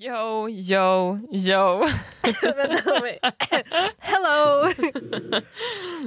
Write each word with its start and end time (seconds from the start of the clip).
Yo, 0.00 0.48
yo, 0.48 1.18
yo. 1.30 1.82
Hello! 3.98 4.72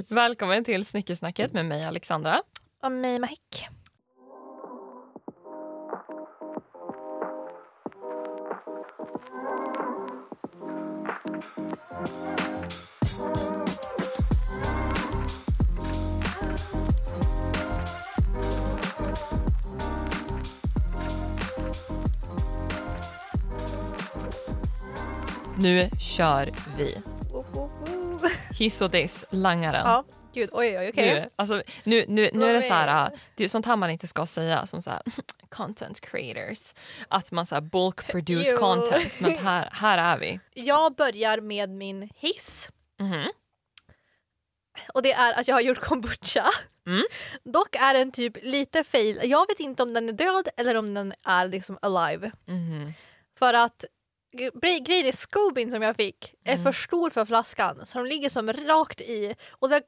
Välkommen 0.08 0.64
till 0.64 0.84
Snickesnacket 0.84 1.52
med 1.52 1.66
mig 1.66 1.84
Alexandra. 1.84 2.42
Och 2.82 2.92
mig 2.92 3.18
Mahek. 3.18 3.68
Nu 25.62 25.90
kör 26.00 26.50
vi. 26.76 26.96
Hiss 28.58 28.80
och 28.82 28.90
diss, 28.90 29.24
langaren. 29.30 29.86
Ja, 29.86 30.04
gud. 30.34 30.50
Oj, 30.52 30.78
oj, 30.78 30.88
okej. 30.88 31.14
Nu, 31.14 31.26
alltså, 31.36 31.62
nu, 31.84 32.04
nu, 32.08 32.30
nu 32.32 32.44
är 32.44 32.52
det 32.52 32.62
så 32.62 32.74
här, 32.74 32.88
är- 33.06 33.18
det 33.34 33.44
är 33.44 33.48
sånt 33.48 33.66
här 33.66 33.76
man 33.76 33.90
inte 33.90 34.06
ska 34.06 34.26
säga 34.26 34.66
som 34.66 34.82
så 34.82 34.90
här, 34.90 35.02
content 35.48 36.00
creators. 36.00 36.74
Att 37.08 37.32
man 37.32 37.46
så 37.46 37.54
här 37.54 37.62
bulk 37.62 38.06
produce 38.06 38.48
Jo. 38.50 38.56
content. 38.58 39.20
Men 39.20 39.30
här, 39.38 39.68
här 39.72 39.98
är 39.98 40.18
vi. 40.18 40.40
Jag 40.54 40.94
börjar 40.94 41.40
med 41.40 41.70
min 41.70 42.08
hiss. 42.16 42.68
Mhm. 43.00 43.26
Och 44.94 45.02
det 45.02 45.12
är 45.12 45.40
att 45.40 45.48
jag 45.48 45.54
har 45.56 45.60
gjort 45.60 45.80
kombucha. 45.80 46.50
Mm. 46.86 47.04
Dock 47.44 47.76
är 47.76 47.94
den 47.94 48.12
typ 48.12 48.36
lite 48.42 48.84
fail. 48.84 49.20
Jag 49.24 49.46
vet 49.48 49.60
inte 49.60 49.82
om 49.82 49.94
den 49.94 50.08
är 50.08 50.12
död 50.12 50.48
eller 50.56 50.74
om 50.76 50.94
den 50.94 51.14
är 51.26 51.48
liksom 51.48 51.78
alive. 51.82 52.32
Mhm. 52.46 52.92
För 53.38 53.54
att 53.54 53.84
grejen 54.84 55.06
är 55.06 55.12
scobin 55.12 55.70
som 55.70 55.82
jag 55.82 55.96
fick 55.96 56.34
är 56.44 56.52
Mm. 56.52 56.64
för 56.64 56.72
stor 56.72 57.10
för 57.10 57.24
flaskan 57.24 57.86
så 57.86 57.98
de 57.98 58.06
ligger 58.06 58.28
som 58.30 58.52
rakt 58.52 59.00
i 59.00 59.34
och 59.50 59.68
det 59.68 59.82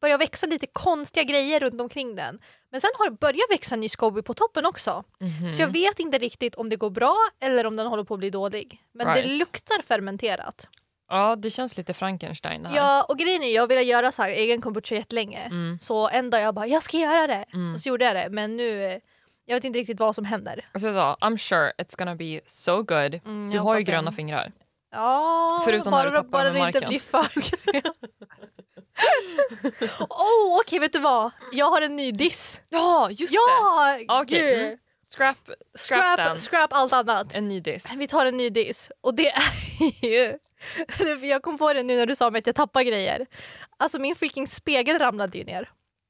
börjar 0.00 0.18
växa 0.18 0.46
lite 0.46 0.66
konstiga 0.66 1.24
grejer 1.24 1.60
runt 1.60 1.80
omkring 1.80 2.14
den. 2.16 2.38
Men 2.70 2.80
sen 2.80 2.90
har 2.98 3.10
det 3.10 3.16
börjat 3.20 3.50
växa 3.50 3.76
ny 3.76 3.88
scoby 3.88 4.22
på 4.22 4.34
toppen 4.34 4.66
också. 4.66 5.04
Mhm. 5.20 5.50
Så 5.50 5.62
jag 5.62 5.68
vet 5.72 6.00
inte 6.00 6.18
riktigt 6.18 6.54
om 6.54 6.68
det 6.68 6.76
går 6.76 6.90
bra 6.90 7.16
eller 7.40 7.66
om 7.66 7.76
den 7.76 7.86
håller 7.86 8.04
på 8.04 8.14
att 8.14 8.20
bli 8.20 8.30
dålig. 8.30 8.82
Men 8.92 9.06
det 9.06 9.12
Right. 9.14 9.38
luktar 9.38 9.82
fermenterat. 9.82 10.68
Ja, 11.10 11.36
det 11.36 11.50
känns 11.50 11.76
lite 11.76 11.94
Frankenstein 11.94 12.62
det 12.62 12.68
här. 12.68 12.76
Ja, 12.76 13.02
och 13.08 13.18
grejen 13.18 13.42
är 13.42 13.54
jag 13.54 13.66
ville 13.66 13.82
göra 13.82 14.12
så 14.12 14.22
här 14.22 14.30
egen 14.30 14.60
kombucha 14.60 14.94
jättelänge. 14.94 15.40
Mm. 15.40 15.78
Så 15.82 16.08
en 16.08 16.30
dag 16.30 16.40
jag 16.40 16.54
bara 16.54 16.66
jag 16.66 16.82
ska 16.82 16.96
göra 16.96 17.26
det. 17.26 17.44
Mm. 17.54 17.74
Och 17.74 17.80
så 17.80 17.88
gjorde 17.88 18.04
jag 18.04 18.16
det. 18.16 18.28
Men 18.30 18.56
nu, 18.56 19.00
jag 19.48 19.54
vet 19.56 19.64
inte 19.64 19.78
riktigt 19.78 20.00
vad 20.00 20.14
som 20.14 20.24
händer. 20.24 20.64
Alltså? 20.72 20.88
I'm 20.88 21.36
sure 21.36 21.72
it's 21.78 21.98
gonna 21.98 22.14
be 22.14 22.40
so 22.46 22.76
good. 22.82 23.14
Mm, 23.24 23.50
Du 23.50 23.56
jag 23.56 23.62
har 23.62 23.74
ju 23.74 23.84
det. 23.84 23.92
gröna 23.92 24.12
fingrar. 24.12 24.52
Ja, 24.92 25.62
Förutom 25.64 25.90
när 25.90 25.98
bara, 25.98 26.10
du 26.10 26.16
tappar 26.16 26.28
bara 26.30 26.50
det 26.50 26.58
inte 26.58 26.80
blir 26.80 27.00
för 27.00 27.28
oh, 30.08 30.60
Okej, 30.60 30.78
vet 30.78 30.92
du 30.92 30.98
vad? 30.98 31.30
Jag 31.52 31.70
har 31.70 31.80
en 31.82 31.96
ny 31.96 32.12
diss. 32.12 32.60
Ja, 32.68 33.10
just 33.10 33.32
det! 33.32 33.36
Ja! 33.36 33.98
Okej, 34.22 34.40
gud. 34.40 34.60
mm. 34.66 34.78
Scrap, 35.16 35.36
scrap. 35.78 36.18
Scrap, 36.18 36.38
scrap 36.38 36.72
allt 36.72 36.92
annat. 36.92 37.34
En 37.34 37.48
ny 37.48 37.60
diss. 37.60 37.86
Vi 37.96 38.08
tar 38.08 38.26
en 38.26 38.36
ny 38.36 38.50
diss. 38.50 38.90
Och 39.00 39.14
det 39.14 39.28
är 39.30 40.06
ju... 40.06 40.38
Jag 41.28 41.42
kom 41.42 41.58
på 41.58 41.72
det 41.72 41.82
nu 41.82 41.96
när 41.96 42.06
du 42.06 42.14
sa 42.16 42.30
mig 42.30 42.38
att 42.38 42.46
jag 42.46 42.56
tappar 42.56 42.82
grejer. 42.82 43.26
Alltså 43.76 43.98
min 43.98 44.14
freaking 44.16 44.46
spegel 44.46 44.98
ramlade 44.98 45.38
ju 45.38 45.44
ner. 45.44 45.68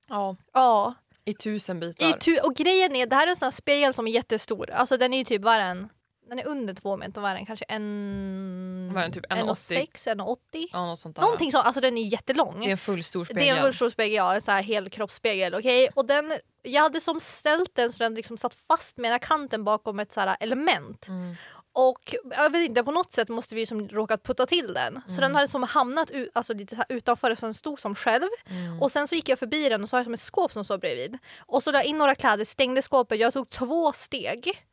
Ja. 0.09 0.37
Ja. 0.53 0.95
I 1.29 1.35
tusen 1.35 1.77
I 1.77 1.81
bitar. 1.81 2.19
tu- 2.19 2.39
och 2.39 2.55
grejen 2.55 2.97
är, 2.97 3.07
det 3.07 3.17
här 3.17 3.27
är 3.27 3.31
en 3.31 3.37
sån 3.37 3.47
här 3.47 3.51
spegel 3.51 3.95
som 3.95 4.07
är 4.07 4.11
jättestor. 4.11 4.71
Alltså 4.71 4.97
den 4.97 5.15
är 5.15 5.19
ju 5.19 5.25
typ, 5.25 5.43
vad 5.43 5.61
den? 5.61 5.89
Den 6.29 6.39
är 6.39 6.47
under 6.47 6.75
två 6.75 6.97
meter, 6.97 7.21
vad 7.21 7.31
är 7.31 7.35
den? 7.35 7.47
Kanske 7.47 7.65
en... 7.69 8.91
Vad 8.93 9.03
är 9.03 9.03
den, 9.03 9.13
typ 9.13 9.27
1,80? 9.27 9.45
1,6, 9.45 10.37
1,80? 10.53 10.67
ja, 10.73 10.87
något 10.87 10.99
sånt 10.99 11.17
där. 11.17 11.23
Någonting 11.23 11.53
sånt, 11.53 11.67
alltså 11.67 11.81
den 11.81 11.99
är 11.99 12.03
jättelång. 12.03 12.61
Det 12.61 12.67
är 12.67 12.71
en 12.71 12.79
full 12.79 13.05
stor 13.05 13.25
spegel. 13.25 13.43
Det 13.43 13.49
är 13.49 13.57
en 13.57 13.63
rullstolsspegel, 13.63 14.15
ja. 14.17 14.35
En 14.35 14.41
sån 14.41 14.55
här 14.55 14.63
helkroppsspegel. 14.63 15.55
Okej? 15.55 15.89
Och 15.95 16.07
den, 16.07 16.33
jag 16.63 16.83
hade 16.83 17.01
som 17.01 17.21
ställt 17.21 17.75
den 17.75 17.93
så 17.93 17.99
den 17.99 18.15
liksom 18.15 18.37
satt 18.37 18.55
fast 18.55 18.97
med 18.97 19.09
ena 19.09 19.19
kanten 19.19 19.65
bakom 19.65 19.99
ett 19.99 20.13
så 20.13 20.21
här 20.21 20.37
element. 20.41 21.09
Mm. 21.09 21.35
Och 21.73 22.15
jag 22.31 22.51
vet 22.53 22.69
inte, 22.69 22.85
på 22.85 22.91
något 22.91 23.13
sätt 23.13 23.29
måste 23.29 23.55
vi 23.55 23.67
som 23.67 23.89
råkat 23.89 24.23
putta 24.23 24.47
till 24.47 24.75
den. 24.75 24.95
Så 25.07 25.13
Mm. 25.13 25.21
den 25.23 25.35
hade 25.35 25.49
som 25.49 25.63
hamnat 25.63 26.11
u- 26.11 26.31
alltså 26.35 26.55
lite 26.55 26.77
så 26.77 26.83
utanför 26.89 27.35
så 27.35 27.47
den 27.47 27.55
stod 27.55 27.81
som 27.81 27.95
själv. 27.95 28.29
Mm. 28.47 28.83
Och 28.83 28.93
sen 28.93 29.09
så 29.09 29.15
gick 29.15 29.29
jag 29.29 29.39
förbi 29.39 29.69
den 29.69 29.83
och 29.83 29.89
så 29.89 29.97
har 29.97 29.99
jag 29.99 30.07
som 30.07 30.15
ett 30.15 30.21
skåp 30.21 30.53
som 30.53 30.65
står 30.65 30.79
bredvid. 30.79 31.19
Och 31.47 31.63
så 31.63 31.71
la 31.73 31.79
jag 31.79 31.85
in 31.87 31.99
några 31.99 32.15
kläder, 32.15 32.45
stängde 32.45 32.83
skåpet, 32.83 33.19
jag 33.21 33.33
tog 33.33 33.51
två 33.51 33.93
steg. 33.93 34.65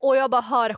Och 0.00 0.16
jag 0.16 0.30
bara 0.30 0.40
hör... 0.42 0.76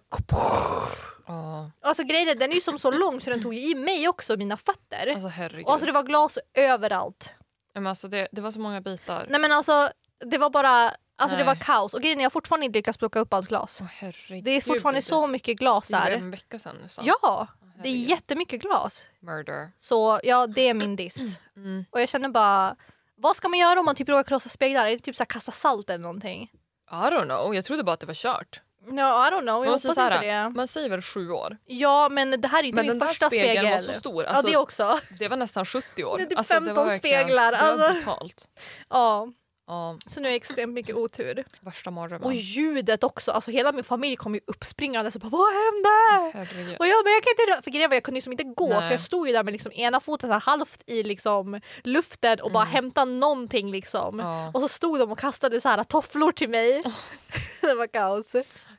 Ja. 1.26 1.70
Alltså 1.82 2.02
grejen 2.04 2.28
är, 2.28 2.34
den 2.34 2.50
är 2.50 2.54
ju 2.54 2.60
som 2.60 2.78
så 2.78 2.90
lång 2.90 3.20
så 3.20 3.30
den 3.30 3.42
tog 3.42 3.54
i 3.56 3.74
mig 3.74 4.08
också, 4.08 4.36
mina 4.36 4.56
fötter. 4.56 5.10
Alltså 5.10 5.28
herregud. 5.28 5.66
Och 5.66 5.72
alltså 5.72 5.86
det 5.86 5.92
var 5.92 6.02
glas 6.02 6.38
överallt. 6.54 7.30
Men 7.74 7.86
alltså, 7.86 8.08
det, 8.08 8.28
det 8.32 8.40
var 8.40 8.50
så 8.50 8.60
många 8.60 8.80
bitar. 8.80 9.26
Nej 9.28 9.40
men 9.40 9.52
alltså 9.52 9.90
det 10.24 10.38
var 10.38 10.50
bara, 10.50 10.90
alltså 11.16 11.36
det 11.36 11.44
Nej. 11.44 11.54
var 11.54 11.62
kaos. 11.62 11.94
Och 11.94 12.00
grejen 12.02 12.18
är, 12.18 12.22
jag 12.22 12.26
har 12.26 12.30
fortfarande 12.30 12.66
inte 12.66 12.78
lyckats 12.78 12.98
plocka 12.98 13.18
upp 13.18 13.32
allt 13.34 13.48
glas. 13.48 13.80
Åh. 13.82 14.10
Det 14.42 14.50
är 14.50 14.60
fortfarande 14.60 15.02
så 15.02 15.26
mycket 15.26 15.58
glas 15.58 15.88
Det 15.88 15.92
var 15.94 16.00
här. 16.00 16.10
en 16.10 16.30
vecka 16.30 16.58
sedan 16.58 16.76
nästan. 16.82 17.04
Ja, 17.06 17.14
Åh, 17.22 17.46
det 17.82 17.88
är 17.88 17.92
jättemycket 17.92 18.60
glas. 18.62 19.02
Murder. 19.20 19.70
Så 19.78 20.20
ja, 20.24 20.46
det 20.46 20.68
är 20.68 20.74
min 20.74 20.96
diss. 20.96 21.38
Mm. 21.56 21.84
Och 21.90 22.00
jag 22.00 22.08
känner 22.08 22.28
bara, 22.28 22.76
vad 23.16 23.36
ska 23.36 23.48
man 23.48 23.58
göra 23.58 23.78
om 23.80 23.86
man 23.86 23.94
typ 23.94 24.08
råkar 24.08 24.22
krossa 24.22 24.48
speglar? 24.48 24.86
Är 24.86 24.90
det 24.90 24.98
typ 24.98 25.16
så 25.16 25.20
här 25.20 25.26
kasta 25.26 25.52
salt 25.52 25.90
eller 25.90 26.02
någonting? 26.02 26.50
I 26.90 26.94
don't 26.94 27.24
know. 27.24 27.54
Jag 27.54 27.64
trodde 27.64 27.84
bara 27.84 27.92
att 27.92 28.00
det 28.00 28.06
var 28.06 28.14
kört. 28.14 28.60
No, 28.86 29.00
I 29.00 29.30
don't 29.30 29.40
know, 29.40 29.44
Man 29.44 29.62
jag 29.64 29.70
måste 29.70 29.88
hoppas 29.88 29.94
säga 29.94 30.06
inte 30.06 30.18
så 30.18 30.26
här, 30.30 30.44
det. 30.44 30.48
Man 30.50 30.68
säger 30.68 30.88
väl 30.88 31.02
sju 31.02 31.30
år. 31.30 31.56
Ja 31.66 32.08
men 32.08 32.40
det 32.40 32.48
här 32.48 32.58
är 32.58 32.62
inte 32.62 32.76
Men 32.76 32.82
min 32.86 32.88
den 32.88 32.98
där 32.98 33.06
första 33.06 33.26
spegeln 33.30 33.50
spegel. 33.58 33.72
var 33.72 33.78
så 33.78 33.92
stor. 33.92 34.24
Alltså, 34.24 34.46
ja 34.46 34.50
det 34.50 34.56
också. 34.56 35.00
det 35.18 35.28
var 35.28 35.36
nästan 35.36 35.64
70 35.64 36.04
år. 36.04 36.16
Det 36.18 36.22
är 36.24 36.26
typ 36.26 36.38
alltså, 36.38 36.54
det 36.54 36.60
15 36.60 36.76
var 36.76 36.84
verkligen- 36.86 37.22
speglar, 37.24 37.52
Det 37.52 37.58
var 37.58 37.68
alltså. 37.68 37.92
brutalt. 37.92 38.48
Ja, 38.90 39.28
Ja, 39.66 39.98
så 40.06 40.20
nu 40.20 40.26
är 40.28 40.30
jag 40.32 40.36
extremt 40.36 40.72
mycket 40.74 40.96
otur. 40.96 41.44
värsta 41.60 41.90
mardrömmen. 41.90 42.26
Och 42.26 42.34
ljudet 42.34 43.04
också, 43.04 43.32
alltså 43.32 43.50
hela 43.50 43.72
min 43.72 43.84
familj 43.84 44.16
kom 44.16 44.34
ju 44.34 44.40
uppspringande 44.46 45.10
och 45.14 45.20
bara 45.20 45.28
vad 45.28 45.52
hände? 45.52 46.38
Herregud. 46.38 46.76
Och 46.78 46.86
jag 46.86 47.04
bara, 47.04 47.10
jag 47.10 47.22
kan 47.22 47.30
inte 47.30 47.52
röra, 47.52 47.62
för 47.62 47.70
grejen 47.70 47.90
var 47.90 47.94
jag 47.96 48.02
kunde 48.04 48.16
liksom 48.16 48.32
inte 48.32 48.44
gå 48.44 48.68
Nej. 48.68 48.82
så 48.86 48.92
jag 48.92 49.00
stod 49.00 49.26
ju 49.26 49.32
där 49.32 49.42
med 49.42 49.52
liksom 49.52 49.72
ena 49.72 50.00
foten 50.00 50.30
här 50.30 50.40
halvt 50.40 50.82
i 50.86 51.02
liksom 51.02 51.60
luften 51.84 52.40
och 52.40 52.52
bara 52.52 52.62
Mm. 52.64 52.72
hämta 52.74 53.04
någonting 53.04 53.70
liksom. 53.70 54.18
Ja, 54.18 54.50
Och 54.54 54.60
så 54.60 54.68
stod 54.68 54.98
de 54.98 55.12
och 55.12 55.18
kastade 55.18 55.60
så 55.60 55.68
här 55.68 55.84
tofflor 55.84 56.32
till 56.32 56.48
mig. 56.50 56.82
det 57.60 57.74
var 57.74 57.86
kaos. 57.86 58.32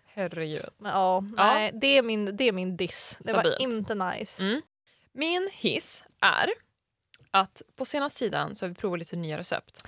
herregud. 0.06 0.70
Men 0.78 0.92
ja, 0.92 1.20
nej, 1.38 1.72
det 1.82 1.98
är 1.98 2.02
min, 2.02 2.38
det 2.38 2.44
är 2.44 2.52
min 2.52 2.78
diss. 2.78 3.16
Det 3.20 3.24
Stabilt. 3.30 3.56
var 3.60 3.68
inte 3.68 3.96
nice. 3.96 4.44
Mm. 4.44 4.62
Min 5.14 5.50
hiss 5.54 6.04
är 6.22 6.50
att 7.32 7.62
på 7.76 7.86
senaste 7.86 8.20
tiden 8.20 8.56
så 8.56 8.66
har 8.66 8.70
vi 8.70 8.76
provat 8.76 9.00
lite 9.00 9.16
nya 9.16 9.38
recept. 9.38 9.84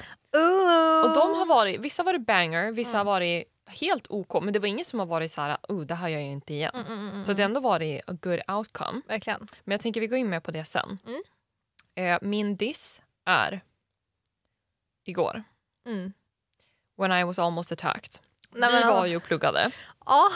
Och 1.03 1.13
de 1.13 1.33
har 1.39 1.45
varit, 1.45 1.79
vissa 1.81 2.01
har 2.01 2.05
varit 2.05 2.25
banger, 2.25 2.71
vissa 2.71 2.89
Mm. 2.89 2.97
har 3.07 3.13
varit 3.13 3.47
helt 3.67 4.05
OK. 4.09 4.43
Men 4.43 4.53
det 4.53 4.59
var 4.59 4.67
inget 4.67 4.87
som 4.87 4.99
har 4.99 5.05
varit 5.05 5.31
så 5.31 5.41
här, 5.41 5.57
oh, 5.69 5.81
det 5.81 5.95
här 5.95 6.07
gör 6.09 6.19
jag 6.19 6.29
inte 6.29 6.53
igen. 6.53 6.71
Mm, 6.75 6.87
mm, 6.87 7.09
mm, 7.09 7.25
Så 7.25 7.33
det 7.33 7.43
har 7.43 7.45
ändå 7.49 7.59
varit 7.59 8.01
a 8.09 8.13
good 8.21 8.39
outcome. 8.47 9.01
Verkligen. 9.07 9.47
Men 9.63 9.71
jag 9.71 9.81
tänker 9.81 10.01
vi 10.01 10.07
går 10.07 10.17
in 10.19 10.29
med 10.29 10.43
på 10.43 10.51
det 10.51 10.65
sen. 10.65 10.99
Mm. 11.07 11.21
Eh, 11.95 12.17
min 12.21 12.55
diss 12.55 13.01
är 13.25 13.61
igår. 15.03 15.43
Mm. 15.85 16.13
When 16.97 17.11
I 17.11 17.23
was 17.23 17.39
almost 17.39 17.71
attacked. 17.71 18.11
Nej, 18.51 18.69
vi 18.71 18.79
men 18.79 18.87
var 18.93 19.05
ju 19.05 19.15
och 19.17 19.23
pluggade 19.23 19.71
Ja. 20.05 20.29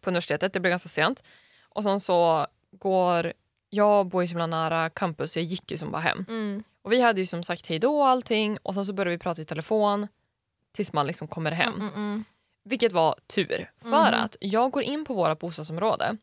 på 0.00 0.10
universitetet, 0.10 0.52
det 0.52 0.60
blev 0.60 0.70
ganska 0.70 0.88
sent. 0.88 1.22
Och 1.68 1.84
sen 1.84 2.00
så 2.00 2.46
går, 2.70 3.32
jag 3.70 4.06
bor 4.06 4.22
ju 4.22 4.26
så 4.28 4.30
himla 4.30 4.46
nära 4.46 4.90
campus 4.90 5.32
så 5.32 5.38
jag 5.38 5.44
gick 5.46 5.70
ju 5.70 5.78
som 5.78 5.90
bara 5.90 6.02
hem. 6.02 6.24
Mm. 6.82 6.84
Och 6.84 6.92
vi 6.92 7.00
hade 7.00 7.20
ju 7.20 7.26
som 7.26 7.42
sagt 7.42 7.66
hej 7.66 7.78
då 7.78 7.98
och 7.98 8.08
allting 8.08 8.58
och 8.62 8.74
sen 8.74 8.86
så 8.86 8.92
började 8.92 9.10
vi 9.10 9.18
prata 9.18 9.42
i 9.42 9.44
telefon 9.44 10.08
tills 10.72 10.92
man 10.92 11.06
liksom 11.06 11.28
kommer 11.28 11.50
hem. 11.52 11.74
Mm, 11.74 11.86
mm, 11.88 11.94
mm. 11.94 12.24
Vilket 12.64 12.92
var 12.92 13.14
tur 13.26 13.70
för 13.82 13.88
Mhm. 13.88 14.24
att 14.24 14.36
jag 14.40 14.70
går 14.70 14.82
in 14.82 15.04
på 15.04 15.14
våra 15.14 15.34
bostadsområde 15.34 16.16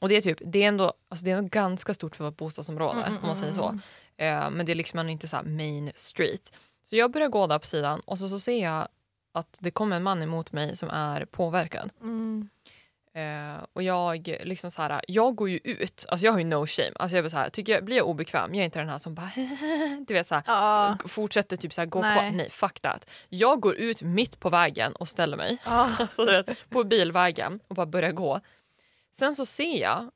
och 0.00 0.08
det 0.08 0.16
är 0.16 0.20
typ, 0.20 0.38
det 0.44 0.62
är 0.64 0.68
ändå, 0.68 0.92
alltså 1.08 1.24
det 1.24 1.30
är 1.30 1.36
ändå 1.36 1.48
ganska 1.48 1.94
stort 1.94 2.16
för 2.16 2.24
vårt 2.24 2.36
bostadsområde 2.36 2.98
Mm, 3.00 3.08
mm, 3.10 3.20
om 3.22 3.26
man 3.26 3.36
säger 3.36 3.52
så. 3.52 3.68
mm. 3.68 3.80
Eh, 4.16 4.50
men 4.50 4.66
det 4.66 4.72
är 4.72 4.76
liksom 4.76 5.08
inte 5.08 5.28
så 5.28 5.42
main 5.44 5.92
street. 5.94 6.52
Så 6.82 6.96
jag 6.96 7.10
börjar 7.12 7.28
gå 7.28 7.46
där 7.46 7.58
på 7.58 7.66
sidan 7.66 8.00
och 8.00 8.18
så, 8.18 8.28
så 8.28 8.38
ser 8.40 8.62
jag 8.62 8.88
att 9.32 9.56
det 9.60 9.70
kommer 9.70 9.96
en 9.96 10.02
man 10.02 10.22
emot 10.22 10.52
mig 10.52 10.76
som 10.76 10.90
är 10.90 11.24
påverkad. 11.24 11.90
Mm. 12.00 12.48
Eh, 13.14 13.64
och 13.72 13.82
jag 13.82 14.28
liksom 14.44 14.70
så 14.70 14.82
här, 14.82 15.00
jag 15.08 15.34
går 15.34 15.48
ju 15.50 15.60
ut, 15.64 16.06
alltså 16.08 16.26
jag 16.26 16.32
har 16.32 16.38
ju 16.38 16.44
no 16.44 16.66
shame. 16.66 16.92
Alltså 16.96 17.16
jag 17.16 17.24
blir 17.24 17.30
så 17.30 17.36
här, 17.36 17.48
tycker 17.48 17.72
jag, 17.72 17.84
blir 17.84 17.96
jag 17.96 18.06
obekväm, 18.08 18.54
jag 18.54 18.60
är 18.60 18.64
inte 18.64 18.78
den 18.78 18.88
här 18.88 18.98
som 18.98 19.14
bara 19.14 19.30
du 20.06 20.14
vet 20.14 20.28
så 20.28 20.34
här, 20.34 20.44
Ja. 20.46 20.96
fortsätter 21.06 21.56
typ 21.56 21.72
så 21.72 21.80
här, 21.80 21.86
gå 21.86 22.00
Nej. 22.00 22.16
kvar. 22.18 22.30
Nej, 22.30 22.50
fuck 22.50 22.80
that. 22.80 23.10
Jag 23.28 23.60
går 23.60 23.74
ut 23.74 24.02
mitt 24.02 24.40
på 24.40 24.48
vägen 24.50 24.92
och 24.92 25.08
ställer 25.08 25.36
mig 25.36 25.58
Ja. 25.64 25.90
alltså, 25.98 26.24
vet, 26.24 26.70
på 26.70 26.84
bilvägen 26.84 27.60
och 27.68 27.74
bara 27.74 27.86
börjar 27.86 28.12
gå. 28.12 28.40
Sen 29.10 29.34
så 29.34 29.46
ser 29.46 29.80
jag, 29.82 30.10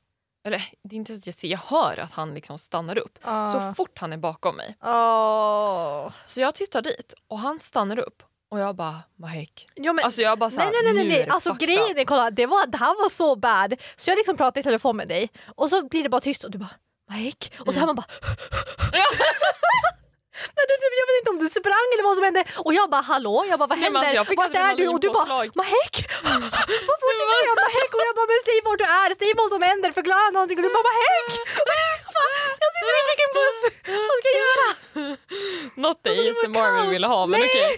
eller 0.45 0.63
det 0.83 0.95
är 0.95 0.97
inte 0.97 1.13
så 1.13 1.19
att 1.19 1.25
jag 1.25 1.35
ser, 1.35 1.47
jag 1.47 1.59
hör 1.59 1.97
att 1.99 2.11
han 2.11 2.33
liksom 2.33 2.57
stannar 2.57 2.97
upp 2.97 3.19
Ja. 3.23 3.45
så 3.45 3.73
fort 3.73 3.99
han 3.99 4.13
är 4.13 4.17
bakom 4.17 4.55
mig. 4.55 4.75
Så 6.25 6.41
jag 6.41 6.55
tittar 6.55 6.81
dit 6.81 7.13
och 7.27 7.39
han 7.39 7.59
stannar 7.59 7.99
upp 7.99 8.23
Och 8.51 8.59
jag 8.59 8.75
bara, 8.75 8.99
Mahek. 9.19 9.69
Ja, 9.75 9.93
men, 9.93 10.05
Alltså 10.05 10.21
jag 10.21 10.39
bara 10.39 10.49
såhär, 10.49 10.71
nej 10.71 10.93
nej 10.93 10.93
nej, 10.93 11.17
nej. 11.17 11.27
alltså 11.29 11.53
grejen 11.53 11.97
är 11.97 12.05
kolla 12.05 12.31
det, 12.31 12.45
var, 12.45 12.67
det 12.67 12.77
här 12.77 13.03
var 13.03 13.09
så 13.09 13.35
bad. 13.35 13.75
Så 13.95 14.09
jag 14.09 14.17
liksom 14.17 14.37
pratar 14.37 14.61
i 14.61 14.63
telefon 14.63 14.97
med 14.97 15.07
dig 15.07 15.29
och 15.55 15.69
så 15.69 15.87
blir 15.87 16.03
det 16.03 16.09
bara 16.09 16.21
tyst 16.21 16.43
och 16.43 16.51
du 16.51 16.57
bara 16.57 16.69
Mike 17.11 17.49
och 17.59 17.73
så 17.73 17.79
hör 17.79 17.87
man 17.87 17.95
bara 17.95 18.05
Men 20.55 20.63
du, 20.69 20.73
typ, 20.81 20.93
jag 21.01 21.07
vet 21.09 21.17
inte 21.21 21.31
om 21.35 21.39
du 21.43 21.47
sprang 21.59 21.87
eller 21.93 22.05
vad 22.09 22.15
som 22.17 22.23
hände 22.27 22.41
och 22.65 22.73
jag 22.79 22.87
bara 22.95 23.05
hallå, 23.13 23.35
jag 23.51 23.57
bara 23.61 23.69
vad 23.73 23.77
Nej, 23.77 23.85
händer? 23.85 23.99
alltså, 23.99 24.15
jag 24.19 24.27
fick 24.31 24.39
Vart 24.43 24.55
är 24.67 24.75
du? 24.79 24.85
Och 24.93 25.01
du 25.05 25.09
bara. 25.19 25.35
Mahek! 25.61 25.95
Vad 26.89 26.97
fortsätter 27.03 27.45
jag 27.49 27.57
Mahek? 27.65 27.91
Och 27.97 28.03
jag 28.09 28.15
bara 28.19 28.27
men 28.31 28.41
säg 28.47 28.57
vart 28.67 28.79
du 28.83 28.87
är, 29.01 29.09
säg 29.21 29.29
vad 29.41 29.49
som 29.53 29.61
händer, 29.69 29.89
förklara 30.01 30.27
någonting 30.37 30.57
och 30.59 30.65
du 30.67 30.71
bara 30.77 30.87
Mahek! 30.91 31.27
Jag 32.63 32.69
sitter 32.75 32.93
i 33.01 33.05
vilken 33.11 33.31
buss, 33.39 33.59
vad 34.09 34.15
ska 34.19 34.27
jag 34.35 34.39
göra? 34.51 34.67
Not 35.83 35.97
the 36.03 36.11
ASMR 36.29 36.71
vi 36.81 36.87
ville 36.93 37.07
ha 37.07 37.25
men 37.25 37.39
Nej. 37.39 37.49
okej. 37.49 37.71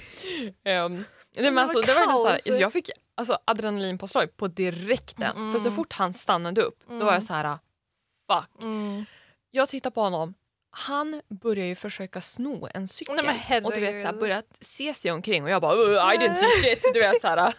Ehm, 0.74 0.94
nej, 1.36 1.52
men 1.52 1.58
alltså, 1.58 1.82
det 1.82 1.94
var 1.94 2.06
så, 2.06 2.28
här, 2.28 2.40
kaos. 2.46 2.56
så 2.56 2.62
jag 2.62 2.74
fick 2.74 2.90
alltså, 3.18 3.38
adrenalinpåslag 3.46 4.38
på 4.38 4.48
direkten. 4.48 5.36
Mm, 5.36 5.52
För 5.52 5.60
så 5.60 5.68
mm. 5.68 5.76
fort 5.76 5.94
han 5.94 6.14
stannade 6.14 6.62
upp 6.62 6.80
då 6.90 7.06
var 7.06 7.14
jag 7.14 7.24
så 7.24 7.34
här 7.34 7.58
fuck. 8.28 8.64
Jag 9.52 9.70
tittar 9.70 9.90
på 9.90 10.02
honom. 10.02 10.34
Han 10.72 11.22
börjar 11.30 11.66
ju 11.66 11.76
försöka 11.76 12.22
sno 12.22 12.68
en 12.74 12.88
cykel 12.88 13.16
Nej, 13.26 13.62
och 13.64 13.72
du 13.74 13.80
vet 13.80 14.02
så 14.02 14.08
här, 14.08 14.14
börjar 14.14 14.44
se 14.62 14.94
sig 14.94 15.12
omkring 15.12 15.44
och 15.44 15.50
jag 15.50 15.62
bara 15.62 15.76
"Uh, 15.76 16.14
I 16.14 16.18
didn't 16.18 16.36
see 16.36 16.62
shit. 16.62 16.84
Du 16.94 17.00
vet, 17.00 17.22
så 17.22 17.28
här. 17.28 17.54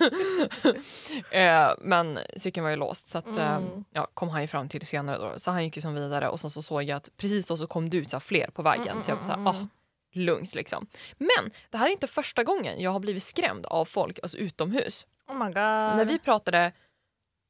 Eh, 1.30 1.74
men 1.78 2.18
cykeln 2.36 2.64
var 2.64 2.70
ju 2.70 2.76
låst 2.76 3.08
så 3.08 3.18
att, 3.18 3.26
eh, 3.26 3.56
Mm. 3.56 3.84
ja, 3.92 4.06
kom 4.14 4.28
han 4.28 4.40
ju 4.40 4.46
fram 4.46 4.68
till 4.68 4.86
senare. 4.86 5.18
Då. 5.18 5.38
Så 5.38 5.50
han 5.50 5.64
gick 5.64 5.76
ju 5.76 5.82
som 5.82 5.94
vidare 5.94 6.28
och 6.28 6.40
sen 6.40 6.50
så 6.50 6.62
såg 6.62 6.82
jag 6.82 6.96
att 6.96 7.08
precis 7.16 7.46
då 7.48 7.56
så 7.56 7.66
kom 7.66 7.90
det 7.90 7.96
ut 7.96 8.10
så 8.10 8.16
här, 8.16 8.20
fler 8.20 8.50
på 8.50 8.62
vägen. 8.62 8.88
Mm, 8.88 9.02
så 9.02 9.10
jag 9.10 9.16
var 9.16 9.22
så 9.22 9.28
här, 9.28 9.34
mm, 9.36 9.46
ah, 9.46 9.54
mm. 9.56 9.68
lugnt 10.12 10.54
liksom. 10.54 10.86
Men 11.18 11.50
det 11.70 11.78
här 11.78 11.86
är 11.86 11.90
inte 11.90 12.06
första 12.06 12.44
gången 12.44 12.80
jag 12.80 12.90
har 12.90 13.00
blivit 13.00 13.22
skrämd 13.22 13.66
av 13.66 13.84
folk 13.84 14.18
alltså 14.22 14.36
utomhus. 14.36 15.06
Oh 15.28 15.34
my 15.38 15.44
god. 15.44 15.54
När 15.96 16.04
vi 16.04 16.18
pratade 16.18 16.72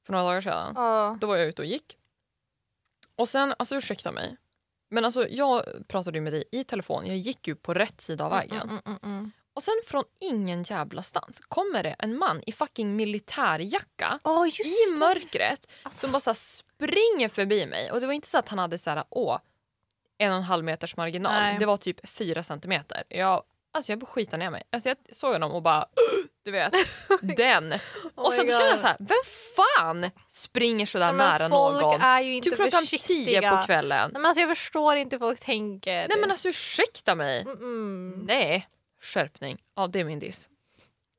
för 0.06 0.12
några 0.12 0.24
dagar 0.24 0.40
sedan 0.40 0.72
Ja. 0.76 1.16
då 1.20 1.26
var 1.26 1.36
jag 1.36 1.46
ute 1.46 1.62
och 1.62 1.66
gick. 1.68 1.96
Och 3.16 3.28
sen, 3.28 3.54
alltså 3.58 3.76
ursäkta 3.76 4.12
mig, 4.12 4.36
men 4.90 5.04
alltså 5.04 5.28
jag 5.28 5.64
pratade 5.88 6.18
ju 6.18 6.22
med 6.22 6.32
dig 6.32 6.44
i 6.52 6.64
telefon, 6.64 7.06
jag 7.06 7.16
gick 7.16 7.48
ju 7.48 7.54
på 7.54 7.74
rätt 7.74 8.00
sida 8.00 8.24
av 8.24 8.30
vägen. 8.30 8.60
Mm, 8.60 8.80
mm, 8.86 8.98
mm, 9.02 9.16
mm. 9.18 9.30
Och 9.54 9.62
sen 9.62 9.74
från 9.86 10.04
ingen 10.20 10.62
jävla 10.62 11.02
stans 11.02 11.40
kommer 11.40 11.82
det 11.82 11.96
en 11.98 12.18
man 12.18 12.42
i 12.46 12.52
fucking 12.52 12.96
militärjacka 12.96 14.18
Ja 14.24 14.46
just 14.46 14.60
i 14.60 14.96
mörkret 14.96 15.66
Alltså, 15.82 16.00
som 16.00 16.12
bara 16.12 16.20
så 16.20 16.34
springer 16.34 17.28
förbi 17.28 17.66
mig. 17.66 17.90
Och 17.90 18.00
det 18.00 18.06
var 18.06 18.12
inte 18.14 18.28
så 18.28 18.38
att 18.38 18.48
han 18.48 18.58
hade 18.58 18.78
så 18.78 18.90
här, 18.90 19.04
åh, 19.10 19.38
en 20.18 20.30
och 20.30 20.36
en 20.36 20.42
halv 20.42 20.64
meters 20.64 20.96
marginal. 20.96 21.32
Nej. 21.32 21.56
Det 21.58 21.66
var 21.66 21.76
typ 21.76 22.08
fyra 22.08 22.42
centimeter. 22.42 23.04
Jag, 23.08 23.42
alltså 23.72 23.92
jag 23.92 23.98
började 23.98 24.12
skita 24.12 24.36
ner 24.36 24.50
mig. 24.50 24.62
Alltså 24.70 24.88
jag 24.88 24.98
såg 25.12 25.32
honom 25.32 25.52
och 25.52 25.62
bara, 25.62 25.86
du 26.44 26.50
vet, 26.50 26.72
den. 27.36 27.72
oh 27.72 27.78
och 28.14 28.32
sen 28.32 28.48
känner 28.48 28.70
jag 28.70 28.80
så 28.80 28.86
här, 28.86 28.96
vem 28.98 29.22
fan 29.56 30.10
springer 30.28 30.86
så 30.86 30.98
där 30.98 31.12
nära 31.12 31.48
folk 31.48 31.80
någon? 31.80 32.00
är 32.00 32.20
ju 32.20 32.34
inte 32.34 32.50
Typ 32.50 32.56
klockan 32.56 32.82
tio 32.86 33.50
på 33.50 33.62
kvällen. 33.66 34.10
Nej, 34.12 34.20
men 34.20 34.26
alltså, 34.26 34.40
jag 34.40 34.48
förstår 34.48 34.96
inte 34.96 35.16
hur 35.16 35.18
folk 35.18 35.40
tänker. 35.40 36.08
Nej 36.08 36.18
men 36.20 36.30
alltså 36.30 36.48
ursäkta 36.48 37.14
mig. 37.14 37.40
Mm, 37.40 37.56
mm. 37.58 38.24
Nej, 38.26 38.68
skärpning. 39.00 39.58
Ja 39.76 39.86
det 39.86 40.00
är 40.00 40.04
min 40.04 40.18
diss. 40.18 40.48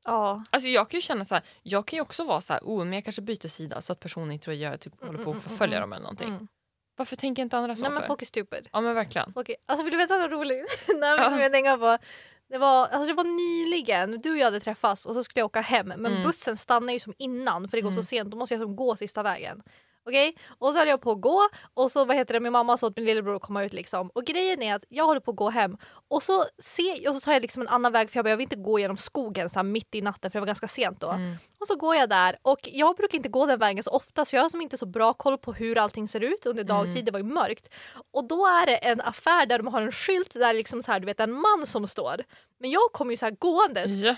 Ja. 0.04 0.44
Alltså 0.50 0.68
jag 0.68 0.90
kan 0.90 0.98
ju 0.98 1.02
känna 1.02 1.24
så 1.24 1.34
här, 1.34 1.44
jag 1.62 1.86
kan 1.86 1.96
ju 1.96 2.00
också 2.00 2.24
vara 2.24 2.40
så 2.40 2.52
här, 2.52 2.60
oh 2.62 2.84
men 2.84 2.92
jag 2.92 3.04
kanske 3.04 3.22
byter 3.22 3.48
sida 3.48 3.80
så 3.80 3.92
att 3.92 4.00
personen 4.00 4.32
inte 4.32 4.44
tror 4.44 4.56
jag 4.56 4.80
typ 4.80 5.00
håller 5.00 5.18
på 5.18 5.30
mm, 5.30 5.38
att 5.38 5.46
mm, 5.46 5.48
förfölja 5.48 5.76
mm, 5.76 5.90
dem 5.90 5.92
eller 5.92 6.02
någonting. 6.02 6.28
Mm. 6.28 6.48
Varför 6.96 7.16
tänker 7.16 7.42
inte 7.42 7.56
andra 7.56 7.76
så 7.76 7.82
Nej 7.82 7.90
men 7.90 8.02
folk 8.02 8.22
är 8.22 8.26
stupid. 8.26 8.68
Ja 8.72 8.80
men 8.80 8.94
verkligen. 8.94 9.32
Folk 9.32 9.48
är... 9.48 9.56
Alltså 9.66 9.84
vill 9.84 9.92
du 9.92 9.98
veta 9.98 10.16
något 10.16 10.30
roligt? 10.30 10.84
Nej 10.88 11.18
men 11.18 11.32
Ja. 11.32 11.42
jag 11.42 11.52
tänker 11.52 11.76
på. 11.76 11.98
Det 12.52 12.58
var, 12.58 12.86
alltså 12.88 13.06
det 13.06 13.14
var 13.14 13.24
nyligen, 13.24 14.20
du 14.20 14.30
och 14.30 14.36
jag 14.38 14.44
hade 14.44 14.60
träffats 14.60 15.06
och 15.06 15.14
så 15.14 15.24
skulle 15.24 15.40
jag 15.40 15.46
åka 15.46 15.60
hem 15.60 15.86
men 15.88 16.06
Mm. 16.12 16.22
bussen 16.22 16.56
stannar 16.56 16.92
ju 16.92 17.00
som 17.00 17.14
innan 17.18 17.68
för 17.68 17.76
det 17.76 17.80
går 17.82 17.90
Mm. 17.90 18.02
så 18.02 18.06
sent, 18.08 18.30
då 18.30 18.36
måste 18.36 18.54
jag 18.54 18.62
som 18.62 18.76
gå 18.76 18.96
sista 18.96 19.22
vägen. 19.22 19.62
Okej? 20.06 20.36
Och 20.58 20.72
så 20.72 20.78
höll 20.78 20.88
jag 20.88 21.00
på 21.00 21.10
att 21.12 21.20
gå 21.20 21.48
och 21.74 21.92
så 21.92 22.04
vad 22.04 22.16
heter 22.16 22.34
det, 22.34 22.40
min 22.40 22.52
mamma 22.52 22.76
sa 22.76 22.86
åt 22.86 22.96
min 22.96 23.06
lillebror 23.06 23.36
att 23.36 23.42
komma 23.42 23.64
ut 23.64 23.72
liksom. 23.72 24.10
Och 24.14 24.24
grejen 24.24 24.62
är 24.62 24.74
att 24.74 24.84
jag 24.88 25.04
håller 25.04 25.20
på 25.20 25.30
att 25.30 25.36
gå 25.36 25.50
hem 25.50 25.76
och 26.08 26.22
så, 26.22 26.44
ser, 26.58 27.08
och 27.08 27.14
så 27.14 27.20
tar 27.20 27.32
jag 27.32 27.42
liksom 27.42 27.62
en 27.62 27.68
annan 27.68 27.92
väg 27.92 28.10
för 28.10 28.18
jag, 28.18 28.24
bara, 28.24 28.30
jag 28.30 28.36
vill 28.36 28.44
inte 28.44 28.56
gå 28.56 28.78
genom 28.78 28.96
skogen 28.96 29.50
så 29.50 29.62
mitt 29.62 29.94
i 29.94 30.02
natten 30.02 30.30
för 30.30 30.38
det 30.38 30.40
var 30.40 30.46
ganska 30.46 30.68
sent 30.68 31.00
då. 31.00 31.08
Mm. 31.10 31.34
Och 31.60 31.66
så 31.66 31.76
går 31.76 31.94
jag 31.96 32.08
där 32.08 32.36
och 32.42 32.58
jag 32.62 32.96
brukar 32.96 33.16
inte 33.16 33.28
gå 33.28 33.46
den 33.46 33.58
vägen 33.58 33.84
så 33.84 33.90
ofta 33.90 34.24
så 34.24 34.36
jag 34.36 34.42
har 34.42 34.48
som 34.48 34.60
inte 34.60 34.76
så 34.78 34.86
bra 34.86 35.12
koll 35.12 35.38
på 35.38 35.52
hur 35.52 35.78
allting 35.78 36.08
ser 36.08 36.20
ut 36.20 36.46
under 36.46 36.62
Mm. 36.64 36.76
dagtid, 36.76 37.04
det 37.04 37.12
var 37.12 37.18
ju 37.18 37.24
mörkt. 37.24 37.68
Och 38.12 38.24
då 38.28 38.46
är 38.46 38.66
det 38.66 38.76
en 38.76 39.00
affär 39.00 39.46
där 39.46 39.58
de 39.58 39.66
har 39.66 39.80
en 39.82 39.92
skylt 39.92 40.32
där 40.34 40.54
liksom 40.54 40.82
så 40.82 40.92
här, 40.92 41.00
du 41.00 41.06
vet 41.06 41.20
en 41.20 41.32
man 41.32 41.66
som 41.66 41.86
står. 41.86 42.24
Men 42.60 42.70
jag 42.70 42.92
kommer 42.92 43.10
ju 43.12 43.16
så 43.16 43.26
här 43.26 43.36
gåendes, 43.38 43.90
Ja. 43.90 44.08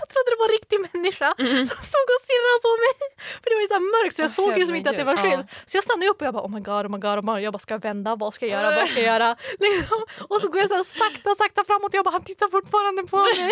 jag 0.00 0.08
trodde 0.08 0.30
det 0.30 0.36
var 0.38 0.48
en 0.48 0.52
riktig 0.58 0.78
människa 0.92 1.34
som 1.38 1.78
stod 1.90 2.06
och 2.14 2.20
stirrade 2.26 2.58
på 2.66 2.72
mig. 2.84 2.94
För 3.42 3.50
det 3.50 3.54
var 3.56 3.60
ju 3.65 3.65
så 3.76 3.82
mörkt 3.82 4.16
så 4.16 4.22
jag. 4.22 4.26
Åh, 4.26 4.32
såg 4.32 4.58
ju 4.58 4.66
som 4.66 4.74
inte 4.74 4.90
att 4.90 4.96
det 4.96 5.04
var 5.04 5.12
en 5.12 5.18
skylt. 5.18 5.46
Så 5.66 5.76
jag 5.76 5.84
stannade 5.84 6.08
upp 6.10 6.20
och 6.20 6.26
jag 6.26 6.34
bara 6.34 6.44
oh 6.44 6.50
my 6.50 6.60
god, 6.60 6.86
oh 6.86 6.90
my 6.90 6.98
god, 6.98 7.18
oh 7.18 7.24
my 7.24 7.32
god. 7.32 7.40
Jag 7.40 7.52
bara 7.52 7.58
ska 7.58 7.74
jag 7.74 7.82
vända, 7.82 8.16
vad 8.16 8.34
ska 8.34 8.46
jag 8.46 8.62
göra, 8.62 8.76
vad 8.76 8.88
ska 8.88 9.00
jag 9.00 9.06
göra? 9.14 9.36
Liksom. 9.58 9.98
Och 10.28 10.40
så 10.40 10.48
går 10.48 10.60
jag 10.60 10.68
så 10.68 10.74
här 10.76 10.84
sakta, 10.84 11.34
sakta 11.34 11.64
framåt 11.64 11.88
och 11.88 11.94
jag 11.94 12.04
bara 12.04 12.10
han 12.10 12.24
tittar 12.24 12.48
fortfarande 12.48 13.02
på 13.02 13.16
mig. 13.36 13.50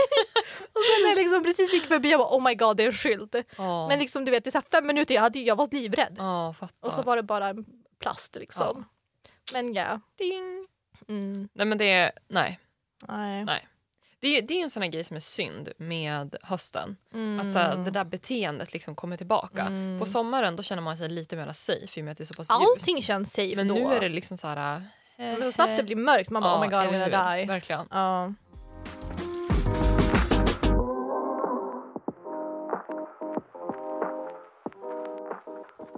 och 0.77 0.83
sen 0.89 1.03
när 1.03 1.09
jag 1.09 1.19
liksom 1.19 1.43
precis 1.43 1.73
gick 1.73 1.85
förbi 1.87 2.11
jag 2.11 2.21
bara 2.21 2.37
oh 2.37 2.43
my 2.43 2.55
god 2.55 2.77
det 2.77 2.83
är 2.83 2.87
en 2.87 2.93
skylt. 2.93 3.35
Ja. 3.57 3.89
Men 3.89 3.99
liksom 3.99 4.25
du 4.25 4.31
vet, 4.31 4.45
det 4.45 4.51
är 4.51 4.61
så 4.61 4.63
fem 4.71 4.87
minuter, 4.87 5.15
jag, 5.15 5.23
hade, 5.23 5.39
jag 5.39 5.57
var 5.57 5.69
livrädd. 5.73 6.15
Ja, 6.19 6.55
fattar. 6.61 6.89
Och 6.89 6.93
så 6.95 7.03
var 7.03 7.17
det 7.17 7.23
bara 7.23 7.55
plast 8.01 8.37
liksom. 8.37 8.85
Men 9.53 9.75
ja. 9.75 10.01
Ding. 10.19 10.69
Mm. 11.09 11.49
Nej 11.53 11.67
men 11.67 11.79
det 11.79 11.93
är, 11.93 12.13
nej. 12.29 12.61
Nej. 13.09 13.45
Nej. 13.45 13.69
Det 14.25 14.39
är, 14.39 14.43
det 14.43 14.55
är 14.55 14.63
en 14.63 14.71
sån 14.71 14.83
här 14.83 14.91
grej 14.91 15.05
som 15.05 15.17
är 15.17 15.21
synd 15.21 15.73
med 15.77 16.37
hösten. 16.43 16.97
Mm. 17.15 17.47
Att 17.47 17.53
så 17.53 17.59
här, 17.59 17.77
det 17.77 17.91
där 17.91 18.05
beteendet 18.05 18.73
liksom 18.73 18.95
kommer 18.95 19.17
tillbaka. 19.17 19.63
Mm. 19.63 19.99
På 19.99 20.07
sommaren 20.07 20.57
då 20.57 20.63
känner 20.63 20.83
man 20.83 20.97
sig 20.97 21.09
lite 21.09 21.37
mer 21.37 21.53
safe 21.53 22.01
i 22.01 22.03
och 22.03 22.05
med 22.05 22.13
att 22.13 22.19
det 22.19 22.25
är 22.25 22.27
så 22.27 22.35
pass 22.35 22.51
Allting 22.51 22.97
ljust. 22.97 23.07
känns 23.07 23.33
safe 23.33 23.57
Men 23.57 23.69
då. 23.69 23.75
nu 23.75 23.95
är 23.95 24.01
det 24.01 24.09
liksom 24.09 24.37
så 24.37 24.47
här... 24.47 24.77
eh, 24.77 24.83
Men 25.17 25.43
så 25.43 25.53
snabbt 25.53 25.77
det 25.77 25.83
blir 25.83 25.97
mörkt, 25.97 26.31
man 26.31 26.43
bara 26.43 26.53
ja, 26.53 26.59
oh 26.59 26.61
my 26.61 26.67
god 26.69 26.81
I'm 26.81 27.09
gonna 27.09 27.35
die. 27.37 27.45
Verkligen. 27.47 27.87
Ja. 27.91 28.33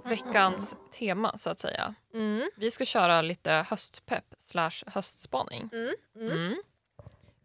Veckans 0.05 0.75
tema 0.91 1.37
så 1.37 1.49
att 1.49 1.59
säga. 1.59 1.95
Mm. 2.13 2.49
Vi 2.57 2.71
ska 2.71 2.85
köra 2.85 3.21
lite 3.21 3.51
höstpepp 3.69 4.25
slash 4.37 4.83
höstspaning. 4.87 5.69
Mm. 6.15 6.55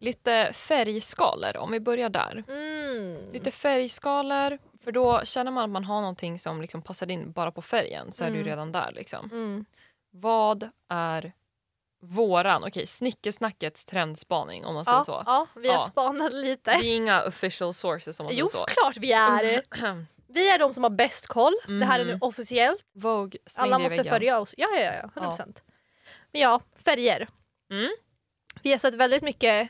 Mm. 0.03 0.11
Mm. 0.11 0.45
Lite 0.45 0.53
färgskalor 0.53 1.57
om 1.57 1.71
vi 1.71 1.79
börjar 1.79 2.09
där. 2.09 2.43
Mm. 2.47 3.31
Lite 3.31 3.51
färgskalor, 3.51 4.57
för 4.83 4.91
då 4.91 5.21
känner 5.23 5.51
man 5.51 5.63
att 5.63 5.69
man 5.69 5.83
har 5.83 6.01
någonting 6.01 6.39
som 6.39 6.61
liksom 6.61 6.81
passar 6.81 7.11
in 7.11 7.31
bara 7.31 7.51
på 7.51 7.61
färgen 7.61 8.11
så 8.11 8.23
är 8.23 8.27
du 8.27 8.35
Mm. 8.35 8.47
redan 8.47 8.71
där. 8.71 8.91
Liksom. 8.91 9.29
Mm. 9.31 9.65
Vad 10.11 10.69
är 10.89 11.31
våran, 12.01 12.63
okej 12.63 12.87
snickesnackets 12.87 13.85
trendspaning 13.85 14.65
om 14.65 14.73
man 14.75 14.85
säger 14.85 14.97
Ja, 14.97 15.03
så. 15.03 15.23
ja, 15.25 15.47
vi 15.55 15.67
har 15.67 15.75
Ja. 15.75 15.79
spanat 15.79 16.33
lite. 16.33 16.77
Vi 16.81 16.91
är 16.91 16.95
inga 16.95 17.23
official 17.23 17.73
sources 17.73 18.19
om 18.19 18.25
man 18.25 18.35
Jo, 18.35 18.47
säger 18.47 18.65
så. 18.65 18.69
såklart 18.69 18.97
vi 18.97 19.11
är. 19.11 19.61
Vi 20.27 20.49
är 20.49 20.59
de 20.59 20.73
som 20.73 20.83
har 20.83 20.89
bäst 20.91 21.27
koll. 21.27 21.53
Det 21.67 21.85
här 21.85 21.99
är 21.99 22.03
nu 22.03 22.09
Mm. 22.11 22.21
officiellt. 22.21 22.85
Vogue 22.93 23.39
Alla 23.55 23.79
måste 23.79 24.03
följa 24.03 24.39
oss. 24.39 24.53
Ja, 24.57 24.67
ja, 24.75 24.93
ja. 24.93 25.09
100%. 25.21 25.61
Men 26.31 26.41
ja, 26.41 26.61
färger. 26.85 27.27
Mm. 27.71 27.89
Vi 28.63 28.71
har 28.71 28.77
sett 28.77 28.93
väldigt 28.95 29.23
mycket, 29.23 29.69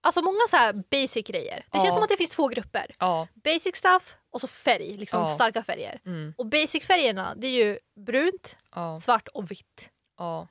alltså 0.00 0.22
många 0.22 0.38
så 0.48 0.56
här 0.56 0.72
basic 0.90 1.26
grejer. 1.26 1.56
Det 1.56 1.78
Ja. 1.78 1.80
känns 1.84 1.94
som 1.94 2.02
att 2.02 2.08
det 2.08 2.16
finns 2.16 2.30
två 2.30 2.48
grupper. 2.48 2.86
Ja. 2.98 3.28
Basic 3.34 3.76
stuff 3.76 4.16
och 4.30 4.40
så 4.40 4.46
färg, 4.46 4.94
liksom 4.94 5.20
Ja. 5.22 5.30
starka 5.30 5.62
färger. 5.62 6.00
Mm. 6.06 6.34
Och 6.38 6.46
basic-färgerna 6.46 7.34
det 7.36 7.46
är 7.46 7.64
ju 7.64 7.78
brunt, 7.96 8.56
svart 9.02 9.28
och 9.28 9.50
vitt. 9.50 9.90
ja. 10.18 10.48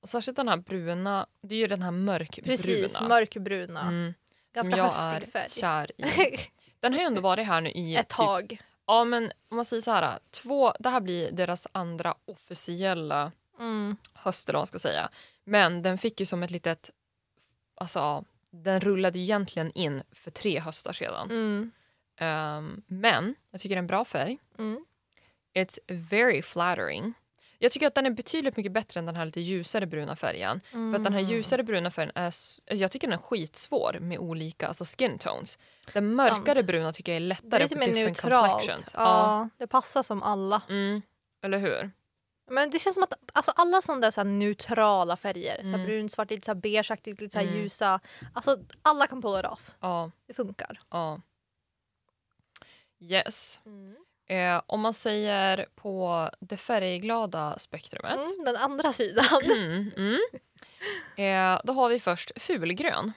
Och 0.00 0.08
särskilt 0.08 0.36
den 0.36 0.48
här 0.48 0.56
bruna, 0.56 1.26
det 1.42 1.54
är 1.54 1.58
ju 1.58 1.66
den 1.66 1.82
här 1.82 1.90
mörkbruna. 1.90 2.46
Precis, 2.56 3.00
mörkbruna. 3.00 3.80
Mm. 3.80 4.14
Ganska 4.54 4.76
jag 4.76 4.84
höstig 4.84 5.28
är 5.28 5.30
färg. 5.32 5.50
kär 5.50 5.92
i. 6.00 6.38
Den 6.80 6.92
har 6.92 7.00
ju 7.00 7.06
ändå 7.06 7.20
varit 7.20 7.46
här 7.46 7.60
nu 7.60 7.70
i 7.70 7.96
Ett 7.96 8.08
typ 8.08 8.16
tag. 8.16 8.60
Ja 8.86 9.04
men 9.04 9.32
om 9.48 9.56
man 9.56 9.64
säger 9.64 9.80
så 9.82 9.90
här, 9.90 10.18
två, 10.30 10.72
det 10.80 10.88
här 10.88 11.00
blir 11.00 11.32
deras 11.32 11.66
andra 11.72 12.14
officiella 12.24 13.32
Mm. 13.58 13.96
höst 14.14 14.48
eller 14.48 14.56
vad 14.56 14.60
man 14.60 14.66
ska 14.66 14.78
säga. 14.78 15.08
Men 15.44 15.82
den 15.82 15.98
fick 15.98 16.20
ju 16.20 16.26
som 16.26 16.42
ett 16.42 16.50
litet, 16.50 16.90
alltså 17.74 18.24
den 18.50 18.80
rullade 18.80 19.18
ju 19.18 19.24
egentligen 19.24 19.72
in 19.72 20.02
för 20.12 20.30
tre 20.30 20.60
höstar 20.60 20.92
sedan. 20.92 21.30
Mm. 21.30 21.70
Ehm, 22.16 22.82
men 22.86 23.34
jag 23.50 23.60
tycker 23.60 23.74
det 23.74 23.78
är 23.78 23.82
en 23.82 23.86
bra 23.86 24.04
färg. 24.04 24.38
Mm. 24.58 24.84
It's 25.54 25.78
very 25.88 26.42
flattering. 26.42 27.14
Jag 27.58 27.72
tycker 27.72 27.86
att 27.86 27.94
den 27.94 28.06
är 28.06 28.10
betydligt 28.10 28.56
mycket 28.56 28.72
bättre 28.72 29.00
än 29.00 29.06
den 29.06 29.16
här 29.16 29.26
lite 29.26 29.40
ljusare 29.40 29.86
bruna 29.86 30.16
färgen. 30.16 30.60
För 30.70 30.94
att 30.94 31.04
den 31.04 31.12
här 31.12 31.20
Mm. 31.20 31.32
ljusare 31.32 31.62
bruna 31.62 31.90
färgen 31.90 32.12
är, 32.14 32.32
jag 32.66 32.90
tycker 32.90 33.06
den 33.08 33.18
är 33.18 33.22
skitsvår 33.22 33.96
med 34.00 34.18
olika 34.18 34.68
alltså 34.68 34.84
skin 34.84 35.18
tones. 35.18 35.58
Den 35.92 36.14
mörkare 36.16 36.58
Sant. 36.58 36.66
bruna 36.66 36.92
tycker 36.92 37.12
jag 37.12 37.16
är 37.16 37.20
Det 37.20 37.24
är 37.24 37.28
lättare 37.28 37.62
lite 37.62 37.76
mer 37.76 37.92
neutralt. 37.94 38.50
complexions. 38.52 38.90
Ja, 38.94 39.48
det 39.56 39.66
passar 39.66 40.02
som 40.02 40.22
alla. 40.22 40.62
Mm, 40.68 41.02
eller 41.42 41.58
hur? 41.58 41.90
Men 42.50 42.70
det 42.70 42.78
känns 42.78 42.94
som 42.94 43.02
att 43.02 43.14
alltså, 43.32 43.52
alla 43.56 43.82
sådana 43.82 44.00
där 44.00 44.10
så 44.10 44.24
neutrala 44.24 45.16
färger, 45.16 45.62
så 45.62 45.74
Mm. 45.74 45.86
brunt, 45.86 46.12
svart, 46.12 46.30
lite 46.30 46.44
så 46.44 46.50
här, 46.50 46.60
beigeaktigt, 46.60 47.20
lite 47.20 47.32
så 47.32 47.40
Mm. 47.40 47.54
ljusa. 47.54 48.00
Alltså 48.34 48.58
alla 48.82 49.06
kan 49.06 49.22
pull 49.22 49.40
it 49.40 49.46
off. 49.46 49.70
Ja, 49.80 50.10
Det 50.26 50.34
funkar. 50.34 50.80
ja. 50.90 51.20
Yes. 53.00 53.60
Eh, 54.28 54.62
om 54.66 54.80
man 54.80 54.94
säger 54.94 55.66
på 55.74 56.30
det 56.40 56.56
färgglada 56.56 57.58
spektrumet. 57.58 58.14
Mm, 58.16 58.44
den 58.44 58.56
andra 58.56 58.92
sidan. 58.92 59.40
Mm, 59.44 59.90
mm. 59.96 60.18
Eh, 61.16 61.60
då 61.64 61.72
har 61.72 61.88
vi 61.88 62.00
först 62.00 62.42
fulgrön. 62.42 63.12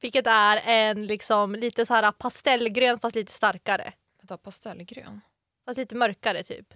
Vilket 0.00 0.26
är 0.26 0.56
en 0.64 1.06
liksom 1.06 1.54
lite 1.54 1.86
så 1.86 1.94
här 1.94 2.12
pastellgrön 2.12 3.00
fast 3.00 3.16
lite 3.16 3.32
starkare. 3.32 3.92
Vänta, 4.18 4.38
pastellgrön? 4.38 5.20
Fast 5.64 5.78
lite 5.78 5.94
mörkare 5.94 6.42
typ. 6.44 6.74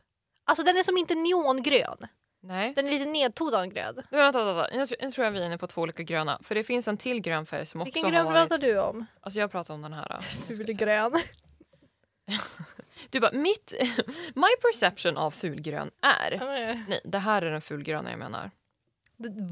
Alltså 0.50 0.64
den 0.64 0.76
är 0.76 0.82
som 0.82 0.96
inte 0.96 1.14
neongrön. 1.14 2.06
Nej. 2.42 2.72
Den 2.76 2.86
är 2.86 2.90
lite 2.90 3.04
nedtonad 3.04 3.74
grön. 3.74 3.94
Nej, 3.94 4.04
vänta, 4.10 4.44
vänta, 4.44 4.54
vänta. 4.54 4.94
Jag, 5.00 5.12
tror, 5.12 5.24
jag 5.24 5.32
vi 5.32 5.40
är 5.40 5.46
inne 5.46 5.58
på 5.58 5.66
två 5.66 5.80
olika 5.80 6.02
gröna. 6.02 6.38
För 6.42 6.54
det 6.54 6.64
finns 6.64 6.88
en 6.88 6.96
till 6.96 7.20
grön 7.20 7.46
färg 7.46 7.66
som 7.66 7.84
Vilken 7.84 8.00
också 8.00 8.10
grön 8.10 8.26
har 8.26 8.32
varit... 8.32 8.48
pratar 8.48 8.66
du 8.66 8.80
om? 8.80 9.06
Alltså 9.20 9.40
jag 9.40 9.50
pratar 9.50 9.74
om 9.74 9.82
den 9.82 9.92
här. 9.92 10.18
Se. 10.20 10.54
Fulgrön. 10.54 11.12
Du 13.10 13.20
bara, 13.20 13.32
mitt... 13.32 13.74
My 14.34 14.48
perception 14.62 15.16
av 15.16 15.30
fulgrön 15.30 15.90
är... 16.02 16.38
Nej, 16.46 17.00
det 17.04 17.18
här 17.18 17.42
är 17.42 17.50
den 17.50 17.60
fulgröna 17.60 18.10
jag 18.10 18.18
menar. 18.18 18.50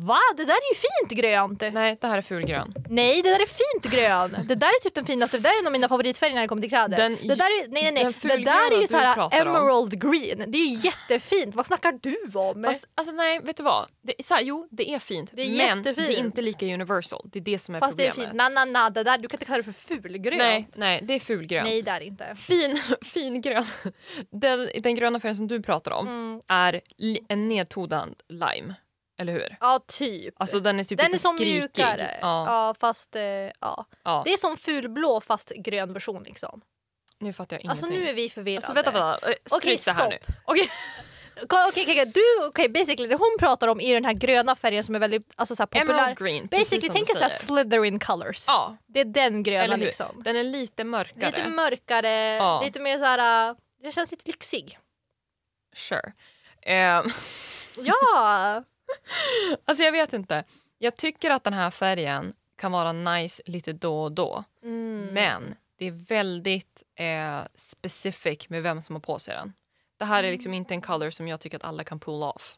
Va? 0.07 0.19
Det 0.37 0.45
där 0.45 0.55
är 0.55 0.75
ju 0.75 0.81
fint 0.81 1.21
grönt! 1.23 1.61
Nej, 1.75 1.99
det 2.01 2.07
här 2.07 2.19
är 2.19 2.23
fulgrön. 2.23 2.75
Nej, 2.89 3.23
det 3.23 3.31
där 3.31 3.41
är 3.43 3.47
fint 3.83 3.95
grön. 3.95 4.47
Det 4.49 4.55
där 4.55 4.67
är 4.67 4.81
typ 4.83 4.95
den 4.95 5.07
finaste. 5.07 5.37
Det 5.37 5.43
där 5.43 5.51
är 5.55 5.61
en 5.61 5.67
av 5.67 5.73
mina 5.73 5.89
favoritfärger 5.89 6.35
när 6.35 6.43
det 6.43 6.49
kommer 6.49 6.63
till 6.63 6.71
kläder. 6.71 6.97
Den- 6.97 7.19
det 7.23 7.35
där 7.35 7.45
är, 7.45 7.69
nej, 7.69 7.83
nej, 7.93 8.05
nej. 8.05 8.15
Det 8.23 8.37
där 8.45 8.71
är 8.73 8.75
ju 8.75 8.81
du 8.81 8.87
så 8.87 8.97
här 8.97 9.15
pratar 9.15 9.47
om. 9.47 9.57
emerald 9.57 10.01
green. 10.03 10.45
Det 10.51 10.59
är 10.59 10.65
ju 10.67 10.79
jättefint. 10.79 11.55
Vad 11.55 11.67
snackar 11.67 11.93
du 12.03 12.39
om? 12.39 12.65
Fast 12.65 12.85
alltså, 12.95 13.15
nej, 13.15 13.41
vet 13.41 13.57
du 13.57 13.63
vad? 13.63 13.87
Det, 14.03 14.15
så 14.25 14.35
här, 14.35 14.43
jo, 14.43 14.69
det 14.71 14.91
är 14.95 14.99
fint. 14.99 15.31
Det 15.35 15.43
är 15.43 15.47
men 15.67 15.79
jättefint. 15.79 16.09
det 16.09 16.15
är 16.15 16.19
inte 16.19 16.43
lika 16.43 16.67
universal. 16.67 17.23
Det 17.33 17.39
är 17.39 17.43
det 17.43 17.59
som 17.59 17.75
är 17.75 17.81
Fast 17.81 17.97
det 17.99 18.07
är 18.07 18.11
problemet. 18.11 18.31
fint. 18.31 18.37
Na, 18.39 18.49
na, 18.49 18.65
na, 18.65 18.91
det 18.91 19.03
där, 19.03 19.19
du 19.19 19.29
kan 19.29 19.37
inte 19.37 19.45
kalla 19.47 19.57
det 19.57 19.73
för 19.73 19.73
fulgrön. 19.73 20.39
nej, 20.39 20.69
nej, 20.75 21.01
det 21.03 21.15
är 21.15 21.21
fulgrön. 21.21 21.65
nej 21.65 21.83
det 21.83 21.91
är 21.91 22.01
inte. 22.01 22.35
Fin, 22.35 22.79
fin 23.03 23.41
grön. 23.41 23.65
Den, 24.31 24.69
den 24.83 24.95
gröna 24.95 25.21
färgen 25.21 25.37
som 25.37 25.49
du 25.49 25.63
pratar 25.63 25.91
om 25.91 26.09
Mm. 26.09 26.41
är 26.49 26.81
en 27.29 27.49
nedtonad 27.49 28.15
lime. 28.29 28.75
Eller 29.19 29.33
hur? 29.33 29.57
Ja, 29.61 29.81
typ. 29.87 30.35
Alltså 30.39 30.61
den 30.61 30.81
är 30.81 30.85
typ 30.85 30.99
den 30.99 31.15
är 31.15 31.19
som 31.19 31.37
skrikig. 31.37 31.53
mjukare. 31.55 32.19
Ja, 32.21 32.47
Ja, 32.47 32.75
fast 32.81 33.17
eh, 33.17 33.23
ja. 33.23 33.87
ja. 34.05 34.23
Det 34.25 34.33
är 34.33 34.37
som 34.37 34.57
fulblå 34.57 35.21
fast 35.21 35.53
grön 35.57 35.93
version 35.93 36.23
liksom. 36.23 36.61
Nu 37.21 37.33
fattar 37.33 37.57
jag 37.63 37.71
Alltså 37.71 37.87
ingenting. 37.87 38.05
nu 38.05 38.11
är 38.11 38.15
vi 38.15 38.31
förvirrade. 38.31 38.57
Alltså 38.67 38.73
vänta, 38.73 38.91
vänta. 38.91 39.29
Eh, 39.31 39.35
Okej, 39.51 39.79
Stryk 39.79 39.85
det 39.85 39.91
här 40.03 40.09
nu. 40.11 40.17
stopp. 40.23 40.35
Okej. 40.45 40.71
Okej, 41.43 41.65
okej, 41.69 41.85
okej, 41.89 42.07
du, 42.15 42.47
okej, 42.47 42.69
basically 42.69 43.09
det 43.09 43.15
hon 43.15 43.37
pratar 43.39 43.69
om 43.69 43.81
är 43.81 43.95
den 43.95 44.05
här 44.05 44.13
gröna 44.13 44.57
färgen 44.57 44.85
som 44.85 44.95
är 44.95 44.99
väldigt 44.99 45.33
alltså, 45.37 45.57
så 45.57 45.67
populär. 45.67 45.85
Emerald 45.95 46.19
green, 46.19 46.47
Basically 46.47 46.89
tänk 46.93 47.11
er. 47.11 47.29
Slytherin 47.29 47.99
colors. 47.99 48.45
Ja, 48.47 48.77
Det 48.87 49.01
är 49.01 49.05
den 49.05 49.43
gröna 49.43 49.77
liksom. 49.77 50.23
Den 50.25 50.37
är 50.37 50.45
lite 50.45 50.85
mörkare. 50.85 51.31
Lite 51.37 51.49
mörkare, 51.49 52.09
Ja. 52.37 52.63
lite 52.65 52.81
mer 52.81 52.99
såhär, 52.99 53.57
det 53.83 53.93
känns 53.93 54.11
lite 54.11 54.27
lyxig. 54.27 54.79
Sure. 55.77 56.13
Eh, 56.63 57.03
Ja! 57.83 58.65
alltså 59.65 59.85
jag 59.85 59.93
vet 59.93 60.13
inte. 60.13 60.45
Jag 60.79 60.97
tycker 60.97 61.31
att 61.31 61.45
den 61.45 61.53
här 61.53 61.71
färgen 61.71 62.33
kan 62.57 62.73
vara 62.73 62.93
nice 62.93 63.43
lite 63.47 63.73
då 63.73 64.03
och 64.03 64.13
då. 64.13 64.45
Mm. 64.63 65.07
Men 65.13 65.55
det 65.79 65.87
är 65.87 65.91
väldigt 65.91 66.83
eh, 66.95 67.41
specific 67.55 68.49
med 68.49 68.63
vem 68.63 68.83
som 68.83 68.95
har 68.95 69.01
på 69.01 69.19
sig 69.19 69.35
den. 69.35 69.53
Det 69.97 70.05
här 70.05 70.25
är 70.25 70.31
liksom 70.31 70.55
inte 70.55 70.75
en 70.75 70.81
color 70.81 71.11
som 71.11 71.29
jag 71.29 71.41
tycker 71.41 71.57
att 71.57 71.65
alla 71.65 71.85
kan 71.85 72.01
pull 72.01 72.23
off. 72.23 72.57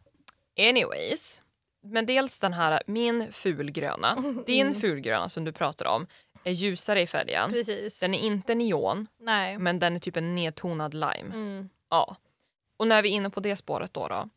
Anyways. 0.58 1.42
Men 1.82 2.06
dels 2.06 2.38
den 2.38 2.52
här, 2.52 2.82
min 2.86 3.32
fulgröna, 3.32 4.24
din 4.46 4.74
fulgröna 4.74 5.28
som 5.28 5.44
du 5.44 5.52
pratar 5.52 5.86
om, 5.86 6.06
är 6.44 6.52
ljusare 6.52 7.02
i 7.02 7.06
färgen. 7.06 7.50
Precis. 7.50 8.00
Den 8.00 8.14
är 8.14 8.18
inte 8.18 8.54
neon, 8.54 9.06
Nej. 9.18 9.58
men 9.58 9.78
den 9.78 9.94
är 9.94 9.98
typ 9.98 10.16
en 10.16 10.34
nedtonad 10.34 10.94
lime. 10.94 11.34
Mm. 11.34 11.68
Ja. 11.90 12.16
Och 12.76 12.86
när 12.86 13.02
vi 13.02 13.08
är 13.08 13.12
inne 13.12 13.30
på 13.30 13.40
det 13.40 13.56
spåret 13.56 13.94
då. 13.94 14.08
då 14.08 14.28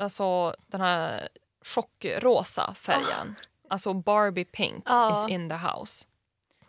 alltså 0.00 0.54
den 0.66 0.80
här 0.80 1.28
chockrosa 1.64 2.74
färgen. 2.74 3.34
Alltså 3.68 3.92
Barbie 3.94 4.44
pink 4.44 4.82
Ja. 4.86 5.24
is 5.26 5.30
in 5.32 5.48
the 5.48 5.54
house. 5.56 6.06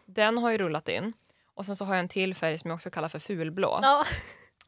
Den 0.06 0.38
har 0.38 0.52
ju 0.52 0.58
rullat 0.58 0.90
in. 0.90 1.14
Och 1.54 1.66
sen 1.66 1.76
så 1.76 1.86
har 1.86 1.94
jag 1.94 2.00
en 2.00 2.10
till 2.10 2.36
färg 2.36 2.58
som 2.60 2.70
jag 2.70 2.76
också 2.76 2.90
kallar 2.90 3.08
för 3.10 3.20
fulblå. 3.20 3.80
Ja. 3.82 4.06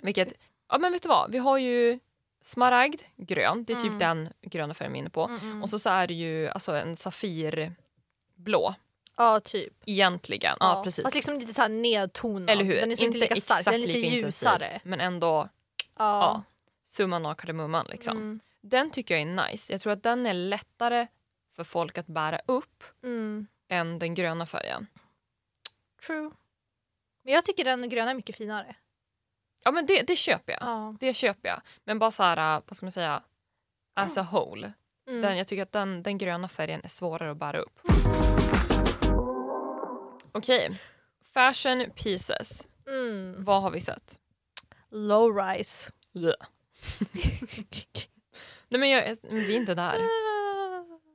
Vilket, 0.02 0.34
ja 0.70 0.78
men 0.78 0.92
vet 0.92 1.04
du 1.04 1.10
vad? 1.10 1.32
Vi 1.32 1.38
har 1.38 1.58
ju 1.58 2.00
smaragd, 2.42 3.02
grön. 3.18 3.64
Det 3.64 3.74
är 3.74 3.78
typ 3.78 3.86
Mm. 3.86 3.98
den 4.00 4.30
gröna 4.42 4.74
färgen 4.74 4.94
vi 4.94 4.98
är 4.98 5.02
inne 5.02 5.10
på. 5.10 5.24
Mm, 5.24 5.64
Och 5.64 5.70
så, 5.70 5.80
så 5.80 5.90
är 5.90 6.08
det 6.08 6.14
ju 6.14 6.50
alltså 6.50 6.76
en 6.76 6.96
safirblå 6.96 8.76
ja, 9.18 9.40
typ. 9.40 9.74
egentligen. 9.86 10.58
Ja, 10.60 10.82
precis. 10.84 11.04
Fast 11.04 11.16
liksom 11.16 11.40
lite 11.40 11.54
såhär 11.54 11.70
nedtonad. 11.70 12.50
Eller 12.50 12.64
hur? 12.64 12.76
Den 12.76 12.92
är 12.92 13.02
inte 13.02 13.18
lika 13.18 13.36
stark, 13.36 13.66
den 13.66 13.74
är 13.74 13.78
lite 13.78 14.00
ljusare. 14.00 14.54
intensiv, 14.66 14.90
Men 14.90 15.02
ändå 15.02 15.50
ja, 15.98 16.42
summan 16.84 17.26
av 17.26 17.34
kardemumman. 17.34 17.86
Liksom. 17.90 18.40
Mm. 18.64 18.70
Den 18.70 18.92
tycker 18.92 19.18
jag 19.18 19.22
är 19.22 19.50
nice. 19.52 19.74
Jag 19.74 19.82
tror 19.82 19.94
att 19.94 20.04
den 20.04 20.26
är 20.26 20.34
lättare 20.34 21.08
för 21.56 21.64
folk 21.64 21.98
att 21.98 22.08
bära 22.08 22.40
upp 22.46 22.84
Mm. 23.04 23.48
än 23.68 24.00
den 24.00 24.14
gröna 24.14 24.46
färgen. 24.46 24.88
True. 26.06 26.32
Men 27.24 27.34
jag 27.34 27.46
tycker 27.46 27.64
den 27.66 27.90
gröna 27.90 28.12
är 28.12 28.16
mycket 28.16 28.36
finare. 28.38 28.76
Ja 29.64 29.72
men 29.72 29.86
det, 29.86 30.02
det 30.08 30.16
köper 30.16 30.54
jag. 30.54 30.62
Ja. 30.62 30.96
Det 31.00 31.14
köper 31.14 31.50
jag. 31.50 31.62
Men 31.84 32.00
bara 32.00 32.12
så 32.12 32.24
här, 32.24 32.62
vad 32.68 32.76
ska 32.78 32.86
man 32.86 32.92
säga, 32.92 33.24
as 33.94 34.18
a 34.18 34.28
whole. 34.32 34.74
Mm. 35.08 35.22
Den, 35.22 35.38
jag 35.38 35.48
tycker 35.48 35.64
att 35.64 35.72
den, 35.72 36.04
den 36.04 36.18
gröna 36.18 36.48
färgen 36.48 36.82
är 36.84 36.88
svårare 36.90 37.32
att 37.32 37.38
bära 37.38 37.60
upp. 37.60 37.80
Okej. 40.32 40.80
Fashion 41.34 41.86
pieces. 41.96 42.68
Mm. 42.88 43.44
Vad 43.44 43.62
har 43.62 43.72
vi 43.72 43.80
sett? 43.80 44.20
Low 44.90 45.36
rise. 45.38 45.92
Nej 48.72 48.80
men 48.80 48.90
jag, 48.90 49.18
men 49.22 49.36
vi 49.36 49.54
är 49.54 49.58
inte 49.58 49.74
där. 49.76 49.96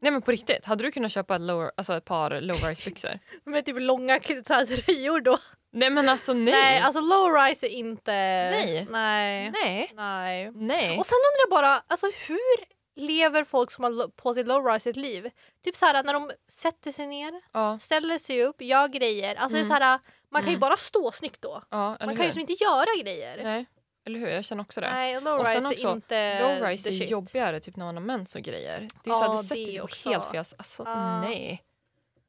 Nej 0.02 0.12
men 0.12 0.22
på 0.22 0.30
riktigt, 0.30 0.64
hade 0.64 0.84
du 0.84 0.90
kunnat 0.90 1.12
köpa 1.12 1.34
ett, 1.36 1.40
lower, 1.42 1.70
alltså 1.76 1.94
ett 1.96 2.04
par 2.04 2.30
low-rise 2.40 2.84
byxor? 2.84 3.18
Med 3.44 3.64
typ 3.64 3.76
långa 3.80 4.20
så 4.46 4.54
här, 4.54 4.66
tröjor 4.66 5.20
då. 5.20 5.38
Nej 5.72 5.90
men 5.90 6.08
alltså 6.08 6.32
nej. 6.32 6.44
Nej, 6.54 6.80
alltså 6.80 7.00
low 7.00 7.32
rise 7.34 7.66
är 7.66 7.70
inte... 7.70 8.12
Nej. 8.12 8.86
Nej. 8.90 9.50
nej. 9.50 9.90
Nej. 9.94 10.50
nej. 10.54 10.98
Och 10.98 11.06
sen 11.06 11.16
undrar 11.16 11.40
jag 11.42 11.50
bara, 11.50 11.82
alltså 11.86 12.06
hur 12.26 12.76
lever 12.96 13.44
folk 13.44 13.70
som 13.72 13.84
har 13.84 14.08
på 14.08 14.34
sig 14.34 14.44
low 14.44 14.66
rise 14.66 14.90
ett 14.90 14.96
liv? 14.96 15.30
Typ 15.64 15.76
såhär 15.76 16.02
när 16.02 16.12
de 16.12 16.30
sätter 16.48 16.92
sig 16.92 17.06
ner, 17.06 17.40
Ja, 17.52 17.78
ställer 17.78 18.18
sig 18.18 18.42
upp, 18.44 18.62
gör 18.62 18.88
grejer. 18.88 19.34
Alltså 19.34 19.56
Mm. 19.58 19.68
det 19.68 19.74
är 19.74 19.78
såhär, 19.78 20.00
man 20.30 20.42
kan 20.42 20.50
ju 20.50 20.56
Mm. 20.56 20.60
bara 20.60 20.76
stå 20.76 21.12
snyggt 21.12 21.42
då. 21.42 21.62
ja 21.70 21.96
Man 22.04 22.16
kan 22.16 22.26
ju 22.26 22.32
som 22.32 22.40
inte 22.40 22.52
göra 22.64 23.02
grejer. 23.02 23.40
Nej, 23.42 23.66
eller 24.06 24.18
hur? 24.18 24.28
Jag 24.28 24.44
känner 24.44 24.62
också 24.62 24.80
det. 24.80 24.90
Nej, 24.92 25.20
low 25.20 25.38
Och 25.40 25.46
sen 25.46 25.56
rise 25.56 25.68
också, 25.68 25.88
är 25.88 25.92
inte 25.92 26.40
Low-rise 26.42 26.88
är 26.88 26.92
shit. 26.92 27.10
jobbigare 27.10 27.60
typ 27.60 27.76
när 27.76 27.84
man 27.84 27.96
har 27.96 28.02
mens 28.04 28.34
och 28.36 28.42
grejer. 28.42 28.80
Det 28.80 29.10
är 29.10 29.14
Ja, 29.14 29.14
så 29.14 29.22
här, 29.24 29.32
det 29.32 29.38
sätter 29.42 29.64
sig 29.66 29.80
på 30.04 30.10
helt 30.10 30.26
fel. 30.26 30.38
Alltså 30.58 30.82
Ja. 30.86 31.20
nej. 31.20 31.62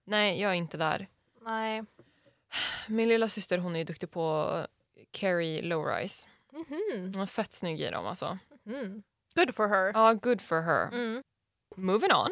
Nej, 0.04 0.42
jag 0.42 0.52
är 0.52 0.56
inte 0.56 0.78
där. 0.78 1.08
Nej. 1.42 1.84
Min 2.88 3.10
lilla 3.10 3.28
syster 3.28 3.58
hon 3.58 3.76
är 3.76 3.80
ju 3.80 3.86
duktig 3.86 4.12
på 4.12 4.54
carry 5.12 5.62
low-rise. 5.62 6.28
Mhm. 6.52 7.12
Hon 7.14 7.22
är 7.22 7.26
fett 7.26 7.54
snygg 7.54 7.82
i 7.82 7.90
dem 7.90 8.06
alltså. 8.08 8.38
Mm. 8.66 9.04
Good 9.36 9.56
for 9.56 9.68
her. 9.68 9.92
Ja, 9.94 10.14
good 10.14 10.42
for 10.42 10.62
her. 10.62 10.88
Mm. 10.88 11.24
Moving 11.76 12.12
on. 12.14 12.30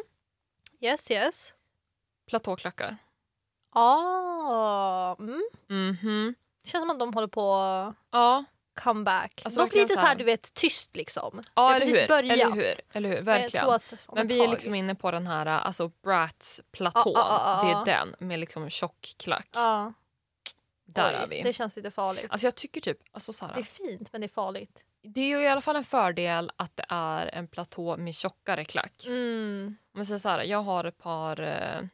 Yes, 0.80 1.10
yes. 1.10 1.54
Platåklackar. 2.26 2.96
Ah, 3.70 5.16
mm. 5.18 5.42
Mhm. 5.68 6.34
Det 6.62 6.68
känns 6.70 6.82
som 6.82 6.90
att 6.90 6.98
de 6.98 7.14
håller 7.14 7.28
på 7.28 7.42
Ja, 8.10 8.44
comeback. 8.76 9.42
Alltså, 9.44 9.60
Dock 9.60 9.74
lite 9.74 9.94
så 9.94 10.00
här- 10.00 10.14
du 10.14 10.24
vet, 10.24 10.54
tyst 10.54 10.96
liksom. 10.96 11.40
ja 11.54 11.62
har 11.62 11.70
eller 11.74 11.86
precis 11.86 12.02
hur? 12.02 12.08
börjat. 12.08 12.32
eller 12.32 12.50
hur? 12.54 12.74
Eller 12.92 13.08
hur? 13.08 13.22
Men 13.22 13.34
jag 13.34 13.40
Verkligen. 13.40 13.64
tror 13.64 13.74
att 13.74 13.92
om 14.06 14.14
Men 14.14 14.26
ett 14.26 14.32
vi 14.32 14.40
är 14.44 14.48
liksom 14.48 14.74
inne 14.74 14.94
på 14.94 15.10
den 15.10 15.26
här 15.26 15.46
alltså 15.46 15.88
Bratz-platån. 16.02 17.12
Ja, 17.16 17.26
ja, 17.28 17.62
ja, 17.62 17.70
ja. 17.72 17.84
Det 17.84 17.90
är 17.92 17.96
den 17.98 18.14
med 18.28 18.38
liksom 18.40 18.70
tjock 18.70 19.14
klack. 19.18 19.48
Där 20.88 21.08
oj, 21.10 21.14
är 21.22 21.26
vi. 21.28 21.42
Det 21.42 21.52
känns 21.52 21.76
lite 21.76 21.90
farligt. 21.90 22.26
Alltså 22.30 22.46
jag 22.46 22.54
tycker 22.54 22.80
typ, 22.80 22.98
alltså 23.12 23.32
så 23.32 23.46
här, 23.46 23.54
Det 23.54 23.60
är 23.60 23.64
fint 23.64 24.12
men 24.12 24.20
det 24.20 24.26
är 24.26 24.28
farligt. 24.28 24.84
det 25.02 25.20
är 25.20 25.26
ju 25.38 25.42
i 25.42 25.48
alla 25.48 25.60
fall 25.60 25.76
en 25.76 25.84
fördel 25.84 26.50
att 26.56 26.76
det 26.76 26.84
är 26.88 27.26
en 27.34 27.48
platå 27.48 27.96
med 27.96 28.14
tjockare 28.14 28.64
klack. 28.64 29.04
Mm. 29.06 29.76
Om 29.94 29.98
jag 30.00 30.06
säger 30.06 30.18
så 30.18 30.28
här, 30.28 30.42
jag 30.44 30.62
har 30.62 30.84
ett 30.84 30.98
par 30.98 31.40
eh, 31.40 31.86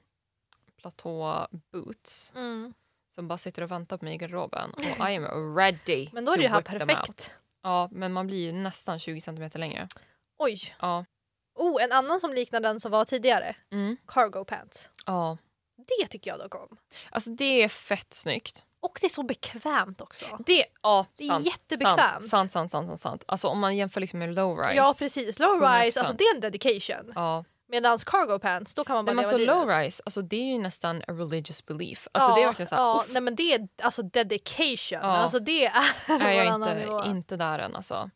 platå 0.80 1.46
boots 1.72 2.32
Mm. 2.36 2.74
Som 3.14 3.28
bara 3.28 3.38
sitter 3.38 3.62
och 3.62 3.70
väntar 3.70 3.96
på 3.98 4.04
mig 4.04 4.14
i 4.14 4.16
garderoben 4.16 4.70
och 4.70 5.10
I 5.10 5.16
am 5.16 5.56
ready 5.56 6.08
Men 6.12 6.24
då 6.24 6.32
är 6.32 6.38
det 6.38 6.48
här 6.48 6.60
perfekt. 6.60 7.30
Ja, 7.62 7.88
men 7.92 8.12
man 8.12 8.26
blir 8.26 8.38
ju 8.46 8.52
nästan 8.52 8.98
20 8.98 9.20
centimeter 9.20 9.58
längre. 9.58 9.88
Oj. 10.38 10.74
Ja. 10.80 11.04
Oh, 11.54 11.82
en 11.84 11.92
annan 11.92 12.20
som 12.20 12.32
liknar 12.32 12.60
den 12.60 12.80
som 12.80 12.90
var 12.92 13.04
tidigare. 13.04 13.56
Mm. 13.72 13.96
Cargo 14.06 14.44
pants. 14.44 14.88
Ja. 15.06 15.38
Det 15.76 16.06
tycker 16.06 16.30
jag 16.30 16.40
dock 16.40 16.54
om. 16.54 16.76
Alltså 17.10 17.30
det 17.30 17.62
är 17.62 17.68
fett 17.68 18.14
snyggt. 18.14 18.64
Och 18.80 18.98
det 19.00 19.06
är 19.06 19.10
så 19.10 19.22
bekvämt 19.22 20.00
också. 20.00 20.38
Det, 20.46 20.64
ja, 20.82 21.06
Det 21.16 21.24
är 21.24 21.28
sant, 21.28 21.46
jättebekvämt. 21.46 22.24
Sant, 22.28 22.52
sant, 22.52 22.72
sant, 22.72 22.86
sant, 22.88 23.00
sant. 23.00 23.24
Alltså 23.26 23.48
om 23.48 23.58
man 23.58 23.76
jämför 23.76 24.00
liksom 24.00 24.18
med 24.18 24.34
low 24.34 24.58
rise. 24.58 24.74
Ja 24.74 24.94
precis, 24.98 25.38
low 25.38 25.60
rise, 25.60 25.98
100%. 26.00 26.02
alltså 26.02 26.14
det 26.18 26.24
är 26.24 26.34
en 26.34 26.40
dedication. 26.40 27.12
Ja. 27.14 27.44
Medan 27.72 27.98
cargo 27.98 28.38
pants, 28.38 28.74
då 28.74 28.84
kan 28.84 28.96
man 28.96 29.04
bara 29.04 29.12
Men 29.14 29.24
alltså 29.24 29.36
leva 29.36 29.60
livet. 29.64 29.78
rise, 29.86 30.02
alltså 30.06 30.22
det 30.22 30.36
är 30.36 30.52
ju 30.52 30.58
nästan 30.58 30.96
a 31.08 31.12
religious 31.12 31.66
belief. 31.66 32.08
Alltså 32.12 32.30
ja, 32.30 32.34
det 32.36 32.42
är 32.42 32.46
verkligen 32.46 32.66
såhär, 32.68 32.82
ja, 32.82 33.04
nej 33.08 33.22
men 33.22 33.36
det 33.36 33.54
är 33.54 33.68
alltså 33.82 34.02
dedication. 34.02 34.98
Ja. 35.02 35.16
Alltså 35.16 35.38
det 35.38 35.66
är 35.66 35.72
är 36.20 36.32
jag 36.32 36.46
annan 36.46 36.68
inte, 36.68 36.80
nivå. 36.84 37.04
inte 37.04 37.36
där 37.36 37.58
än 37.58 37.76
alltså. 37.76 38.10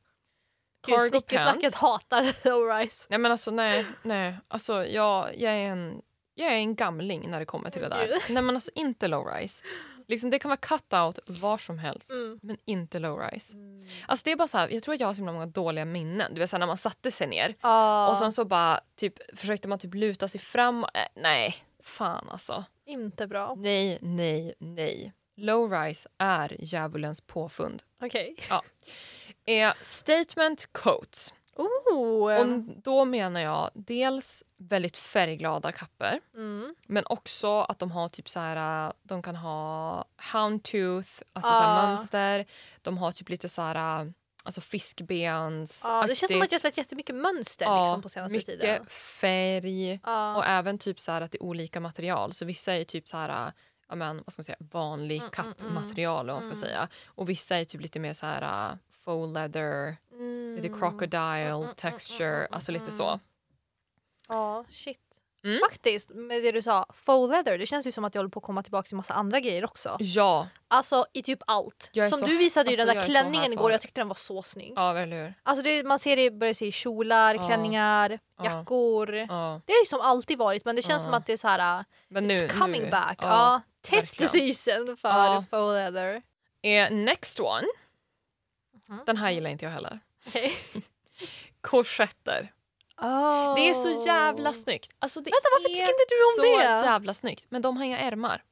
Gud, 0.87 0.97
Cargo 0.97 1.09
Snickesnacket 1.09 1.63
pants. 1.63 1.77
hatar 1.81 2.33
low 2.49 2.69
rise. 2.79 3.07
Nej 3.11 3.19
men 3.19 3.33
alltså 3.33 3.51
nej, 3.51 3.87
nej. 4.03 4.37
Alltså 4.49 4.85
jag, 4.87 5.41
jag 5.41 5.53
är 5.53 5.59
en 5.69 6.03
jag 6.35 6.49
är 6.49 6.57
en 6.57 6.75
gamling 6.75 7.31
när 7.31 7.39
det 7.39 7.47
kommer 7.47 7.71
till 7.71 7.83
det 7.83 7.89
där. 7.89 8.07
Gud. 8.07 8.23
Nej 8.31 8.43
men 8.43 8.55
alltså 8.55 8.71
inte 8.75 9.09
low 9.09 9.27
rise. 9.27 9.63
Liksom, 10.09 10.31
det 10.31 10.39
kan 10.39 10.49
vara 10.49 10.57
cut 10.57 10.93
out 10.93 11.19
var 11.27 11.59
som 11.59 11.79
helst, 11.79 12.11
Mm. 12.11 12.39
men 12.43 12.57
inte 12.65 12.99
low 12.99 13.19
rise. 13.19 13.57
Alltså 14.09 14.25
det 14.25 14.33
är 14.33 14.37
bara 14.37 14.49
så 14.49 14.59
här, 14.59 14.69
jag 14.69 14.83
tror 14.83 14.95
att 14.95 15.01
jag 15.01 15.07
har 15.07 15.15
så 15.15 15.23
många 15.23 15.47
dåliga 15.47 15.85
minnen. 15.85 16.35
Du 16.35 16.41
vet 16.41 16.51
så 16.51 16.57
här, 16.57 16.59
när 16.59 16.67
man 16.67 16.77
satte 16.77 17.11
sig 17.11 17.27
ner 17.27 17.55
Ja, 17.63 18.09
och 18.11 18.17
sen 18.17 18.33
så 18.33 18.45
bara 18.45 18.81
typ, 18.97 19.39
försökte 19.39 19.69
man 19.69 19.79
typ 19.79 19.95
luta 19.95 20.29
sig 20.29 20.41
fram. 20.41 20.85
Äh, 20.85 20.89
nej, 21.15 21.57
fan 21.83 22.29
alltså. 22.31 22.65
inte 22.87 23.27
bra. 23.27 23.55
Nej, 23.59 23.99
nej, 24.03 24.55
nej. 24.59 25.13
Low 25.37 25.73
rise 25.73 26.09
är 26.19 26.57
djävulens 26.59 27.21
påfund. 27.21 27.83
Okej. 28.03 28.37
Är 29.47 29.75
statement 29.83 30.69
coats. 30.73 31.35
Oh. 31.57 32.41
Och 32.41 32.47
då 32.83 33.05
menar 33.05 33.41
jag 33.41 33.71
dels 33.75 34.45
väldigt 34.57 34.99
färgglada 34.99 35.73
kapper 35.73 36.21
Mm. 36.35 36.75
men 36.87 37.05
också 37.07 37.61
att 37.61 37.79
de 37.79 37.91
har 37.91 38.09
typ 38.09 38.29
så 38.29 38.41
här, 38.41 38.93
de 39.03 39.23
kan 39.23 39.37
ha 39.37 40.05
houndtooth, 40.33 41.09
alltså 41.33 41.53
så 41.53 41.59
här 41.61 41.83
Ah. 41.83 41.87
mönster. 41.89 42.45
De 42.83 42.99
har 42.99 43.13
typ 43.13 43.29
lite 43.29 43.49
så 43.49 43.63
här, 43.63 44.13
alltså 44.45 44.61
fiskbens 44.61 45.83
Ja, 45.89 46.07
det 46.07 46.15
känns 46.15 46.33
som 46.33 46.43
att 46.43 46.53
jag 46.53 46.61
sett 46.61 46.79
jättemycket 46.79 47.15
mönster 47.17 47.83
liksom, 47.83 48.03
på 48.03 48.09
senaste 48.09 48.37
mycket 48.37 48.61
tiden. 48.61 48.87
färg 48.87 50.01
Ja. 50.05 50.37
och 50.37 50.45
även 50.47 50.79
typ 50.79 51.01
så 51.01 51.13
att 51.13 51.33
det 51.33 51.39
är 51.39 51.43
olika 51.43 51.81
material. 51.81 52.33
Så 52.33 52.45
vissa 52.45 52.75
är 52.75 52.85
typ 52.85 53.09
så 53.09 53.17
här, 53.17 53.53
ja 53.89 53.95
men 53.95 54.17
vad 54.17 54.33
ska 54.33 54.41
man 54.41 54.45
säga, 54.45 54.57
vanlig 54.73 55.17
Mm, 55.17 55.31
mm, 55.39 55.53
kappmaterial 55.55 56.21
eller 56.27 56.33
vad 56.33 56.43
man 56.43 56.57
ska 56.57 56.67
mm. 56.67 56.69
säga. 56.69 56.89
Och 57.07 57.29
vissa 57.31 57.57
är 57.57 57.65
typ 57.65 57.81
lite 57.81 57.99
mer 57.99 58.13
så 58.13 58.27
här 58.27 58.79
faux 59.07 59.35
leather, 59.35 59.97
Mm. 60.13 60.57
lite 60.57 60.69
crocodile 60.69 61.47
mm, 61.51 61.63
mm, 61.63 61.75
texture, 61.77 62.37
mm, 62.37 62.49
alltså 62.53 62.73
lite 62.73 62.85
mm. 62.85 62.97
så. 62.97 63.21
Ja, 64.29 64.65
shit. 64.71 64.99
Mm. 65.45 65.59
Faktiskt, 65.71 66.11
med 66.15 66.43
det 66.43 66.53
du 66.53 66.63
sa, 66.63 66.87
faux 66.95 67.31
leather, 67.31 67.59
det 67.59 67.67
känns 67.67 67.87
ju 67.87 67.93
som 67.93 68.05
att 68.05 68.15
jag 68.15 68.21
håller 68.21 68.31
på 68.31 68.39
att 68.41 68.45
komma 68.45 68.63
tillbaka 68.63 68.87
till 68.87 68.97
massa 68.97 69.15
andra 69.15 69.41
grejer 69.41 69.65
också. 69.65 69.97
Ja, 70.01 70.49
Alltså 70.69 71.07
i 71.13 71.23
typ 71.23 71.39
allt. 71.47 71.91
Som 72.11 72.19
så- 72.21 72.27
du 72.27 72.39
visade 72.39 72.71
ju 72.71 72.73
alltså, 72.73 72.87
den 72.87 72.97
jag 72.97 73.05
där 73.05 73.11
klänningen 73.11 73.53
igår, 73.53 73.71
jag 73.71 73.81
tyckte 73.81 74.01
den 74.01 74.09
var 74.09 74.15
så 74.15 74.43
snygg. 74.43 74.73
ja 74.77 74.99
eller 74.99 75.25
hur? 75.25 75.35
Alltså 75.43 75.63
det, 75.63 75.85
man 75.87 75.99
ser 75.99 76.17
det, 76.17 76.31
börjar 76.31 76.55
se 76.55 76.73
kjolar, 76.73 77.35
Ja. 77.35 77.47
klänningar, 77.47 78.19
Ja. 78.39 78.45
jackor. 78.45 79.15
Ja. 79.15 79.61
Det 79.67 79.73
har 79.73 79.81
ju 79.81 79.87
som 79.87 80.01
alltid 80.01 80.39
varit 80.39 80.65
men 80.65 80.77
det 80.77 80.83
känns 80.83 81.03
Ja. 81.03 81.05
som 81.05 81.15
att 81.15 81.27
det 81.27 81.33
är 81.33 81.37
så 81.37 81.49
här, 81.49 81.79
uh, 81.79 81.85
Men 82.09 82.25
nu, 82.27 82.35
it's 82.35 82.59
coming 82.59 82.83
nu, 82.83 82.91
back. 82.91 83.19
Ja. 83.23 83.27
Ja, 83.29 83.61
test 83.83 84.31
season 84.31 84.97
för 84.97 85.41
faux 85.41 85.73
leather. 85.75 86.23
Är 86.63 86.91
next 86.91 87.41
one, 87.41 87.67
Den 89.07 89.17
här 89.17 89.31
gillar 89.31 89.51
inte 89.51 89.65
jag 89.65 89.73
heller. 89.73 90.01
Korsetter. 91.61 92.53
Oh. 93.03 93.55
Det 93.55 93.69
är 93.69 93.75
så 93.75 94.07
jävla 94.07 94.53
snyggt. 94.53 94.93
Alltså 94.99 95.21
det 95.21 95.31
Vänta 95.31 95.49
varför 95.53 95.69
tycker 95.69 95.81
inte 95.83 96.05
du 96.09 96.25
om 96.25 96.45
så 96.55 96.59
det? 96.59 96.87
jävla 96.87 97.15
snyggt. 97.15 97.47
Men 97.49 97.63
de 97.63 97.77
har 97.77 97.85
inga 97.85 97.99
ärmar. 97.99 98.43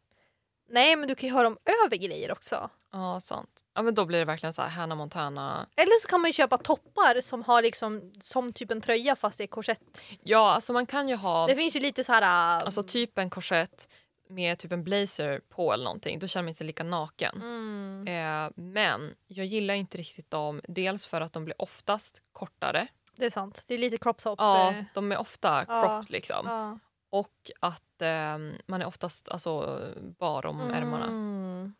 Nej 0.69 0.97
men 0.97 1.09
du 1.09 1.15
kan 1.15 1.29
ju 1.29 1.35
ha 1.35 1.43
dem 1.43 1.59
över 1.85 1.97
grejer 1.97 2.33
också. 2.33 2.71
Ja, 2.93 3.21
sant. 3.21 3.51
Ja, 3.75 3.83
men 3.83 3.95
då 3.95 4.05
blir 4.05 4.19
det 4.19 4.25
verkligen 4.25 4.53
så 4.53 4.63
här 4.63 4.69
Hannah 4.69 4.99
Montana. 4.99 5.67
Eller 5.77 6.01
så 6.01 6.09
kan 6.09 6.21
man 6.21 6.29
ju 6.29 6.33
köpa 6.33 6.59
toppar 6.59 7.21
som 7.21 7.43
har 7.43 7.63
liksom 7.63 8.13
som 8.23 8.53
typ 8.53 8.71
en 8.71 8.81
tröja 8.81 9.17
fast 9.17 9.39
det 9.39 9.45
är 9.45 9.49
korsett. 9.49 9.81
Ja, 10.23 10.51
alltså 10.55 10.73
man 10.73 10.87
kan 10.87 11.09
ju 11.09 11.15
ha 11.17 11.47
Det 11.47 11.57
finns 11.57 11.77
ju 11.77 11.81
lite 11.81 12.05
så 12.05 12.13
här. 12.13 12.23
uh, 12.23 12.65
alltså 12.65 12.83
typ 12.83 13.19
en 13.19 13.31
korsett 13.31 13.89
med 14.35 14.59
typ 14.59 14.73
en 14.73 14.85
blazer 14.85 15.41
på 15.49 15.73
eller 15.73 15.85
någonting. 15.85 16.19
Då 16.19 16.27
känner 16.27 16.45
man 16.45 16.55
sig 16.55 16.67
lika 16.67 16.85
naken. 16.85 17.43
mm. 17.43 18.07
Eh, 18.09 18.53
men 18.57 19.15
jag 19.27 19.47
gillar 19.47 19.75
inte 19.75 19.99
riktigt 19.99 20.31
dem. 20.31 20.61
Dels 20.69 21.07
för 21.07 21.21
att 21.21 21.33
de 21.33 21.45
blir 21.45 21.63
oftast 21.63 22.23
kortare. 22.33 22.87
Det 23.17 23.27
är 23.27 23.31
sant. 23.31 23.63
Det 23.67 23.75
är 23.75 23.79
lite 23.79 23.99
crop 23.99 24.23
top. 24.23 24.39
Ja, 24.39 24.71
eh, 24.73 24.85
de 24.95 25.13
är 25.13 25.19
ofta 25.19 25.65
Ja, 25.69 25.83
cropped 25.83 26.11
liksom. 26.11 26.47
ja. 26.47 26.79
Och 27.11 27.51
att 27.61 28.03
eh, 28.03 28.39
man 28.67 28.83
är 28.83 28.87
oftast 28.87 29.29
alltså, 29.29 29.81
bar 30.19 30.47
om 30.47 30.61
ärmarna. 30.61 31.05
Mm. 31.07 31.75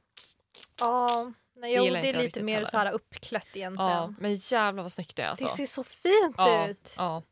Ja, 0.81 1.33
nej, 1.55 1.75
jo, 1.77 1.85
det 1.85 2.11
är 2.11 2.19
lite 2.19 2.43
mer 2.43 2.65
så 2.65 2.77
här 2.77 2.93
uppklätt 2.93 3.57
egentligen. 3.57 3.91
Ja, 3.91 4.15
men 4.19 4.35
jävlar 4.35 4.83
vad 4.83 4.93
snyggt 4.93 5.17
det 5.17 5.23
är 5.23 5.29
alltså. 5.29 5.45
Det 5.45 5.51
ser 5.51 5.67
så 5.67 5.85
fint 5.85 6.35
ja, 6.37 6.69
ut. 6.69 6.95
ja. 6.97 7.23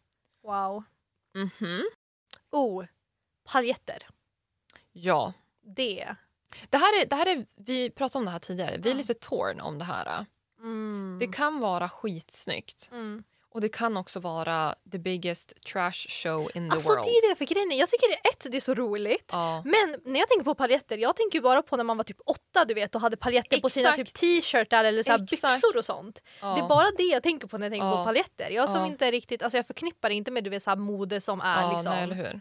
Wow. 0.42 0.85
Mhm. 1.35 1.82
Oh, 2.50 2.85
paljetter. 3.52 4.06
Ja. 4.92 5.33
Det. 5.76 6.14
Det 6.70 6.76
här 6.76 7.00
är, 7.02 7.07
det 7.07 7.16
här 7.16 7.26
är, 7.26 7.46
vi 7.57 7.90
pratade 7.90 8.18
om 8.18 8.24
det 8.24 8.31
här 8.31 8.38
tidigare, 8.38 8.76
vi 8.78 8.90
är 8.90 8.94
lite 8.94 9.14
torn 9.14 9.61
om 9.61 9.78
det 9.78 9.85
här. 9.85 10.26
Mm. 10.61 11.16
Det 11.20 11.26
kan 11.26 11.61
vara 11.61 11.88
skitsnyggt 11.88 12.88
Mm. 12.92 13.24
och 13.50 13.61
det 13.61 13.68
kan 13.68 13.96
också 13.96 14.20
vara 14.20 14.74
the 14.92 14.98
biggest 14.98 15.52
trash 15.72 15.92
show 16.09 16.50
in 16.55 16.70
the 16.70 16.74
Alltså 16.74 16.92
world. 16.92 17.05
det 17.05 17.11
är 17.11 17.31
det 17.31 17.37
för 17.37 17.44
grejen 17.55 17.78
jag 17.78 17.90
tycker 17.90 18.09
det 18.09 18.14
är 18.14 18.31
ett, 18.33 18.46
det 18.52 18.57
är 18.57 18.61
så 18.61 18.74
roligt. 18.74 19.28
Ja. 19.33 19.62
Men 19.64 19.96
när 20.05 20.20
jag 20.20 20.28
tänker 20.28 20.44
på 20.44 20.55
paljetter, 20.55 20.96
jag 20.98 21.16
tänker 21.16 21.40
bara 21.40 21.62
på 21.62 21.76
när 21.76 21.85
man 21.85 21.96
var 21.96 22.05
typ 22.05 22.20
åtta 22.26 22.64
du 22.64 22.74
vet 22.74 22.94
och 22.94 23.00
hade 23.00 23.16
paljetter 23.16 23.61
på 23.61 23.70
sina 23.70 23.90
typ 23.96 24.00
Exakt. 24.09 24.20
t-shirtar 24.20 24.85
eller 24.85 25.02
så 25.02 25.12
Exakt. 25.12 25.31
byxor 25.31 25.76
och 25.78 25.85
sånt. 25.85 26.22
Ja. 26.40 26.55
Det 26.55 26.61
är 26.61 26.68
bara 26.68 26.90
det 26.96 27.02
jag 27.05 27.22
tänker 27.22 27.46
på 27.48 27.59
när 27.59 27.66
jag 27.66 27.72
tänker 27.72 27.87
Ja. 27.87 27.96
på 27.96 28.05
paljetter. 28.05 28.50
Jag 28.50 28.70
som 28.70 28.85
inte 28.85 29.11
riktigt, 29.11 29.42
alltså 29.42 29.57
jag 29.59 29.66
förknippar 29.66 30.09
det 30.09 30.14
inte 30.14 30.31
med 30.31 30.44
du 30.44 30.50
vet 30.50 30.62
så 30.62 30.76
mode 30.76 31.20
som 31.20 31.40
är 31.40 31.72
liksom 31.74 31.92
nej? 32.09 32.40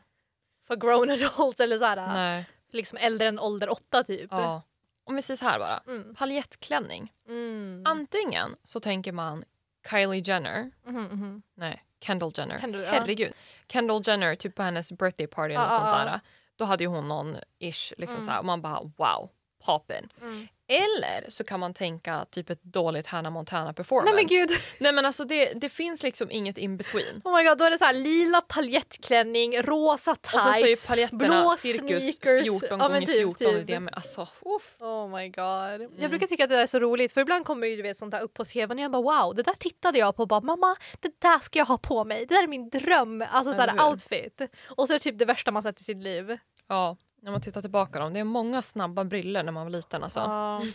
För 0.72 0.76
grown 0.76 1.10
adults 1.38 1.60
eller 1.60 1.78
så 1.78 1.86
här, 1.86 2.08
Nej. 2.08 2.46
liksom 2.72 2.98
äldre 3.02 3.28
än 3.28 3.40
ålder 3.40 3.72
åtta 3.72 4.04
typ. 4.04 4.28
Ja. 4.32 4.62
Om 5.04 5.16
vi 5.16 5.22
säger 5.22 5.38
så 5.38 5.46
här 5.46 5.60
bara, 5.60 5.84
Mm. 5.88 6.16
paljettklänning. 6.16 7.14
Mm. 7.28 7.84
Antingen 7.86 8.56
så 8.64 8.80
tänker 8.80 9.12
man 9.12 9.44
Kylie 9.90 10.22
Jenner, 10.26 10.72
Mhm, 10.86 11.02
mhm. 11.04 11.42
nej 11.56 11.84
Kendall 12.02 12.32
Jenner, 12.36 12.60
Kendall, 12.60 12.82
ja. 12.82 12.90
herregud. 12.92 13.34
Kendall 13.72 14.02
Jenner 14.06 14.36
typ 14.36 14.56
på 14.56 14.64
hennes 14.64 14.92
birthday 14.92 15.28
party 15.28 15.54
eller 15.54 15.64
Ja, 15.66 15.74
ja, 15.74 15.78
sånt 15.80 15.90
ja. 16.00 16.06
där. 16.06 16.20
Då 16.56 16.66
hade 16.66 16.84
ju 16.84 16.88
hon 16.88 17.08
någon 17.08 17.38
ish 17.60 17.94
liksom 17.98 18.16
Mm. 18.16 18.26
så 18.26 18.32
här, 18.32 18.40
och 18.40 18.46
man 18.46 18.62
bara 18.62 18.80
wow, 18.98 19.30
poppin. 19.66 20.10
Mm. 20.22 20.48
Eller 20.72 21.30
så 21.30 21.44
kan 21.44 21.60
man 21.60 21.74
tänka 21.74 22.26
typ 22.30 22.50
ett 22.50 22.64
dåligt 22.64 23.08
Hannah 23.08 23.32
Montana 23.32 23.74
performance. 23.74 24.14
Nej 24.14 24.24
men 24.24 24.28
gud, 24.28 24.50
Nej 24.80 24.94
men 24.94 25.06
alltså 25.06 25.26
det, 25.26 25.54
det 25.54 25.70
finns 25.70 26.04
liksom 26.04 26.32
inget 26.32 26.58
in 26.58 26.78
between. 26.78 27.22
oh 27.24 27.38
my 27.38 27.44
god 27.44 27.58
då 27.58 27.66
är 27.66 27.72
det 27.72 27.78
så 27.78 27.86
här 27.86 27.94
lila 27.94 28.42
paljettklänning, 28.42 29.62
rosa 29.62 30.16
tights. 30.16 30.34
Och 30.36 30.42
så 30.42 30.54
så 30.54 30.66
är 30.66 30.88
paletterna 30.88 31.42
blå 31.44 31.56
cirkus 31.58 32.16
sneakers. 32.16 32.44
14 32.44 32.80
Ja, 32.80 32.88
gånger 32.88 33.02
typ, 33.02 33.18
14 33.38 33.48
i 33.48 33.58
typ. 33.58 33.68
diameter. 33.68 33.96
Alltså, 33.96 34.22
uff. 34.22 34.76
Oh 34.80 35.18
my 35.18 35.30
god. 35.30 35.82
Mm. 35.82 35.92
Jag 36.00 36.10
brukar 36.10 36.28
tycka 36.28 36.44
att 36.44 36.50
det 36.50 36.56
där 36.56 36.64
är 36.64 36.68
så 36.68 36.80
roligt 36.80 37.12
för 37.14 37.22
ibland 37.22 37.46
kommer 37.46 37.68
ju 37.68 37.76
du 37.76 37.82
vet 37.82 37.98
sånt 37.98 38.12
där 38.12 38.22
upp 38.22 38.34
på 38.34 38.46
tvn 38.46 38.78
och 38.78 38.84
jag 38.84 38.92
bara 38.92 39.24
wow 39.24 39.36
det 39.36 39.44
där 39.44 39.54
tittade 39.54 40.00
jag 40.00 40.16
på 40.16 40.22
och 40.22 40.28
bara 40.28 40.42
mamma 40.42 40.76
det 41.00 41.22
där 41.22 41.40
ska 41.40 41.60
jag 41.60 41.66
ha 41.66 41.78
på 41.78 42.04
mig. 42.04 42.26
Det 42.26 42.36
där 42.36 42.44
är 42.44 42.48
min 42.48 42.70
dröm. 42.70 43.26
Alltså 43.32 43.54
såhär 43.54 43.90
outfit. 43.90 44.42
Och 44.68 44.88
så 44.88 44.94
är 44.94 45.00
det 45.00 45.04
typ 45.04 45.20
det 45.20 45.26
värsta 45.26 45.52
man 45.52 45.64
sett 45.64 45.82
i 45.82 45.84
sitt 45.84 46.04
liv. 46.04 46.38
Ja, 46.68 46.98
när 47.22 47.32
man 47.32 47.42
tittar 47.42 47.62
tillbaka 47.62 48.00
dem. 48.00 48.14
Det 48.14 48.20
är 48.20 48.24
många 48.24 48.62
snabba 48.62 49.04
briller 49.04 49.44
när 49.44 49.52
man 49.52 49.64
var 49.64 49.72
liten 49.72 50.04
alltså. 50.04 50.20
Ja. 50.20 50.62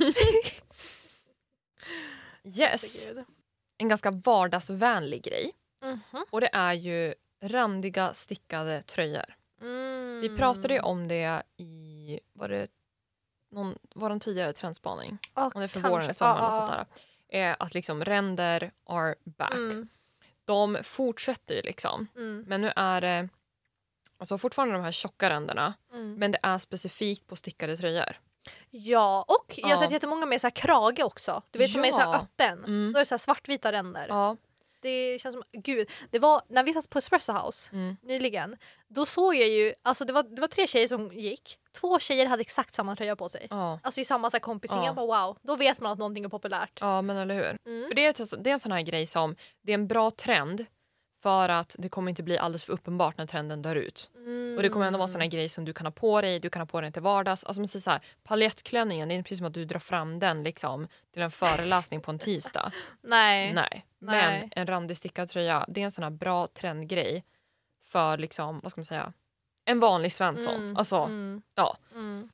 Yes, 2.45 3.09
en 3.79 3.89
ganska 3.89 4.11
vardagsvänlig 4.11 5.23
grej. 5.23 5.53
Mhm. 5.83 6.25
Och 6.31 6.41
det 6.41 6.51
är 6.53 6.73
ju 6.73 7.15
randiga 7.43 8.15
stickade 8.15 8.83
tröjor. 8.83 9.35
Mm. 9.63 10.21
Vi 10.21 10.37
pratade 10.37 10.75
ju 10.75 10.81
om 10.81 11.09
det 11.09 11.43
i, 11.57 12.21
var 12.33 12.49
det 12.49 12.67
någon, 13.51 13.79
det 13.95 14.21
tidigare 14.21 14.53
trendspaning? 14.53 15.19
Ja, 15.35 15.45
Om 15.55 15.61
det 15.61 15.65
är 15.65 15.69
för 15.69 15.81
kanske. 15.81 15.91
våren 15.91 16.05
eller 16.05 16.13
sommaren 16.15 16.39
Ja, 16.39 16.47
och 16.47 16.53
sånt 16.53 16.71
där. 16.71 16.87
Eh, 17.51 17.57
att 17.59 17.75
liksom 17.75 18.05
ränder 18.05 18.71
are 18.85 19.15
back. 19.25 19.53
Mm. 19.53 19.89
De 20.45 20.79
fortsätter 20.83 21.55
ju 21.55 21.63
liksom. 21.63 22.07
Mm. 22.17 22.45
Men 22.49 22.61
nu 22.61 22.73
är 22.77 23.01
det 23.01 23.29
alltså 24.19 24.39
fortfarande 24.39 24.75
de 24.75 24.85
här 24.85 24.93
tjocka 24.93 25.31
ränderna. 25.31 25.75
Mm. 25.93 26.15
Men 26.15 26.33
det 26.33 26.39
är 26.43 26.59
specifikt 26.59 27.27
på 27.27 27.37
stickade 27.37 27.77
tröjor. 27.77 28.17
Ja, 28.71 29.25
och 29.29 29.55
jag 29.57 29.67
har 29.69 29.75
Ja. 29.75 29.81
sett 29.81 29.93
jättemånga 29.93 30.27
med 30.27 30.41
så 30.41 30.47
här 30.47 30.51
krage 30.53 31.01
också. 31.05 31.43
Du 31.51 31.59
vet 31.59 31.71
som 31.71 31.85
är 31.85 31.93
så 31.93 31.99
här 31.99 32.07
Ja. 32.13 32.15
öppen. 32.21 32.59
Mm. 32.65 32.93
Då 32.93 32.99
är 32.99 33.01
det 33.01 33.07
så 33.07 33.15
här 33.15 33.19
svartvita 33.19 33.73
ränder. 33.73 34.07
Ja. 34.09 34.37
Det 34.81 35.19
känns 35.23 35.35
som, 35.35 35.43
gud. 35.53 35.91
Det 36.11 36.19
var 36.19 36.43
när 36.49 36.65
vi 36.65 36.73
satt 36.73 36.91
på 36.91 36.99
Espresso 36.99 37.33
House 37.33 37.71
Mm. 37.73 37.97
nyligen. 38.03 38.57
Då 38.89 39.07
såg 39.07 39.35
jag 39.35 39.49
ju, 39.49 39.73
alltså 39.83 40.05
det 40.05 40.13
var, 40.13 40.23
det 40.23 40.41
var 40.41 40.49
tre 40.49 40.67
tjejer 40.67 40.89
som 40.89 41.13
gick. 41.13 41.59
Två 41.73 41.99
tjejer 41.99 42.27
hade 42.27 42.41
exakt 42.41 42.75
samma 42.75 42.97
tröja 42.97 43.17
på 43.17 43.29
sig. 43.29 43.47
Ja. 43.51 43.79
Alltså 43.83 44.01
i 44.01 44.05
samma 44.05 44.31
så 44.31 44.35
här 44.37 44.41
kompising. 44.41 44.79
Ja. 44.79 44.87
Jag 44.87 44.95
bara 44.95 45.27
wow, 45.27 45.39
då 45.43 45.57
vet 45.57 45.81
man 45.81 45.93
att 45.93 45.99
någonting 45.99 46.25
är 46.25 46.29
populärt. 46.29 46.79
ja, 46.81 47.03
men 47.03 47.17
eller 47.17 47.35
hur. 47.35 47.59
Mm. 47.73 47.89
För 47.89 47.95
det 47.95 48.07
är, 48.07 48.37
det 48.37 48.51
är 48.51 48.53
en 48.53 48.61
sån 48.61 48.73
här 48.73 48.83
grej 48.83 49.07
som, 49.07 49.37
det 49.63 49.73
är 49.73 49.75
en 49.75 49.87
bra 49.87 50.11
trend 50.11 50.67
För 51.27 51.49
att 51.49 51.77
det 51.79 51.89
kommer 51.89 52.11
inte 52.11 52.23
bli 52.23 52.39
alldeles 52.39 52.65
för 52.65 52.73
uppenbart 52.73 53.19
när 53.19 53.27
trenden 53.27 53.63
dör 53.63 53.77
ut. 53.77 54.11
Och 54.57 54.63
det 54.63 54.69
kommer 54.69 54.87
ändå 54.87 54.99
vara 54.99 55.09
såna 55.09 55.27
grejer 55.27 55.49
som 55.49 55.65
du 55.65 55.73
kan 55.73 55.87
ha 55.87 55.91
på 55.91 56.21
dig, 56.21 56.41
du 56.41 56.51
kan 56.51 56.61
ha 56.61 56.67
på 56.67 56.81
dig 56.81 56.93
till 56.93 57.03
vardags. 57.03 57.45
Alltså 57.45 57.61
man 57.61 57.69
säger 57.69 57.83
så 57.83 57.91
här, 57.91 58.01
paljettklänningen, 58.23 59.09
det 59.09 59.15
är 59.15 59.23
precis 59.23 59.39
som 59.39 59.47
att 59.47 59.55
du 59.55 59.65
drar 59.65 59.79
fram 59.79 60.19
den 60.19 60.43
liksom 60.43 60.89
till 61.13 61.23
en 61.23 61.31
föreläsning 61.31 62.01
på 62.01 62.11
en 62.11 62.19
tisdag. 62.19 62.73
Nej. 63.03 63.53
Nej. 63.55 63.87
Men 63.99 64.31
Nej. 64.31 64.49
en 64.57 64.67
randig 64.67 64.97
stickad 64.97 65.29
tröja, 65.29 65.65
det 65.69 65.81
är 65.81 65.85
en 65.85 65.91
sån 65.91 66.05
här 66.05 66.11
bra 66.11 66.47
trendgrej 66.47 67.25
för 67.85 68.19
liksom, 68.19 68.59
vad 68.63 68.71
ska 68.73 68.79
man 68.79 68.85
säga, 68.85 69.13
en 69.65 69.81
vanlig 69.81 70.13
Svensson. 70.13 70.55
Mm, 70.55 70.77
Alltså, 70.77 70.97
mm, 70.97 71.43
ja. 71.55 71.77
mm. 71.95 72.29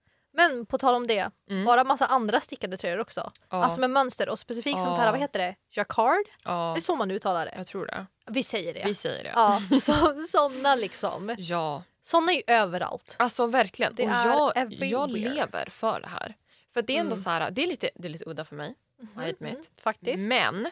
Men 0.49 0.67
på 0.67 0.79
tal 0.79 0.95
om 0.95 1.07
det, 1.07 1.31
Mm. 1.51 1.65
bara 1.65 1.85
massa 1.85 2.07
andra 2.07 2.41
stickade 2.41 2.77
tröjor 2.77 2.99
också. 3.01 3.33
ja, 3.51 3.65
Alltså 3.65 3.81
med 3.81 3.91
mönster 3.91 4.29
och 4.29 4.39
specifikt 4.39 4.79
sånt 4.79 4.99
här, 4.99 5.07
Ja. 5.07 5.11
vad 5.11 5.21
heter 5.21 5.39
det? 5.39 5.55
Jacquard? 5.71 6.25
ja, 6.45 6.73
Det 6.75 6.79
är 6.79 6.81
så 6.81 6.97
man 6.97 7.11
uttalar 7.11 7.45
det. 7.47 7.55
jag 7.57 7.67
tror 7.67 7.87
det. 7.87 8.07
Vi 8.27 8.43
säger 8.43 8.75
det. 8.75 8.83
Vi 8.85 8.95
säger 8.95 9.25
det. 9.25 9.33
Ja, 9.35 9.61
så, 9.81 10.23
såna 10.29 10.75
liksom. 10.75 11.35
Ja, 11.39 11.83
Såna 12.03 12.33
är 12.33 12.37
ju 12.37 12.43
överallt. 12.47 13.15
alltså 13.17 13.47
verkligen. 13.47 13.95
Det 13.95 14.03
och 14.05 14.11
är 14.11 14.27
jag, 14.29 14.57
everywhere. 14.57 14.87
jag 14.91 15.11
lever 15.11 15.69
för 15.71 16.01
det 16.01 16.09
här. 16.09 16.37
För 16.73 16.83
det 16.83 16.97
är 16.97 17.01
ändå 17.01 17.13
Mm. 17.13 17.19
så 17.23 17.31
här, 17.31 17.51
det 17.51 17.63
är 17.63 17.67
lite, 17.67 17.91
det 17.95 18.09
är 18.09 18.11
lite 18.13 18.25
udda 18.31 18.45
för 18.45 18.57
mig. 18.57 18.75
I 19.01 19.31
admit. 19.31 19.71
Faktiskt. 19.83 20.19
Men 20.29 20.71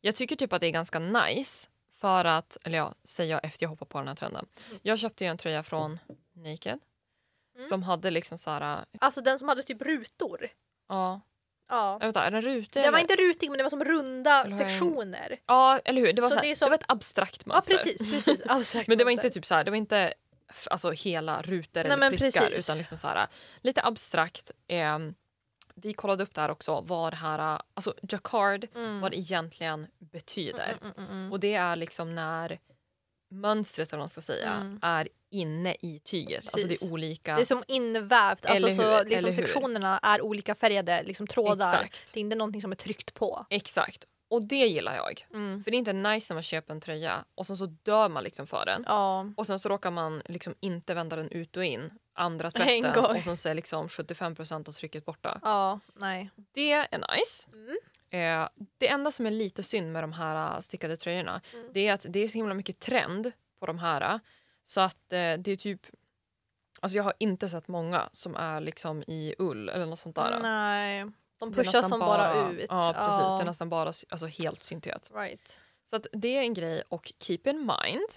jag 0.00 0.14
tycker 0.14 0.36
typ 0.36 0.52
att 0.52 0.60
det 0.60 0.66
är 0.66 0.70
ganska 0.70 0.98
nice 0.98 1.68
för 2.00 2.24
att, 2.24 2.58
eller 2.64 2.78
ja, 2.78 2.94
säger 3.04 3.30
jag 3.32 3.44
efter 3.44 3.64
jag 3.64 3.70
hoppade 3.70 3.88
på 3.88 3.98
den 3.98 4.08
här 4.08 4.14
trenden. 4.14 4.46
Jag 4.82 4.98
köpte 4.98 5.24
ju 5.24 5.30
en 5.30 5.38
tröja 5.38 5.62
från 5.62 5.98
Naked 6.32 6.78
Mm. 7.56 7.68
som 7.68 7.82
hade 7.82 8.10
liksom 8.10 8.38
så 8.38 8.50
här, 8.50 8.84
Alltså 9.00 9.20
den 9.20 9.38
som 9.38 9.48
hade 9.48 9.62
typ 9.62 9.82
rutor. 9.82 10.48
ja, 10.88 11.20
Ja. 11.68 11.98
vänta, 11.98 12.24
är 12.24 12.30
den 12.30 12.42
rutig? 12.42 12.82
Det 12.82 12.90
var 12.90 12.98
inte 12.98 13.16
rutig 13.16 13.50
men 13.50 13.58
det 13.58 13.62
var 13.62 13.70
som 13.70 13.84
runda 13.84 14.44
Eller 14.44 14.58
jag 14.60 14.70
sektioner. 14.70 15.38
Ja, 15.46 15.78
eller 15.84 16.00
hur? 16.00 16.12
Det 16.12 16.22
var, 16.22 16.28
Så 16.28 16.32
så 16.32 16.36
här, 16.36 16.42
det 16.42 16.48
är 16.48 16.50
det, 16.50 16.56
som- 16.56 16.68
var 16.68 16.74
ett 16.74 16.84
abstrakt 16.88 17.42
Ja 17.46 17.52
mönster. 17.52 17.74
precis, 17.74 18.10
precis. 18.12 18.40
Abstrakt 18.48 18.88
Men 18.88 18.98
det 18.98 19.04
var 19.04 19.10
inte 19.10 19.30
typ 19.30 19.46
så 19.46 19.54
här, 19.54 19.64
det 19.64 19.70
var 19.70 19.78
inte 19.78 20.14
alltså 20.70 20.90
hela 20.90 21.42
rutor 21.42 21.84
Nej, 21.84 21.92
eller 21.92 22.10
prickar 22.10 22.40
precis. 22.40 22.58
utan 22.68 22.78
liksom 22.78 22.98
så 22.98 23.08
här, 23.08 23.26
lite 23.60 23.82
abstrakt. 23.82 24.50
Eh, 24.66 24.98
vi 25.74 25.92
kollade 25.92 26.22
upp 26.22 26.34
det 26.34 26.40
här 26.40 26.50
också 26.50 26.80
vad 26.80 27.12
det 27.12 27.16
här, 27.16 27.60
alltså 27.74 27.94
jacquard, 28.08 28.66
Mm. 28.74 29.00
vad 29.00 29.10
det 29.10 29.18
egentligen 29.18 29.86
betyder. 29.98 30.76
Mm, 30.82 30.92
mm, 30.96 31.06
mm, 31.08 31.18
mm. 31.20 31.32
Och 31.32 31.40
det 31.40 31.54
är 31.54 31.76
liksom 31.76 32.14
när 32.14 32.58
mönstret 33.30 33.88
eller 33.88 33.98
vad 33.98 34.02
man 34.02 34.08
ska 34.08 34.20
säga 34.20 34.78
är 34.82 35.08
inne 35.36 35.76
i 35.80 35.98
tyget. 36.04 36.38
Alltså 36.40 36.56
det 36.56 36.68
Precis. 36.68 36.88
är 36.88 36.92
olika. 36.92 37.34
Det 37.36 37.40
är 37.40 37.44
som 37.44 37.62
invävt, 37.66 38.46
alltså 38.46 38.66
Eller 38.66 38.76
så 38.76 38.82
hur, 38.82 39.04
liksom 39.04 39.26
hur. 39.26 39.32
sektionerna 39.32 39.98
är 40.02 40.20
olika 40.22 40.54
färgade 40.54 41.02
liksom 41.02 41.26
trådar. 41.26 41.82
Exakt. 41.84 42.14
Det 42.14 42.20
är 42.20 42.22
inte 42.22 42.36
någonting 42.36 42.62
som 42.62 42.72
är 42.72 42.76
tryckt 42.76 43.14
på. 43.14 43.46
Exakt. 43.50 44.04
Och 44.28 44.48
det 44.48 44.66
gillar 44.66 44.96
jag. 44.96 45.26
Mm. 45.34 45.64
För 45.64 45.70
det 45.70 45.76
är 45.76 45.78
inte 45.78 45.92
nice 45.92 46.32
när 46.32 46.34
man 46.36 46.42
köper 46.42 46.72
en 46.74 46.80
tröja 46.80 47.24
och 47.34 47.46
sen 47.46 47.56
så 47.56 47.66
dör 47.66 48.08
man 48.08 48.24
liksom 48.24 48.46
för 48.46 48.66
den. 48.66 48.84
Ja. 48.88 49.26
Och 49.36 49.46
sen 49.46 49.58
så 49.58 49.68
råkar 49.68 49.90
man 49.90 50.22
liksom 50.26 50.54
inte 50.60 50.94
vända 50.94 51.16
den 51.16 51.30
ut 51.30 51.56
och 51.56 51.64
in 51.64 51.90
andra 52.14 52.46
En 52.54 52.82
tvätten 52.82 53.04
och 53.04 53.24
sen 53.24 53.36
så 53.36 53.48
är 53.48 53.54
liksom 53.54 53.86
75% 53.88 54.68
av 54.68 54.72
trycket 54.72 55.04
borta. 55.04 55.40
ja, 55.42 55.80
nej. 55.94 56.30
Det 56.52 56.72
är 56.72 56.88
nice. 57.16 57.48
Mm. 57.52 57.76
Eh, 58.10 58.48
det 58.78 58.88
enda 58.88 59.10
som 59.10 59.26
är 59.26 59.30
lite 59.30 59.62
synd 59.62 59.92
med 59.92 60.02
de 60.02 60.12
här 60.12 60.54
eh, 60.54 60.60
stickade 60.60 60.96
tröjorna 60.96 61.40
Mm. 61.54 61.66
det 61.72 61.88
är 61.88 61.92
att 61.92 62.06
det 62.08 62.20
är 62.20 62.28
så 62.28 62.34
himla 62.38 62.54
mycket 62.54 62.78
trend 62.78 63.32
på 63.60 63.66
de 63.66 63.78
här. 63.78 64.20
Så 64.66 64.80
att 64.80 65.12
eh, 65.12 65.34
det 65.38 65.48
är 65.48 65.56
typ... 65.56 65.86
Alltså 66.80 66.96
jag 66.96 67.04
har 67.04 67.12
inte 67.18 67.48
sett 67.48 67.68
många 67.68 68.08
som 68.12 68.36
är 68.36 68.60
liksom 68.60 69.02
i 69.06 69.34
ull 69.38 69.68
eller 69.68 69.86
något 69.86 69.98
sånt 69.98 70.16
där. 70.16 70.40
Nej. 70.42 71.06
De 71.38 71.52
pushar 71.52 71.82
som 71.82 72.00
bara, 72.00 72.50
ut. 72.50 72.66
Ja 72.68 72.94
precis, 72.96 73.38
det 73.38 73.42
är 73.42 73.44
nästan 73.44 73.68
bara 73.68 73.92
alltså, 74.08 74.26
helt 74.26 74.62
syntet. 74.62 75.10
Right. 75.14 75.58
Så 75.84 75.96
att 75.96 76.06
det 76.12 76.36
är 76.36 76.40
en 76.40 76.54
grej 76.54 76.82
och 76.88 77.12
keep 77.20 77.40
in 77.44 77.58
mind. 77.58 78.08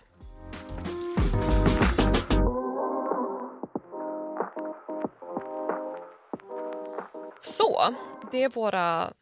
Så, 7.41 7.95
det 8.31 8.43
är 8.43 8.49
våra 8.49 9.13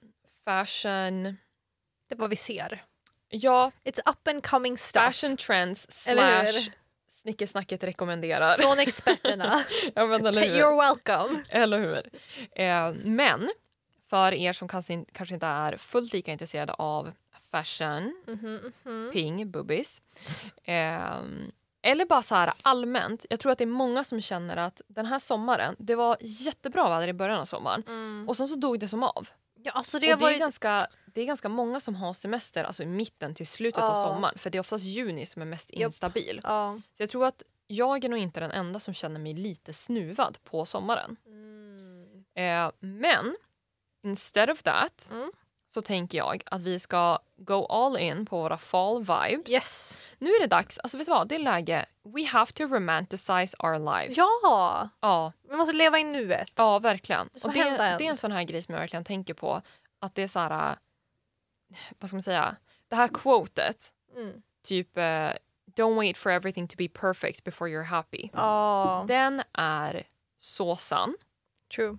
fashion... 0.46 1.24
Det 2.08 2.16
är 2.16 2.18
vad 2.18 2.30
vi 2.30 2.36
ser. 2.36 2.86
Ja, 3.30 3.72
It's 3.84 4.00
up 4.06 4.28
and 4.28 4.46
coming 4.46 4.78
stuff. 4.78 5.04
fashion 5.04 5.38
trends 5.38 6.04
slash 6.04 6.70
snickesnacket 7.28 7.84
rekommenderar. 7.84 8.56
Från 8.58 8.80
experterna. 8.80 9.64
ja, 9.96 10.06
men? 10.06 10.26
You're 10.26 10.78
welcome. 10.78 11.44
Eller 11.50 11.80
hur? 11.80 12.10
Eh, 12.62 12.94
men 13.04 13.50
för 14.10 14.34
er 14.34 14.54
som 14.54 14.68
kanske, 14.68 15.06
kanske 15.12 15.36
inte 15.36 15.46
är 15.46 15.78
fullt 15.78 16.14
lika 16.14 16.32
intresserade 16.32 16.74
av 16.74 17.12
fashion, 17.52 18.24
Mhm, 18.28 18.72
mhm. 18.84 19.10
ping, 19.14 19.52
boobies. 19.52 20.02
Eh, 20.64 21.22
eller 21.82 22.06
bara 22.06 22.22
så 22.22 22.36
här 22.36 22.54
allmänt. 22.62 23.26
Jag 23.30 23.40
tror 23.40 23.52
att 23.52 23.58
det 23.58 23.64
är 23.64 23.66
många 23.84 24.04
som 24.04 24.22
känner 24.22 24.58
att 24.58 24.82
den 24.88 25.06
här 25.06 25.20
sommaren, 25.20 25.76
det 25.80 25.96
var 25.96 26.18
jättebra 26.22 26.90
väder 26.90 27.08
i 27.08 27.14
början 27.14 27.40
av 27.40 27.46
sommaren 27.46 27.84
Mm. 27.88 28.30
och 28.30 28.38
sen 28.38 28.48
så 28.48 28.56
dog 28.56 28.80
det 28.80 28.88
som 28.88 29.04
av. 29.04 29.30
Ja, 29.64 29.72
alltså 29.72 29.98
Och 29.98 30.02
det 30.02 30.08
det, 30.08 30.12
har 30.12 30.20
varit... 30.20 30.36
är 30.36 30.40
ganska, 30.40 30.88
det 31.06 31.22
är 31.22 31.26
ganska 31.26 31.50
många 31.50 31.80
som 31.80 31.96
har 31.96 32.14
semester 32.14 32.64
alltså 32.64 32.84
i 32.84 32.86
mitten 32.86 33.36
till 33.36 33.48
slutet 33.48 33.84
av 33.84 33.90
Ja. 33.96 34.04
sommaren 34.04 34.38
för 34.38 34.50
det 34.50 34.58
är 34.58 34.60
oftast 34.60 34.86
juni 34.86 35.26
som 35.26 35.42
är 35.42 35.46
mest 35.46 35.70
instabil. 35.70 36.42
Ja. 36.44 36.82
Så 36.94 37.04
jag 37.04 37.10
tror 37.10 37.26
att 37.26 37.44
jag 37.68 38.04
är 38.06 38.10
nog 38.10 38.20
inte 38.20 38.40
den 38.40 38.52
enda 38.52 38.80
som 38.80 38.94
känner 38.94 39.20
mig 39.20 39.34
lite 39.34 39.74
snuvad 39.74 40.38
på 40.44 40.66
sommaren. 40.66 41.16
Mm. 41.26 42.26
Eh, 42.36 42.72
men 42.80 43.36
instead 44.04 44.50
of 44.50 44.64
that 44.64 45.10
Mm. 45.12 45.32
Så 45.70 45.82
tänker 45.82 46.18
jag 46.18 46.44
att 46.46 46.62
vi 46.62 46.80
ska 46.80 47.20
go 47.38 47.66
all 47.66 47.98
in 47.98 48.26
på 48.26 48.42
våra 48.42 48.58
fall 48.58 49.00
vibes. 49.00 49.52
Yes. 49.52 49.98
Nu 50.18 50.30
är 50.30 50.40
det 50.42 50.48
dags, 50.48 50.78
alltså 50.80 50.98
vet 50.98 51.08
du 51.08 51.12
vad, 51.12 51.28
det 51.28 51.36
är 51.36 51.40
läge. 51.40 51.86
We 52.04 52.26
have 52.26 52.52
to 52.52 52.64
romanticize 52.64 53.56
our 53.60 53.80
lives. 53.80 54.18
Ja! 54.18 54.90
Ja, 55.00 55.32
Vi 55.50 55.56
måste 55.58 55.76
leva 55.76 56.00
i 56.00 56.04
nuet. 56.04 56.52
ja 56.56 56.80
verkligen. 56.80 57.30
Det 57.34 57.44
Och 57.44 57.54
det, 57.54 57.64
det 58.00 58.06
är 58.06 58.10
en 58.10 58.18
sån 58.18 58.32
här 58.32 58.44
grej 58.44 58.62
som 58.62 58.74
jag 58.74 58.80
verkligen 58.82 59.04
tänker 59.04 59.34
på. 59.34 59.62
Att 60.00 60.16
det 60.16 60.22
är 60.24 60.28
så 60.28 60.40
här, 60.40 60.70
äh, 60.72 60.76
vad 62.00 62.10
ska 62.10 62.16
man 62.16 62.22
säga, 62.22 62.56
det 62.88 62.96
här 62.96 63.08
quotet, 63.08 63.94
Mm. 64.16 64.42
typ 64.64 64.98
eh, 64.98 65.32
don't 65.76 65.96
wait 65.96 66.18
for 66.18 66.32
everything 66.32 66.68
to 66.68 66.76
be 66.78 66.88
perfect 66.90 67.44
before 67.44 67.70
you're 67.72 67.84
happy. 67.84 68.30
Ja, 68.34 69.06
Den 69.08 69.42
är 69.54 70.04
så 70.38 70.76
sann. 70.76 71.16
true. 71.76 71.98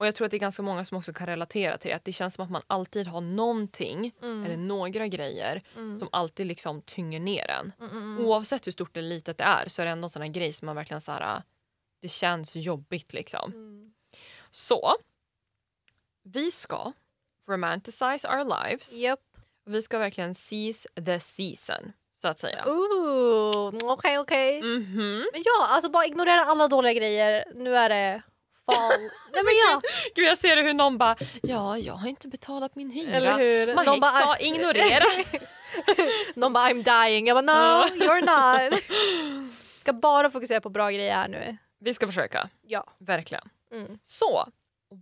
Och 0.00 0.06
jag 0.06 0.14
tror 0.14 0.24
att 0.24 0.30
det 0.30 0.36
är 0.36 0.38
ganska 0.38 0.62
många 0.62 0.84
som 0.84 0.98
också 0.98 1.12
kan 1.12 1.26
relatera 1.26 1.78
till 1.78 1.88
det. 1.88 1.94
Att 1.96 2.04
det 2.04 2.12
känns 2.12 2.34
som 2.34 2.44
att 2.44 2.50
man 2.50 2.62
alltid 2.66 3.06
har 3.06 3.20
någonting 3.20 4.12
Mm. 4.22 4.44
eller 4.44 4.56
några 4.56 5.06
grejer 5.06 5.62
Mm. 5.76 5.96
som 5.98 6.08
alltid 6.12 6.46
liksom 6.46 6.82
tynger 6.82 7.20
ner 7.20 7.50
en. 7.50 7.72
Mm, 7.80 7.90
mm, 7.90 8.02
mm. 8.02 8.26
Oavsett 8.26 8.66
hur 8.66 8.72
stort 8.72 8.96
eller 8.96 9.08
litet 9.08 9.38
det 9.38 9.44
är 9.44 9.68
så 9.68 9.82
är 9.82 9.86
det 9.86 9.92
ändå 9.92 10.06
en 10.06 10.10
sån 10.10 10.22
här 10.22 10.28
grej 10.28 10.52
som 10.52 10.66
man 10.66 10.76
verkligen 10.76 11.00
så 11.00 11.12
här, 11.12 11.42
det 12.02 12.08
känns 12.08 12.56
jobbigt 12.56 13.12
liksom. 13.12 13.52
Mm. 13.52 13.92
Så 14.50 14.92
vi 16.22 16.50
ska 16.50 16.92
romanticize 17.48 18.28
our 18.28 18.44
lives. 18.64 18.98
Och 19.66 19.74
vi 19.74 19.82
ska 19.82 19.98
verkligen 19.98 20.34
seize 20.34 20.88
the 21.06 21.20
season 21.20 21.92
så 22.12 22.28
att 22.28 22.38
säga. 22.40 22.64
Okej 23.82 24.18
okej. 24.18 24.62
Mhm. 24.62 25.26
Men 25.32 25.42
ja, 25.44 25.66
alltså 25.68 25.90
bara 25.90 26.06
ignorera 26.06 26.40
alla 26.44 26.68
dåliga 26.68 26.92
grejer. 26.92 27.44
Nu 27.54 27.76
är 27.76 27.88
det 27.88 28.22
fall. 28.74 29.00
Nej 29.32 29.42
men 29.44 29.54
ja, 29.66 29.80
Gud 30.14 30.24
jag 30.26 30.38
ser 30.38 30.62
hur 30.62 30.74
någon 30.74 30.98
bara 30.98 31.16
ja 31.42 31.78
jag 31.78 31.94
har 31.94 32.08
inte 32.08 32.28
betalat 32.28 32.74
min 32.74 32.90
hyra. 32.90 33.16
eller 33.16 33.38
hur? 33.38 33.74
Mahek 33.74 33.86
Någon 33.86 34.00
bara, 34.00 34.10
sa 34.20 34.36
ignorera. 34.38 35.04
någon 36.34 36.52
bara 36.52 36.68
I'm 36.70 37.06
dying. 37.08 37.26
Jag 37.26 37.44
bara 37.46 37.54
no, 37.86 37.86
you're 38.04 38.20
not. 38.70 38.80
Ska 39.80 39.92
bara 39.92 40.30
fokusera 40.30 40.60
på 40.60 40.68
bra 40.70 40.90
grejer 40.90 41.14
här 41.14 41.28
nu. 41.28 41.56
vi 41.80 41.94
ska 41.94 42.06
försöka, 42.06 42.48
Ja. 42.62 42.84
verkligen. 42.98 43.48
Mm. 43.72 43.98
Så, 44.02 44.44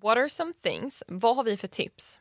what 0.02 0.16
are 0.16 0.28
some 0.28 0.52
things? 0.62 1.02
Vad 1.06 1.36
har 1.36 1.44
vi 1.44 1.56
för 1.56 1.68
tips? 1.68 2.20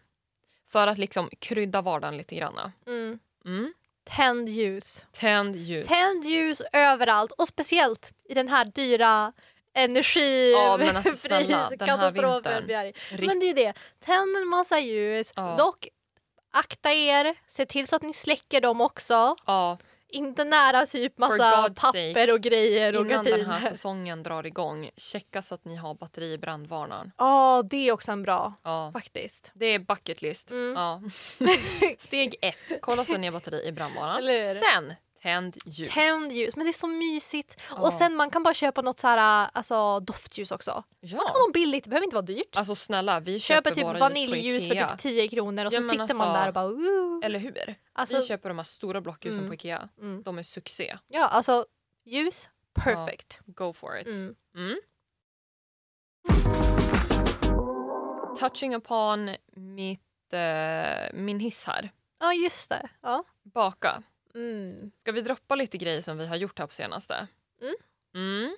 För 0.72 0.88
att 0.88 0.98
liksom 0.98 1.30
krydda 1.40 1.82
vardagen 1.82 2.18
lite 2.18 2.36
grann. 2.36 2.72
Mm. 2.88 3.20
Mm. 3.46 3.74
Tänd 4.04 4.50
ljus. 4.50 5.06
Tänd 5.12 5.56
ljus. 5.56 5.88
Tänd 5.88 6.26
ljus 6.26 6.62
överallt 6.74 7.32
och 7.32 7.48
speciellt 7.48 8.14
i 8.30 8.34
den 8.34 8.48
här 8.48 8.66
dyra 8.66 9.34
energi 9.78 10.52
Ja, 10.52 10.78
men 10.78 10.96
alltså 10.98 11.16
snälla, 11.16 11.70
den 11.70 11.80
här 11.80 11.88
katastrofen 11.88 12.64
Men 13.20 13.40
det 13.40 13.50
är 13.50 13.54
det. 13.54 13.74
Tänd 14.06 14.36
en 14.38 14.48
massa 14.48 14.80
ljus. 14.80 15.34
Ja. 15.36 15.56
Dock 15.58 15.88
akta 16.52 16.92
er. 16.92 17.36
Se 17.48 17.66
till 17.66 17.88
så 17.88 17.96
att 17.96 18.02
ni 18.02 18.14
släcker 18.14 18.62
dem 18.62 18.82
också. 18.82 19.36
Ja, 19.46 19.78
Inte 20.10 20.44
nära 20.44 20.86
typ 20.86 21.18
massa 21.18 21.52
papper 21.76 22.14
sake, 22.14 22.32
och 22.34 22.42
grejer 22.42 22.96
och 22.98 23.06
innan 23.06 23.26
den 23.26 23.34
här 23.34 23.40
gardiner. 23.54 23.70
säsongen 23.70 24.24
drar 24.24 24.46
igång, 24.46 24.90
checka 24.98 25.42
så 25.42 25.56
att 25.56 25.66
ni 25.66 25.76
har 25.76 25.94
batteri 25.96 26.32
i 26.34 26.38
brandvarnaren. 26.38 27.12
Ja, 27.18 27.64
det 27.70 27.88
är 27.90 27.92
också 27.94 28.12
en 28.12 28.24
bra 28.24 28.54
Ja. 28.64 28.90
faktiskt. 28.94 29.52
Det 29.54 29.66
är 29.66 29.80
bucket 29.80 30.22
list. 30.22 30.52
Mm. 30.52 30.74
Ja. 30.76 31.02
Steg 31.98 32.36
ett, 32.42 32.82
kolla 32.82 33.06
så 33.06 33.14
att 33.14 33.20
ni 33.20 33.28
har 33.28 33.32
batteri 33.34 33.68
i 33.68 33.72
brandvarnaren. 33.72 34.56
Sen, 34.56 34.94
tänd 35.28 35.58
ljus. 35.66 35.94
Tänd 35.94 36.32
ljus, 36.32 36.56
men 36.56 36.66
det 36.66 36.72
är 36.72 36.74
så 36.74 36.88
mysigt. 36.88 37.58
Ja. 37.70 37.76
Och 37.82 37.94
sen 37.94 38.16
man 38.16 38.30
kan 38.30 38.44
bara 38.44 38.54
köpa 38.54 38.82
något 38.82 39.00
så 39.00 39.08
här, 39.08 39.50
alltså 39.54 40.00
doftljus 40.00 40.52
också. 40.52 40.72
Man 41.02 41.10
kan 41.10 41.20
ha 41.20 41.26
Ja. 41.34 41.40
något 41.46 41.54
billigt, 41.54 41.84
det 41.84 41.90
behöver 41.90 42.04
inte 42.06 42.16
vara 42.16 42.26
dyrt. 42.26 42.58
Alltså 42.58 42.76
snälla, 42.76 43.20
vi 43.20 43.40
Köper 43.40 43.70
köper 43.76 43.92
typ 43.92 44.00
vaniljljus 44.00 44.64
ljus 44.64 44.68
för 44.80 44.88
typ 44.90 45.00
10 45.00 45.28
kronor 45.28 45.66
och 45.66 45.74
Ja, 45.74 45.82
så 45.82 45.90
sitter 45.90 45.98
man 45.98 46.28
alltså- 46.28 46.34
där 46.42 46.48
och 46.48 46.54
bara 46.54 46.68
Woo! 46.68 47.22
Eller 47.24 47.40
hur? 47.40 47.76
Alltså, 47.94 48.16
vi 48.18 48.24
köper 48.26 48.50
de 48.50 48.58
här 48.58 48.64
stora 48.64 49.02
blockljusen 49.02 49.40
Mm. 49.40 49.50
på 49.50 49.54
Ikea. 49.54 49.90
mm. 50.02 50.24
De 50.24 50.38
är 50.38 50.44
succé. 50.44 50.98
Ja, 51.08 51.28
alltså 51.28 51.66
ljus, 52.06 52.50
perfect. 52.74 53.40
Go 53.46 53.74
for 53.74 53.98
it. 54.00 54.08
Mm. 54.08 54.36
Mm. 54.56 54.78
Touching 58.40 58.76
upon 58.76 59.36
mitt, 59.56 60.34
eh, 60.34 61.14
min 61.14 61.40
hiss 61.40 61.64
här. 61.64 61.92
Ja, 62.20 62.34
just 62.34 62.70
det. 62.70 62.90
Ja. 63.02 63.24
Baka. 63.44 64.04
Mm. 64.36 64.92
Ska 64.96 65.12
vi 65.12 65.22
droppa 65.22 65.56
lite 65.56 65.78
grejer 65.78 66.02
som 66.02 66.18
vi 66.18 66.28
har 66.28 66.36
gjort 66.36 66.60
här 66.60 66.68
på 66.68 66.74
senaste? 66.74 67.28
Mm. 67.62 67.76
Mm. 68.14 68.58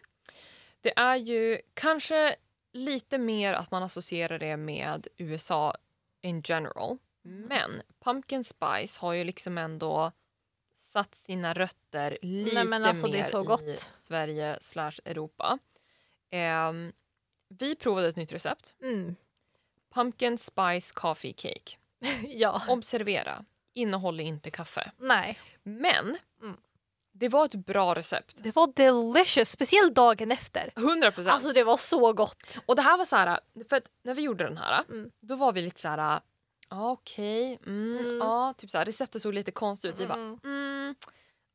Det 0.82 0.93
är 0.99 1.15
ju 1.15 1.60
kanske 1.73 2.36
lite 2.73 3.17
mer 3.17 3.53
att 3.53 3.71
man 3.71 3.84
associerar 3.84 4.39
det 4.39 4.58
med 4.58 5.08
USA 5.17 5.75
in 6.21 6.41
general. 6.45 6.97
Mm. 7.25 7.41
Men 7.41 7.82
pumpkin 8.03 8.43
spice 8.43 8.99
har 8.99 9.13
ju 9.13 9.23
liksom 9.23 9.58
ändå 9.58 10.12
satt 10.73 11.15
sina 11.15 11.53
rötter 11.53 12.17
lite 12.21 12.63
Nej, 12.63 12.84
alltså, 12.84 13.08
mer 13.08 13.23
i. 13.62 13.77
Sverige 13.91 14.58
slash 14.62 14.93
Europa. 15.05 15.60
Ehm, 16.29 16.93
vi 17.47 17.75
provade 17.75 18.08
ett 18.08 18.15
nytt 18.15 18.32
recept. 18.32 18.75
Mm. 18.82 19.15
Pumpkin 19.93 20.38
spice 20.38 20.93
coffee 20.93 21.34
cake. 21.34 21.77
ja. 22.27 22.62
Observera, 22.67 23.45
innehåller 23.73 24.23
inte 24.23 24.51
kaffe. 24.51 24.91
Nej. 24.97 25.39
Men 25.77 26.17
Mm. 26.41 26.58
det 27.12 27.29
var 27.29 27.45
ett 27.45 27.55
bra 27.55 27.95
recept. 27.95 28.43
Det 28.43 28.55
var 28.55 28.67
delicious, 28.75 29.49
speciellt 29.51 29.95
dagen 29.95 30.32
efter. 30.32 30.73
100 30.75 31.12
procent. 31.12 31.34
Alltså 31.34 31.53
det 31.53 31.63
var 31.63 31.77
så 31.77 32.13
gott. 32.13 32.58
och 32.65 32.75
det 32.75 32.82
här 32.82 32.97
var 32.97 33.05
så 33.05 33.15
här, 33.15 33.39
för 33.69 33.82
när 34.03 34.13
vi 34.13 34.21
gjorde 34.21 34.43
den 34.43 34.58
här, 34.58 34.84
Mm. 34.89 35.12
då 35.19 35.36
var 35.36 35.51
vi 35.51 35.62
lite 35.62 35.82
så 35.82 35.88
här, 35.88 36.19
ja 36.69 36.91
okej, 36.91 37.60
mm, 37.65 37.97
Mm. 37.99 38.17
ja, 38.17 38.53
typ 38.58 38.71
så 38.71 38.77
här, 38.77 38.86
receptet 38.86 39.21
såg 39.21 39.34
lite 39.34 39.51
konstigt 39.51 39.93
ut. 39.93 39.99
Vi 39.99 40.08
bara, 40.08 40.17
Mm. 40.19 40.39
mm, 40.43 40.95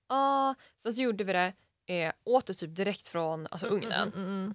ja. 0.08 0.54
Sen 0.82 0.92
så 0.92 1.02
gjorde 1.02 1.24
vi 1.24 1.32
det, 1.32 1.52
eh, 1.86 2.12
åt 2.24 2.46
det 2.46 2.54
typ 2.54 2.76
direkt 2.76 3.08
från 3.08 3.46
alltså, 3.50 3.66
ugnen. 3.66 3.92
Mm, 3.92 4.12
mm, 4.14 4.24
mm, 4.24 4.40
mm. 4.42 4.54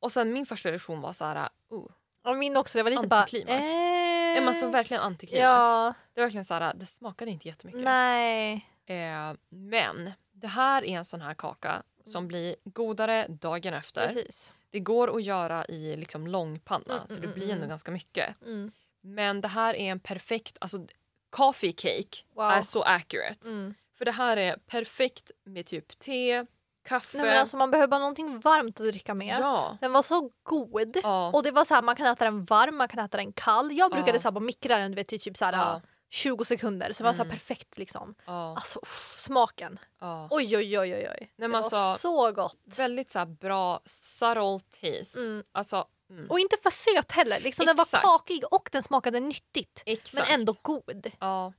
Och 0.00 0.12
sen 0.12 0.32
min 0.32 0.46
första 0.46 0.70
reaktion 0.70 1.00
var 1.00 1.12
så 1.12 1.24
här, 1.24 1.48
oh, 1.70 1.86
Och 2.24 2.36
min 2.36 2.56
också, 2.56 2.78
det 2.78 2.82
var 2.82 2.90
lite 2.90 3.06
bara... 3.06 3.20
Antiklimax. 3.20 3.62
Eh, 3.72 4.36
är 4.36 4.44
man 4.44 4.54
så 4.54 4.68
verkligen 4.68 5.02
antiklimax. 5.02 5.42
Ja, 5.42 5.94
Det 6.14 6.20
är 6.20 6.24
verkligen 6.24 6.44
så 6.44 6.54
här, 6.54 6.74
det 6.74 6.86
smakade 6.86 7.30
inte 7.30 7.48
jättemycket. 7.48 7.80
nej. 7.82 8.70
Eh, 8.86 9.32
men 9.48 10.12
det 10.32 10.46
här 10.46 10.84
är 10.84 10.98
en 10.98 11.04
sån 11.04 11.20
här 11.20 11.34
kaka 11.34 11.82
som 12.06 12.28
blir 12.28 12.56
godare 12.64 13.26
dagen 13.28 13.74
efter. 13.74 14.06
Precis. 14.06 14.52
Det 14.70 14.80
går 14.80 15.16
att 15.16 15.22
göra 15.22 15.64
i 15.66 15.96
liksom 15.96 16.26
långpanna 16.26 16.94
Mm, 16.94 17.06
så 17.08 17.14
det 17.14 17.26
mm, 17.26 17.34
blir 17.34 17.44
mm, 17.44 17.56
ändå 17.56 17.66
ganska 17.68 17.90
mycket. 17.90 18.42
Mm. 18.42 18.72
Men 19.00 19.40
det 19.40 19.48
här 19.48 19.74
är 19.74 19.90
en 19.90 20.00
perfekt, 20.00 20.56
alltså 20.60 20.86
coffee 21.30 21.72
cake 21.72 22.24
Wow. 22.34 22.50
är 22.50 22.60
så 22.60 22.82
accurate. 22.82 23.48
Mm. 23.48 23.74
För 23.98 24.04
det 24.04 24.12
här 24.12 24.36
är 24.36 24.56
perfekt 24.56 25.30
med 25.44 25.66
typ 25.66 25.98
te, 25.98 26.46
kaffe. 26.84 27.18
Nej, 27.18 27.26
men 27.26 27.38
alltså, 27.38 27.56
man 27.56 27.70
behöver 27.70 27.88
bara 27.88 27.98
någonting 28.00 28.38
varmt 28.40 28.80
att 28.80 28.86
dricka 28.86 29.14
med. 29.14 29.36
ja. 29.40 29.76
Den 29.80 29.92
var 29.92 30.02
så 30.02 30.30
god. 30.42 30.96
Ja. 31.02 31.30
Och 31.34 31.42
det 31.42 31.50
var 31.50 31.64
så 31.64 31.74
här, 31.74 31.82
man 31.82 31.96
kan 31.96 32.06
äta 32.06 32.24
den 32.24 32.44
varm, 32.44 32.76
man 32.76 32.88
kan 32.88 33.04
äta 33.04 33.16
den 33.16 33.32
kall. 33.32 33.72
Jag 33.72 33.90
brukade 33.90 34.12
Ja. 34.16 34.18
så 34.18 34.28
här, 34.28 34.32
bara 34.32 34.44
mikra 34.44 34.78
den 34.78 34.90
du 34.90 34.94
vet, 34.96 35.08
typ 35.08 35.36
så 35.36 35.44
här, 35.44 35.52
Ja. 35.52 35.80
20 36.10 36.44
sekunder. 36.44 36.92
Så 36.92 37.02
det 37.02 37.08
var 37.08 37.14
så 37.14 37.22
Mm. 37.22 37.30
perfekt 37.30 37.78
liksom. 37.78 38.14
ja, 38.26 38.54
Alltså 38.56 38.78
uff, 38.82 39.14
smaken. 39.18 39.78
ja. 40.00 40.28
Oj 40.30 40.56
oj 40.56 40.78
oj 40.78 40.94
oj. 40.94 41.08
oj. 41.20 41.32
men 41.36 41.50
det 41.50 41.52
var 41.52 41.62
alltså- 41.64 41.96
så 42.08 42.32
gott. 42.32 42.56
Väldigt 42.78 43.10
så 43.10 43.26
bra 43.26 43.80
subtle 43.84 44.60
taste. 44.80 45.20
Mm. 45.20 45.42
Alltså, 45.52 45.86
mm. 46.10 46.30
Och 46.30 46.38
inte 46.40 46.56
för 46.62 46.70
söt 46.70 47.12
heller. 47.12 47.40
Liksom, 47.40 47.66
den 47.66 47.76
var 47.76 47.84
kakig 47.84 48.42
och 48.50 48.68
den 48.72 48.82
smakade 48.82 49.20
nyttigt. 49.20 49.82
Exakt. 49.86 50.28
Men 50.30 50.40
ändå 50.40 50.54
god. 50.62 51.10
Ja. 51.20 51.52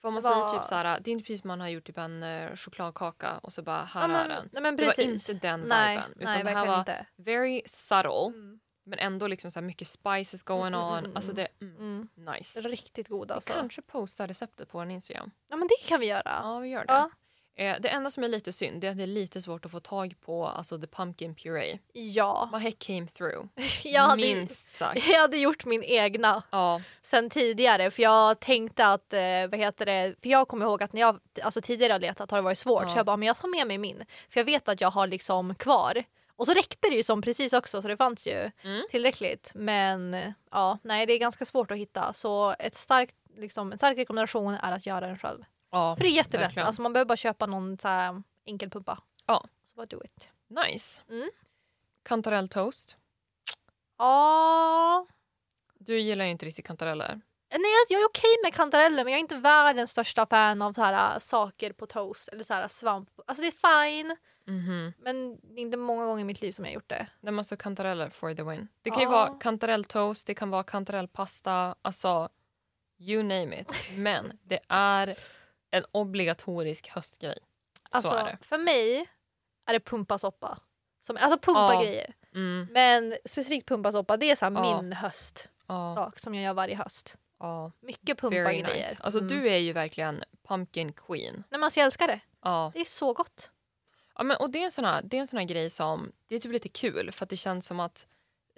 För 0.00 0.08
om 0.08 0.14
man 0.14 0.22
Det 0.22 0.28
var- 0.28 0.48
säger 0.48 0.58
typ 0.62 0.66
så 0.68 0.74
här, 0.74 1.00
det 1.00 1.10
är 1.10 1.12
inte 1.12 1.22
precis 1.24 1.40
som 1.40 1.48
man 1.48 1.60
har 1.60 1.68
gjort 1.68 1.84
typ 1.86 1.98
en 1.98 2.22
eh, 2.22 2.54
chokladkaka 2.56 3.38
och 3.42 3.52
så 3.52 3.62
bara 3.62 3.84
här 3.84 4.00
Ja, 4.00 4.04
är 4.04 4.08
men, 4.08 4.28
den. 4.28 4.48
nej, 4.52 4.62
men 4.62 4.76
Det 4.76 4.84
var 4.84 4.92
precis. 4.92 5.28
inte 5.30 5.48
den 5.48 5.60
nej, 5.60 5.96
viben. 5.96 6.12
Utan 6.16 6.34
nej, 6.34 6.44
det 6.44 6.50
här 6.50 6.66
var 6.66 6.78
inte. 6.78 7.06
very 7.16 7.62
subtle 7.66 8.26
Mm. 8.26 8.60
Men 8.86 8.98
ändå 8.98 9.26
liksom 9.26 9.50
så 9.50 9.60
här 9.60 9.66
mycket 9.66 9.88
spices 9.88 10.42
going 10.42 10.74
Mm, 10.74 10.80
on. 10.80 10.98
mm, 10.98 11.16
Alltså 11.16 11.32
mm. 11.32 11.46
det, 11.60 11.66
mm, 11.66 11.76
Mm. 12.16 12.34
nice. 12.34 12.60
Riktigt 12.60 13.08
god 13.08 13.28
Vi 13.28 13.34
alltså. 13.34 13.52
kanske 13.52 13.82
postar 13.82 14.28
receptet 14.28 14.68
på 14.70 14.78
en 14.78 14.90
Instagram. 14.90 15.30
Ja 15.48 15.56
men 15.56 15.68
det 15.68 15.88
kan 15.88 16.00
vi 16.00 16.06
göra. 16.06 16.40
Ja, 16.42 16.58
vi 16.58 16.68
gör 16.68 16.84
det. 16.84 16.92
Ja. 16.92 17.10
Eh, 17.58 17.76
det 17.80 17.88
enda 17.88 18.10
som 18.10 18.24
är 18.24 18.28
lite 18.28 18.52
synd 18.52 18.84
är 18.84 18.90
att 18.90 18.96
det 18.96 19.02
är 19.02 19.06
lite 19.06 19.42
svårt 19.42 19.64
att 19.64 19.70
få 19.70 19.80
tag 19.80 20.14
på 20.20 20.46
alltså 20.46 20.78
the 20.80 20.86
pumpkin 20.86 21.34
puree. 21.34 21.78
Ja. 21.92 22.48
Vad 22.52 22.60
heck 22.60 22.78
came 22.78 23.06
through? 23.06 23.46
Jag 23.84 24.02
hade, 24.02 24.22
Minst 24.22 24.70
sagt. 24.70 25.08
jag 25.08 25.20
hade 25.20 25.36
gjort 25.38 25.64
min 25.64 25.82
egna 25.82 26.42
Ja, 26.50 26.80
sen 27.02 27.30
tidigare 27.30 27.90
för 27.90 28.02
jag 28.02 28.40
tänkte 28.40 28.86
att, 28.86 29.12
eh, 29.12 29.20
vad 29.50 29.56
heter 29.58 29.86
det, 29.86 30.14
för 30.22 30.28
jag 30.28 30.48
kommer 30.48 30.66
ihåg 30.66 30.82
att 30.82 30.92
när 30.92 31.00
jag 31.00 31.20
alltså 31.42 31.60
tidigare 31.60 31.92
har 31.92 32.00
letat 32.00 32.30
har 32.30 32.38
det 32.38 32.42
varit 32.42 32.58
svårt 32.58 32.82
Ja. 32.82 32.88
så 32.88 32.98
jag 32.98 33.06
bara 33.06 33.16
men 33.16 33.26
jag 33.26 33.36
tar 33.36 33.48
med 33.48 33.66
mig 33.66 33.78
min 33.78 34.04
för 34.28 34.40
jag 34.40 34.44
vet 34.44 34.68
att 34.68 34.80
jag 34.80 34.90
har 34.90 35.06
liksom 35.06 35.54
kvar. 35.54 36.04
Och 36.36 36.46
så 36.46 36.54
räckte 36.54 36.88
det 36.90 36.96
ju 36.96 37.02
som 37.02 37.22
precis 37.22 37.52
också 37.52 37.82
så 37.82 37.88
det 37.88 37.96
fanns 37.96 38.26
ju 38.26 38.50
Mm. 38.64 38.82
tillräckligt 38.90 39.50
men 39.54 40.16
ja 40.50 40.78
nej 40.82 41.06
det 41.06 41.12
är 41.12 41.18
ganska 41.18 41.44
svårt 41.44 41.70
att 41.70 41.76
hitta 41.78 42.12
så 42.12 42.54
ett 42.58 42.74
starkt, 42.74 43.14
liksom, 43.36 43.72
en 43.72 43.78
stark 43.78 43.98
rekommendation 43.98 44.54
är 44.54 44.72
att 44.72 44.86
göra 44.86 45.06
den 45.06 45.18
själv. 45.18 45.44
ja 45.70 45.96
För 45.96 46.02
det 46.04 46.08
är 46.08 46.12
jättelätt, 46.12 46.44
verkligen. 46.46 46.66
alltså 46.66 46.82
man 46.82 46.92
behöver 46.92 47.08
bara 47.08 47.16
köpa 47.16 47.46
någon 47.46 47.78
så 47.78 47.88
här 47.88 48.22
enkel 48.44 48.70
pumpa. 48.70 48.98
Ja. 49.26 49.44
Så 49.64 49.74
bara 49.74 49.86
do 49.86 50.00
it. 50.04 50.30
nice. 50.48 51.02
Mm. 51.10 51.30
Kantarelltoast. 52.02 52.96
Ja, 53.98 55.06
Du 55.78 56.00
gillar 56.00 56.24
ju 56.24 56.30
inte 56.30 56.46
riktigt 56.46 56.66
kantareller. 56.66 57.20
Nej, 57.50 57.60
jag, 57.88 58.00
är 58.00 58.06
okej 58.06 58.36
med 58.44 58.54
kantareller 58.54 59.04
men 59.04 59.12
jag 59.12 59.18
är 59.18 59.20
inte 59.22 59.36
världens 59.36 59.90
största 59.90 60.26
fan 60.26 60.62
av 60.62 60.72
så 60.72 60.80
här, 60.82 61.14
äh, 61.14 61.18
saker 61.18 61.72
på 61.72 61.86
toast 61.86 62.28
eller 62.28 62.44
så 62.44 62.54
här, 62.54 62.68
svamp. 62.68 63.08
Alltså 63.26 63.42
det 63.42 63.48
är 63.48 63.84
fine 63.90 64.16
Mhm. 64.46 64.92
men 64.98 65.36
det 65.42 65.60
är 65.60 65.62
inte 65.62 65.76
många 65.76 66.04
gånger 66.06 66.20
i 66.20 66.24
mitt 66.24 66.40
liv 66.40 66.52
som 66.52 66.64
jag 66.64 66.70
har 66.70 66.74
gjort 66.74 66.88
det. 66.88 66.96
Nej, 67.20 67.32
men 67.32 67.38
alltså 67.38 67.56
kantareller 67.56 68.10
for 68.10 68.34
the 68.34 68.42
win. 68.42 68.68
Det 68.82 68.90
kan 68.90 69.00
ju 69.00 69.08
vara 69.08 69.28
kantarelltoast, 69.40 70.26
det 70.26 70.34
kan 70.34 70.50
vara 70.50 70.62
kantarellpasta, 70.62 71.74
alltså 71.82 72.28
you 72.98 73.22
name 73.22 73.60
it. 73.60 73.72
Men 73.96 74.38
det 74.42 74.60
är 74.68 75.14
en 75.70 75.84
obligatorisk 75.92 76.88
höstgrej. 76.88 77.38
Alltså, 77.90 78.10
Så 78.10 78.16
är 78.16 78.24
det. 78.24 78.38
För 78.40 78.58
mig 78.58 79.08
är 79.66 79.72
det 79.72 79.80
pumpasoppa. 79.80 80.58
Som, 81.00 81.16
alltså 81.20 81.38
pumpa 81.38 81.74
Ja. 81.74 81.82
grejer. 81.82 82.14
Mm, 82.34 82.68
Men 82.72 83.16
specifikt 83.24 83.68
pumpasoppa 83.68 84.16
det 84.16 84.30
är 84.30 84.36
så 84.36 84.50
min 84.50 84.92
höstsak 84.92 85.50
ja, 85.66 86.12
som 86.16 86.34
jag 86.34 86.44
gör 86.44 86.54
varje 86.54 86.76
höst. 86.76 87.16
ja. 87.40 87.72
Mycket 87.80 88.18
pumpa 88.20 88.34
Very 88.36 88.60
grejer. 88.60 88.76
nice. 88.76 88.96
Alltså 89.00 89.18
Mm. 89.20 89.28
du 89.28 89.48
är 89.48 89.56
ju 89.58 89.72
verkligen 89.72 90.24
pumpkin 90.48 90.92
queen. 90.92 91.34
Nej 91.34 91.44
men 91.50 91.64
alltså 91.64 91.80
jag 91.80 91.84
älskar 91.84 92.06
det. 92.06 92.20
Ja. 92.42 92.70
Det 92.74 92.80
är 92.80 92.84
så 92.84 93.12
gott. 93.12 93.50
Ja, 94.18 94.24
men, 94.24 94.36
och 94.36 94.50
det 94.50 94.58
är, 94.58 94.64
en 94.64 94.70
sån 94.70 94.84
här, 94.84 95.02
det 95.02 95.16
är 95.16 95.20
en 95.20 95.26
sån 95.26 95.38
här 95.38 95.46
grej 95.46 95.70
som 95.70 96.12
det 96.26 96.34
är 96.34 96.38
typ 96.38 96.52
lite 96.52 96.68
kul 96.68 97.12
för 97.12 97.26
det 97.26 97.36
känns 97.36 97.66
som 97.66 97.80
att 97.80 98.06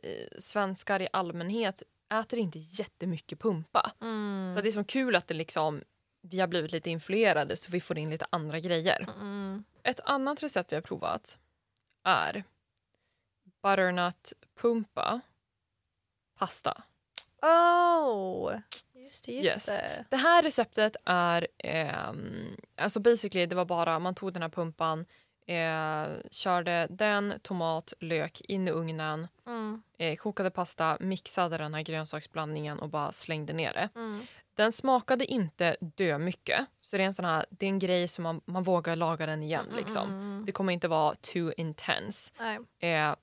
eh, 0.03 0.38
svenskar 0.38 1.03
i 1.03 1.09
allmänhet 1.12 1.83
äter 2.14 2.38
inte 2.38 2.59
jättemycket 2.59 3.38
pumpa. 3.40 3.92
Mm. 4.01 4.53
Så 4.55 4.61
det 4.61 4.68
är 4.68 4.73
som 4.73 4.85
kul 4.85 5.16
att 5.16 5.27
det 5.29 5.35
liksom, 5.35 5.83
vi 6.21 6.40
har 6.40 6.47
blivit 6.47 6.73
lite 6.73 6.90
influerade 6.90 7.57
så 7.57 7.71
vi 7.73 7.81
får 7.81 7.99
in 7.99 8.11
lite 8.11 8.27
andra 8.31 8.61
grejer. 8.61 9.07
Mm. 9.21 9.64
Ett 9.83 10.01
annat 10.05 10.42
recept 10.42 10.73
vi 10.73 10.77
har 10.77 10.83
provat 10.83 11.38
är 12.05 12.44
butternut 13.62 14.33
pumpa 14.61 15.21
pasta. 16.38 16.83
Oh! 17.42 18.55
Just 18.94 19.25
det, 19.25 19.33
just 19.33 19.44
Yes. 19.47 19.66
det. 19.66 20.05
Det 20.11 20.16
här 20.16 20.42
receptet 20.42 20.97
är 21.05 21.47
ehm, 21.59 22.57
alltså 22.77 23.01
basically 23.01 23.47
det 23.47 23.57
var 23.57 23.64
bara 23.64 23.99
man 23.99 24.14
tog 24.14 24.33
den 24.33 24.42
här 24.42 24.49
pumpan 24.49 25.07
eh, 25.48 26.06
körde 26.30 26.87
den, 26.90 27.34
tomat, 27.42 27.92
lök 28.00 28.40
in 28.40 28.68
i 28.68 28.70
ugnen 28.70 29.28
Mm. 29.46 29.82
eh, 29.98 30.16
kokade 30.16 30.50
pasta, 30.50 30.96
mixade 31.00 31.58
den 31.58 31.74
här 31.74 31.82
grönsaksblandningen 31.82 32.78
och 32.78 32.88
bara 32.88 33.12
slängde 33.12 33.52
ner 33.52 33.72
det. 33.72 33.88
Mm. 33.94 34.26
Den 34.54 34.72
smakade 34.72 35.24
inte 35.24 35.76
dö 35.80 36.18
mycket. 36.18 36.66
Så 36.80 36.96
det 36.96 37.02
är 37.02 37.06
en 37.06 37.14
sån 37.14 37.24
här, 37.24 37.46
det 37.50 37.66
är 37.66 37.70
en 37.70 37.78
grej 37.78 38.08
som 38.08 38.22
man, 38.22 38.40
man 38.44 38.62
vågar 38.62 38.96
laga 38.96 39.26
den 39.26 39.42
igen. 39.42 39.66
Liksom. 39.76 40.08
Mm, 40.08 40.20
mm, 40.20 40.44
Det 40.44 40.52
kommer 40.52 40.72
inte 40.72 40.88
vara 40.88 41.14
too 41.14 41.52
intense. 41.56 42.32
Eh, 42.78 43.14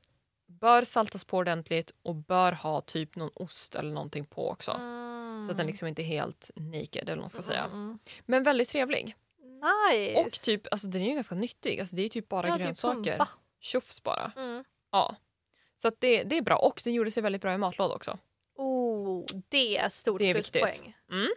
bör 0.48 0.82
saltas 0.82 1.24
på 1.24 1.38
ordentligt 1.38 1.92
och 2.04 2.16
bör 2.16 2.52
ha 2.52 2.82
typ 2.82 3.16
någon 3.16 3.30
ost 3.34 3.76
eller 3.76 3.94
någonting 3.94 4.26
på 4.26 4.50
också. 4.50 4.72
Så 5.46 5.52
att 5.52 5.58
den 5.58 5.68
liksom 5.68 5.88
inte 5.88 6.02
är 6.02 6.06
helt 6.06 6.52
naked 6.56 7.04
eller 7.04 7.16
vad 7.16 7.24
man 7.24 7.30
ska 7.30 7.42
säga. 7.42 7.64
Mm, 7.64 7.74
mm, 7.84 8.00
Men 8.26 8.44
väldigt 8.44 8.70
trevlig. 8.70 9.16
Mm. 9.66 9.92
Nice! 9.92 10.20
Och 10.20 10.32
typ, 10.32 10.68
alltså 10.72 10.88
den 10.88 11.02
är 11.02 11.06
ju 11.10 11.14
ganska 11.16 11.36
nyttig. 11.36 11.80
Alltså 11.80 11.96
det 11.96 12.02
är 12.02 12.10
typ 12.10 12.30
bara 12.30 12.48
Ja, 12.48 12.54
är 12.56 12.60
grönsaker. 12.60 13.12
pumpa. 13.12 13.28
Tjofs 13.62 14.04
bara. 14.04 14.32
Mm. 14.38 14.64
Ja. 14.92 15.16
Så 15.76 15.88
att 15.88 16.02
det, 16.02 16.24
det 16.24 16.38
är 16.38 16.42
bra. 16.42 16.56
Och 16.58 16.82
den 16.84 16.94
gjorde 16.94 17.12
sig 17.12 17.24
väldigt 17.24 17.42
bra 17.42 17.54
i 17.54 17.58
matlåda 17.58 17.96
också. 17.96 18.18
Oh, 18.56 19.26
det 19.50 19.78
är 19.78 19.90
stort 19.90 20.20
Det 20.20 20.30
är 20.30 20.34
pluspoäng. 20.34 20.98
Mm. 21.12 21.28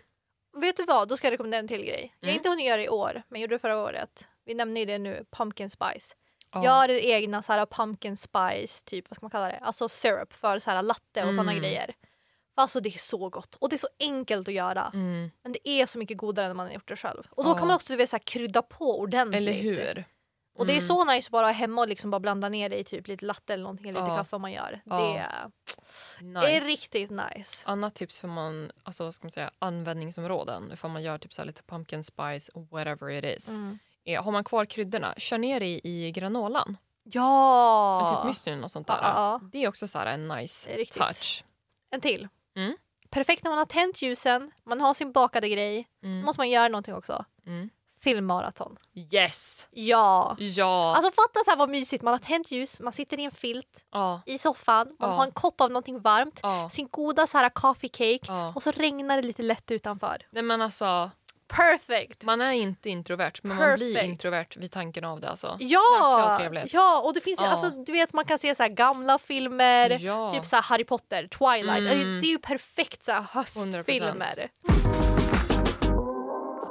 Vet 0.56 0.76
du 0.76 0.84
vad, 0.84 1.08
då 1.08 1.16
ska 1.16 1.26
jag 1.26 1.32
rekommendera 1.32 1.58
en 1.58 1.68
till 1.68 1.84
grej. 1.84 2.14
Jag 2.20 2.26
har 2.28 2.32
Mm. 2.32 2.36
inte 2.38 2.48
hunnit 2.48 2.66
göra 2.66 2.76
det 2.76 2.84
i 2.84 2.88
år, 2.88 3.22
men 3.28 3.40
jag 3.40 3.42
gjorde 3.42 3.54
det 3.54 3.58
förra 3.58 3.78
året. 3.82 4.26
vi 4.44 4.54
nämner 4.54 4.80
ju 4.80 4.86
det 4.86 4.98
nu, 4.98 5.24
pumpkin 5.30 5.70
spice. 5.70 6.14
Ja. 6.52 6.64
Gör 6.64 6.90
er 6.90 6.98
egna 6.98 7.42
så 7.42 7.52
här 7.52 7.66
pumpkin 7.66 8.16
spice, 8.16 8.84
typ 8.84 9.10
vad 9.10 9.16
ska 9.16 9.24
man 9.24 9.30
kalla 9.30 9.46
det? 9.48 9.58
Alltså 9.58 9.88
syrup 9.88 10.32
för 10.32 10.58
så 10.58 10.70
här 10.70 10.82
latte 10.82 11.24
och 11.24 11.34
sådana 11.34 11.52
Mm. 11.52 11.62
grejer. 11.62 11.94
Alltså 12.58 12.80
det 12.80 12.88
är 12.88 12.98
så 12.98 13.28
gott 13.28 13.54
och 13.54 13.68
det 13.68 13.76
är 13.76 13.78
så 13.78 13.88
enkelt 14.00 14.48
att 14.48 14.54
göra. 14.54 14.90
Mm. 14.94 15.30
Men 15.42 15.52
det 15.52 15.68
är 15.68 15.86
så 15.86 15.98
mycket 15.98 16.16
godare 16.18 16.46
när 16.46 16.54
man 16.54 16.66
har 16.66 16.72
gjort 16.74 16.88
det 16.88 16.96
själv. 16.96 17.22
Och 17.30 17.44
då 17.44 17.50
Ja. 17.50 17.54
kan 17.58 17.66
man 17.68 17.76
också 17.76 17.92
du 17.92 17.96
vet, 17.96 18.10
så 18.10 18.16
här, 18.16 18.22
krydda 18.24 18.62
på 18.62 19.00
ordentligt. 19.00 19.36
Eller 19.42 19.52
hur? 19.52 20.04
Och 20.58 20.66
det 20.66 20.72
är 20.72 20.74
Mm. 20.76 20.86
så 20.86 21.04
nice 21.04 21.26
att 21.26 21.30
bara 21.32 21.46
ha 21.46 21.52
hemma 21.52 21.80
och 21.82 21.88
liksom 21.88 22.10
bara 22.10 22.20
blanda 22.20 22.48
ner 22.48 22.68
det 22.68 22.78
i 22.78 22.84
typ 22.84 23.08
lite 23.08 23.24
latte 23.24 23.52
eller 23.54 23.62
någonting, 23.62 23.88
eller 23.88 24.00
lite 24.00 24.10
Ja. 24.12 24.16
kaffe 24.16 24.38
man 24.38 24.52
gör. 24.52 24.80
Ja. 24.84 24.96
Det 24.98 25.16
är, 25.18 25.50
Nice. 26.20 26.48
är 26.50 26.60
riktigt 26.60 27.10
nice. 27.10 27.62
Annat 27.66 27.94
tips 27.94 28.20
för 28.20 28.28
man, 28.28 28.72
alltså 28.82 29.04
vad 29.04 29.14
ska 29.14 29.24
man 29.24 29.30
säga, 29.30 29.50
användningsområden, 29.58 30.70
ifall 30.72 30.90
man 30.90 31.02
gör 31.02 31.18
typ 31.18 31.32
så 31.32 31.44
lite 31.44 31.62
pumpkin 31.62 32.04
spice, 32.04 32.52
whatever 32.70 33.10
it 33.10 33.24
is. 33.38 33.48
Mm. 33.48 33.78
Är, 34.04 34.18
har 34.18 34.32
man 34.32 34.44
kvar 34.44 34.64
kryddorna, 34.64 35.14
kör 35.16 35.38
ner 35.38 35.60
det 35.60 35.80
i 35.88 36.10
granolan. 36.12 36.76
Ja! 37.02 38.00
Men 38.02 38.16
typ 38.16 38.24
müslin 38.26 38.64
och 38.64 38.70
sånt 38.70 38.86
där. 38.86 39.40
Det 39.52 39.64
är 39.64 39.68
också 39.68 39.88
så 39.88 39.98
här 39.98 40.06
en 40.06 40.26
nice 40.28 40.84
touch. 40.84 41.44
En 41.90 42.00
till. 42.00 42.28
Mm. 42.58 42.76
Perfekt 43.10 43.44
när 43.44 43.50
man 43.50 43.58
har 43.58 43.66
tänt 43.66 44.02
ljusen, 44.02 44.50
man 44.64 44.80
har 44.80 44.94
sin 44.94 45.12
bakade 45.12 45.48
grej. 45.48 45.88
Då 46.02 46.08
Mm. 46.08 46.24
måste 46.24 46.40
man 46.40 46.50
göra 46.50 46.68
någonting 46.68 46.94
också. 46.94 47.24
Mm. 47.46 47.70
Filmmaraton. 48.00 48.76
Yes! 49.12 49.68
Ja! 49.70 50.36
Ja! 50.38 50.94
Alltså 50.96 51.10
fatta 51.10 51.44
så 51.44 51.50
här 51.50 51.56
vad 51.58 51.68
mysigt, 51.68 52.02
man 52.02 52.14
har 52.14 52.18
tänt 52.18 52.50
ljus, 52.50 52.80
man 52.80 52.92
sitter 52.92 53.20
i 53.20 53.24
en 53.24 53.30
filt 53.30 53.84
ja. 53.92 54.20
i 54.26 54.38
soffan, 54.38 54.96
man 54.98 55.10
Ja. 55.10 55.16
har 55.16 55.24
en 55.24 55.32
kopp 55.32 55.60
av 55.60 55.70
någonting 55.70 56.00
varmt, 56.00 56.40
ja. 56.42 56.68
sin 56.70 56.88
goda 56.90 57.26
så 57.26 57.38
här 57.38 57.48
coffee 57.48 57.88
cake 57.88 58.52
och 58.54 58.62
så 58.62 58.70
regnar 58.70 59.16
det 59.16 59.22
lite 59.22 59.42
lätt 59.42 59.70
utanför. 59.70 60.26
Nej 60.30 60.42
men 60.42 60.62
alltså, 60.62 61.10
Perfect! 61.48 62.24
man 62.24 62.40
är 62.40 62.52
inte 62.52 62.90
introvert 62.90 63.32
men 63.42 63.56
man 63.56 63.74
blir 63.74 63.94
Perfect. 63.94 64.08
introvert 64.10 64.46
vid 64.56 64.72
tanken 64.72 65.04
av 65.04 65.20
det 65.20 65.28
alltså. 65.28 65.56
Ja! 65.60 66.40
Ja, 66.72 67.00
och 67.00 67.14
det 67.14 67.20
finns 67.20 67.40
ju, 67.40 67.44
Ja. 67.44 67.50
alltså 67.50 67.70
du 67.70 67.92
vet 67.92 68.12
man 68.12 68.24
kan 68.24 68.38
se 68.38 68.54
så 68.54 68.66
gamla 68.68 69.18
filmer, 69.18 69.96
Ja. 70.00 70.34
typ 70.34 70.46
så 70.46 70.56
Harry 70.56 70.84
Potter, 70.84 71.26
Twilight. 71.28 71.78
Mm. 71.78 71.90
Alltså, 71.90 71.94
Det 72.20 72.26
är 72.26 72.30
ju 72.32 72.38
perfekt 72.38 73.04
så 73.04 73.12
höstfilmer. 73.12 74.48
100%. 74.48 74.48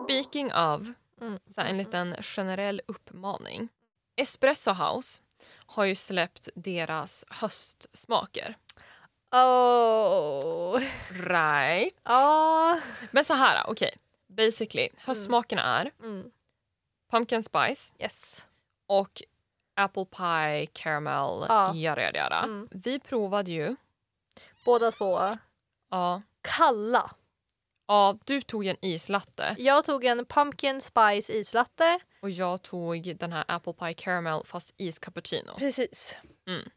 Speaking 0.04 0.54
of, 0.54 0.82
Mm. 1.22 1.40
så 1.56 1.62
en 1.62 1.78
liten 1.78 2.16
generell 2.22 2.82
uppmaning. 2.88 3.70
Espresso 4.22 4.72
House 4.72 5.22
har 5.66 5.86
ju 5.86 5.96
släppt 5.96 6.50
deras 6.56 7.26
höstsmaker. 7.30 8.58
Oh. 9.32 10.80
Right? 11.10 11.94
Ja. 12.04 12.80
Men 13.12 13.24
så 13.26 13.34
här, 13.34 13.64
okej. 13.68 13.96
Basically, 14.38 14.90
höstsmakerna 14.98 15.62
är 15.80 15.92
Mm. 16.00 16.32
pumpkin 17.12 17.44
spice 17.44 17.94
Yes. 18.00 18.46
och 18.88 19.22
apple 19.76 20.06
pie, 20.06 20.66
caramel, 20.74 21.46
Ja. 21.50 21.74
yada 21.76 22.02
yada 22.02 22.18
yada. 22.18 22.44
Mm. 22.44 22.68
Vi 22.72 23.00
provade 23.00 23.52
ju, 23.52 23.76
Båda 24.66 24.92
två. 24.92 25.20
ja, 25.90 26.22
Kalla. 26.42 27.12
ja, 27.88 28.18
du 28.26 28.42
tog 28.42 28.66
en 28.66 28.78
islatte 28.82 29.56
Jag 29.60 29.86
tog 29.86 30.06
en 30.06 30.26
pumpkin 30.26 30.82
spice 30.82 31.34
islatte. 31.34 32.00
och 32.22 32.30
jag 32.30 32.62
tog 32.62 33.16
den 33.18 33.34
här 33.34 33.46
apple 33.48 33.74
pie 33.74 33.94
caramel 33.94 34.44
fast 34.46 34.74
iscappuccino. 34.78 35.52
Precis. 35.58 36.16
Mm. 36.48 36.70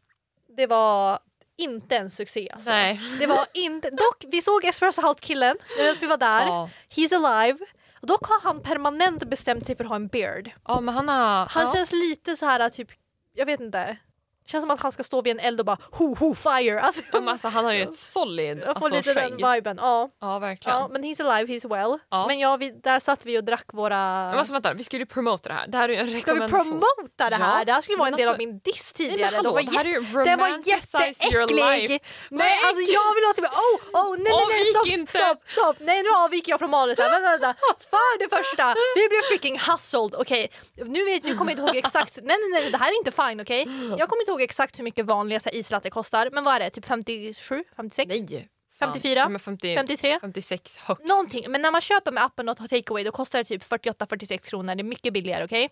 Det 0.47 0.67
var 0.67 1.19
inte 1.61 1.97
en 1.97 2.09
succé 2.09 2.49
alltså. 2.53 2.69
Nej. 2.69 3.01
Det 3.19 3.27
var 3.27 3.47
inte, 3.53 3.89
dock 3.89 4.25
vi 4.27 4.41
såg 4.41 4.65
Espresso 4.65 5.01
House 5.01 5.19
killen 5.21 5.57
medan 5.77 5.95
vi 6.01 6.07
var 6.07 6.17
där. 6.17 6.45
Ja. 6.45 6.69
He's 6.89 7.15
alive. 7.15 7.59
Och 8.01 8.07
dock 8.07 8.25
har 8.25 8.41
han 8.41 8.61
permanent 8.61 9.23
bestämt 9.23 9.65
sig 9.65 9.75
för 9.75 9.83
att 9.83 9.89
ha 9.89 9.95
en 9.95 10.07
beard. 10.07 10.51
ja, 10.67 10.81
men 10.81 10.95
han 10.95 11.09
har... 11.09 11.45
Han 11.45 11.65
ja. 11.65 11.73
känns 11.73 11.91
lite 11.91 12.35
så 12.35 12.45
här 12.45 12.69
typ, 12.69 12.89
jag 13.33 13.45
vet 13.45 13.59
inte. 13.59 13.97
Känns 14.45 14.63
som 14.63 14.71
att 14.71 14.81
han 14.81 14.91
ska 14.91 15.03
stå 15.03 15.21
vid 15.21 15.31
en 15.31 15.39
eld 15.39 15.59
och 15.59 15.65
bara 15.65 15.77
ho 15.91 16.15
ho 16.15 16.35
fire. 16.35 16.81
Alltså, 16.81 17.01
Ja, 17.13 17.19
men 17.19 17.29
alltså, 17.29 17.47
han 17.47 17.65
har 17.65 17.73
ju 17.73 17.81
ett 17.83 17.93
solid 18.15 18.57
jag 18.57 18.79
får 18.79 18.85
alltså, 18.85 18.89
lite 19.11 19.13
skägg. 19.21 19.37
den 19.37 19.53
viben. 19.53 19.77
Ja. 19.81 20.09
Ja, 20.21 20.39
verkligen. 20.39 20.77
ja, 20.77 20.87
men 20.91 21.03
he's 21.03 21.29
alive, 21.29 21.53
he's 21.53 21.69
well. 21.69 21.99
Ja. 22.09 22.27
Men 22.27 22.39
ja, 22.39 22.57
vi, 22.57 22.69
där 22.69 22.99
satt 22.99 23.25
vi 23.25 23.37
och 23.39 23.43
drack 23.43 23.65
våra... 23.73 23.95
Men 24.29 24.37
alltså, 24.39 24.53
vänta, 24.53 24.73
vi 24.73 24.83
skulle 24.83 25.01
ju 25.01 25.05
promota 25.05 25.49
det 25.49 25.55
här. 25.55 25.67
Det 25.67 25.77
här 25.77 25.89
är 25.89 25.93
ju 25.93 25.99
en 25.99 26.07
Ska 26.21 26.33
vi 26.33 26.39
rekommendation. 26.39 26.65
promota 26.95 27.29
det 27.29 27.35
här? 27.35 27.59
Ja, 27.59 27.65
det 27.65 27.71
här 27.73 27.81
skulle 27.81 27.97
vara 27.97 28.07
en 28.09 28.15
del 28.15 28.29
alltså- 28.29 28.43
av 28.43 28.47
min 28.47 28.59
diss 28.59 28.93
Nej, 28.99 29.09
tidigare. 29.09 29.35
hallå, 29.35 29.49
De 29.49 29.65
var 29.65 29.83
det 29.83 29.89
är 29.89 29.93
ju 29.93 30.23
Den 30.25 30.39
var 30.39 30.49
jätteäcklig! 30.67 32.01
Nej 32.29 32.53
alltså 32.67 32.81
jag 32.97 33.15
vill 33.15 33.23
ha 33.25 33.33
typ, 33.35 33.45
oh, 33.45 34.01
oh 34.01 34.15
nej 34.17 34.23
nej 34.23 34.45
nej 34.49 34.65
stopp, 34.65 34.87
inte. 34.87 35.11
stopp, 35.11 35.41
stopp, 35.47 35.75
nej 35.79 36.03
nu 36.03 36.09
avviker 36.09 36.51
jag 36.51 36.59
från 36.59 36.69
manus 36.69 36.97
här, 36.99 37.09
vänta 37.11 37.29
vänta. 37.29 37.53
För 37.89 38.19
det 38.19 38.35
första, 38.35 38.75
vi 38.95 39.07
blev 39.09 39.21
freaking 39.29 39.59
hustled, 39.59 40.15
okej. 40.15 40.51
Nu, 40.75 41.05
vet, 41.05 41.23
nu 41.23 41.35
kommer 41.37 41.51
jag 41.51 41.59
inte 41.59 41.67
ihåg 41.69 41.85
exakt, 41.85 42.15
nej 42.23 42.37
nej 42.41 42.61
nej 42.61 42.71
det 42.71 42.77
här 42.77 42.89
är 42.89 42.97
inte 42.97 43.11
fine 43.11 43.39
okej. 43.41 43.61
Jag 43.99 44.09
kommer 44.09 44.21
inte 44.21 44.31
ihåg 44.31 44.40
exakt 44.43 44.79
hur 44.79 44.83
mycket 44.83 45.05
vanliga 45.05 45.39
så 45.39 45.49
här, 45.49 45.55
islatte 45.57 45.89
kostar, 45.89 46.29
men 46.31 46.43
vad 46.43 46.55
är 46.55 46.59
det, 46.59 46.69
typ 46.69 46.85
57, 46.85 47.63
56, 47.75 48.09
Nej. 48.09 48.47
54? 48.79 49.19
Ja, 49.19 49.29
men 49.29 49.39
50, 49.39 49.75
53? 49.75 50.17
56 50.21 50.77
högst. 50.77 51.05
Någonting, 51.05 51.45
men 51.51 51.61
när 51.61 51.71
man 51.71 51.81
köper 51.81 52.11
med 52.11 52.23
appen 52.23 52.49
och 52.49 52.57
tar 52.57 52.67
takeaway 52.67 53.03
då 53.03 53.11
kostar 53.11 53.39
det 53.39 53.45
typ 53.45 53.63
48-46 53.69 54.37
kronor, 54.49 54.75
det 54.75 54.81
är 54.81 54.83
mycket 54.83 55.13
billigare 55.13 55.45
okej. 55.45 55.69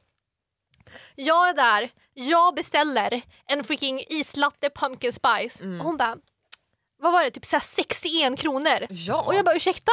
Jag 1.15 1.49
är 1.49 1.53
där, 1.53 1.89
jag 2.13 2.55
beställer 2.55 3.21
en 3.45 3.63
freaking 3.63 4.03
islatte 4.10 4.69
pumpkin 4.69 5.13
spice 5.13 5.63
Mm. 5.63 5.79
och 5.79 5.86
hon 5.86 5.97
bara 5.97 6.17
vad 7.01 7.13
var 7.13 7.23
det, 7.23 7.32
typ 7.32 7.45
så 7.45 7.55
här 7.55 7.63
61 7.63 8.39
kronor? 8.39 8.88
Ja, 8.89 9.21
Och 9.21 9.36
jag 9.36 9.45
bara 9.45 9.55
ursäkta? 9.55 9.91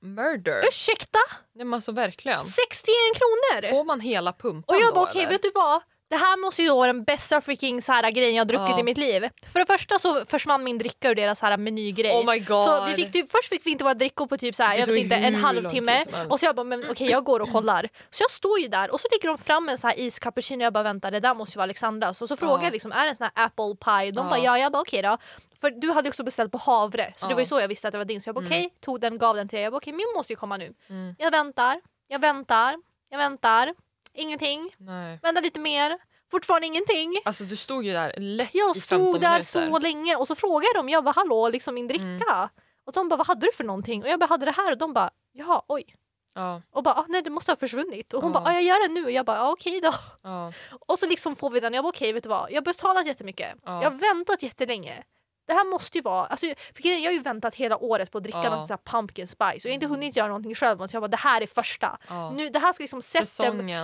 murder. 0.00 0.62
Ursäkta? 0.68 1.18
Nej, 1.54 1.64
men 1.64 1.74
alltså 1.74 1.92
verkligen. 1.92 2.44
61 2.44 2.94
kronor? 3.14 3.68
Får 3.70 3.84
man 3.84 4.00
hela 4.00 4.32
pumpan 4.32 4.76
Och 4.76 4.82
jag 4.82 4.90
då, 4.90 4.94
bara 4.94 5.04
okej 5.10 5.20
eller? 5.22 5.30
vet 5.32 5.42
du 5.42 5.50
vad? 5.54 5.82
Det 6.10 6.16
här 6.16 6.36
måste 6.44 6.62
ju 6.62 6.70
vara 6.70 6.86
den 6.86 7.04
bästa 7.04 7.40
freaking 7.40 7.82
så 7.82 7.92
här 7.92 8.10
grejen 8.10 8.34
jag 8.34 8.48
druckit 8.48 8.68
Ja. 8.68 8.80
i 8.80 8.82
mitt 8.82 8.98
liv. 8.98 9.28
För 9.52 9.60
det 9.60 9.66
första 9.66 9.98
så 9.98 10.24
försvann 10.24 10.64
min 10.64 10.78
dricka 10.78 11.10
ur 11.10 11.14
deras 11.14 11.38
så 11.38 11.46
här 11.46 11.56
menygrej. 11.56 12.12
Oh 12.12 12.32
my 12.32 12.38
god. 12.38 12.64
Så 12.64 12.84
vi 12.84 12.94
fick 12.94 13.12
typ, 13.12 13.30
först 13.30 13.48
fick 13.48 13.66
vi 13.66 13.70
inte 13.70 13.84
våra 13.84 13.94
drickor 13.94 14.26
på 14.26 14.36
typ 14.36 14.56
så 14.56 14.62
här, 14.62 14.72
Det 14.72 14.78
jag 14.78 14.86
tog 14.86 14.94
vet 14.94 15.02
inte, 15.04 15.16
en 15.16 15.34
hur 15.34 15.42
halvtimme. 15.42 15.62
lång 15.92 16.04
tid 16.04 16.04
som 16.04 16.14
helst. 16.14 16.32
Och 16.32 16.40
så 16.40 16.46
jag 16.46 16.56
bara, 16.56 16.64
men 16.64 16.84
okej 16.90 17.10
jag 17.10 17.24
går 17.24 17.40
och 17.40 17.52
kollar. 17.52 17.88
Så 18.10 18.22
jag 18.22 18.30
står 18.30 18.58
ju 18.58 18.68
där 18.68 18.90
och 18.90 19.00
så 19.00 19.08
lägger 19.12 19.28
de 19.28 19.38
fram 19.38 19.68
en 19.68 19.78
så 19.78 19.86
här 19.86 19.98
iscappuccino 20.00 20.60
och 20.62 20.66
jag 20.66 20.72
bara 20.72 20.82
vänta 20.84 21.10
det 21.10 21.20
där 21.20 21.34
måste 21.34 21.52
ju 21.54 21.58
vara 21.58 21.62
Alexandras. 21.64 22.22
Och 22.22 22.28
så 22.28 22.36
frågar 22.36 22.54
Ja. 22.58 22.64
jag 22.64 22.72
liksom, 22.72 22.92
är 22.92 23.02
det 23.04 23.08
en 23.10 23.16
sån 23.16 23.28
här 23.34 23.44
apple 23.46 23.74
pie? 23.84 24.10
De 24.10 24.24
Ja. 24.26 24.30
bara 24.30 24.38
ja, 24.38 24.58
jag 24.58 24.72
bara 24.72 24.82
okej 24.82 25.02
då. 25.02 25.18
För 25.60 25.70
du 25.70 25.90
hade 25.90 26.08
också 26.08 26.24
beställt 26.24 26.52
på 26.52 26.58
havre 26.58 27.12
så 27.16 27.26
det 27.26 27.26
Ja. 27.26 27.26
Mm. 27.26 27.34
var 27.36 27.40
ju 27.40 27.46
så 27.46 27.60
jag 27.60 27.68
visste 27.68 27.88
att 27.88 27.92
det 27.92 27.98
var 27.98 28.04
din. 28.04 28.20
Så 28.22 28.28
jag 28.28 28.34
bara 28.34 28.44
okej, 28.44 28.70
tog 28.80 29.00
den, 29.00 29.18
gav 29.18 29.36
den 29.36 29.48
till 29.48 29.56
dig. 29.56 29.62
Jag 29.64 29.72
bara 29.72 29.76
okej 29.78 29.92
min 29.92 30.06
måste 30.16 30.32
ju 30.32 30.36
komma 30.36 30.56
nu. 30.56 30.74
Mm. 30.88 31.14
Jag 31.18 31.30
väntar, 31.30 31.80
jag 32.08 32.18
väntar, 32.18 32.76
jag 33.10 33.18
väntar. 33.18 33.74
Ingenting. 34.14 34.74
Nej. 34.78 35.18
Vänta 35.22 35.40
lite 35.40 35.60
mer. 35.60 35.98
Fortfarande 36.30 36.66
ingenting. 36.66 37.16
Alltså 37.24 37.44
du 37.44 37.56
stod 37.56 37.84
ju 37.84 37.92
där 37.92 38.14
lätt 38.16 38.50
Jag 38.54 38.76
i 38.76 38.80
15 38.80 39.06
stod 39.12 39.20
där 39.20 39.30
minuter. 39.30 39.70
så 39.70 39.78
länge 39.78 40.16
och 40.16 40.26
så 40.26 40.34
frågade 40.34 40.72
de, 40.74 40.88
jag 40.88 41.04
bara 41.04 41.12
hallå 41.16 41.48
liksom 41.48 41.74
min 41.74 41.88
dricka. 41.88 42.04
Mm. 42.04 42.48
Och 42.86 42.92
de 42.92 43.08
bara 43.08 43.16
vad 43.16 43.26
hade 43.26 43.46
du 43.46 43.52
för 43.52 43.64
någonting? 43.64 44.02
Och 44.02 44.08
jag 44.08 44.20
bara 44.20 44.26
hade 44.26 44.44
det 44.44 44.52
här 44.52 44.72
och 44.72 44.78
de 44.78 44.92
bara 44.92 45.10
jaha 45.32 45.62
oj. 45.68 45.96
Ja, 46.34 46.62
Och 46.72 46.82
bara 46.82 46.94
ah, 46.94 47.04
nej 47.08 47.22
det 47.22 47.30
måste 47.30 47.52
ha 47.52 47.56
försvunnit. 47.56 48.14
Och 48.14 48.22
hon 48.22 48.32
Ja. 48.32 48.40
bara 48.40 48.50
ah, 48.50 48.52
jag 48.52 48.62
gör 48.62 48.88
det 48.88 48.94
nu 48.94 49.04
och 49.04 49.10
jag 49.10 49.26
bara 49.26 49.42
ah, 49.42 49.50
okej 49.52 49.80
då. 49.80 49.92
ja, 50.22 50.52
Och 50.86 50.98
så 50.98 51.06
liksom 51.06 51.36
får 51.36 51.50
vi 51.50 51.60
den, 51.60 51.74
jag 51.74 51.84
bara 51.84 51.88
okej 51.88 52.12
vet 52.12 52.22
du 52.22 52.28
vad, 52.28 52.50
jag 52.50 52.56
har 52.56 52.62
betalat 52.62 53.06
jättemycket. 53.06 53.54
Ja. 53.64 53.82
Jag 53.82 53.90
har 53.90 53.96
väntat 54.14 54.42
jättelänge. 54.42 55.02
Det 55.46 55.52
här 55.52 55.64
måste 55.70 55.98
ju 55.98 56.02
vara, 56.02 56.26
alltså, 56.26 56.46
för 56.46 56.86
jag 56.88 57.08
har 57.08 57.12
ju 57.12 57.18
väntat 57.20 57.54
hela 57.54 57.76
året 57.76 58.10
på 58.10 58.18
att 58.18 58.24
dricka 58.24 58.40
Ja. 58.44 58.56
något 58.68 58.84
pumpkin 58.84 59.28
spice 59.28 59.44
och 59.54 59.64
jag 59.64 59.70
har 59.70 59.74
inte 59.74 59.86
hunnit 59.86 60.16
göra 60.16 60.28
någonting 60.28 60.54
själv 60.54 60.78
så 60.78 60.96
jag 60.96 61.02
bara 61.02 61.08
det 61.08 61.16
här 61.16 61.40
är 61.40 61.46
första. 61.46 61.98
ja. 62.08 62.30
Nu, 62.30 62.48
det 62.48 62.58
här 62.58 62.72
ska 62.72 62.82
liksom 62.84 63.02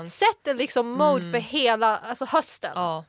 sätta 0.08 0.52
liksom 0.52 0.90
mode 0.90 1.20
Mm. 1.20 1.32
för 1.32 1.38
hela 1.38 1.98
alltså 1.98 2.24
hösten. 2.24 2.72
Ja. 2.74 3.04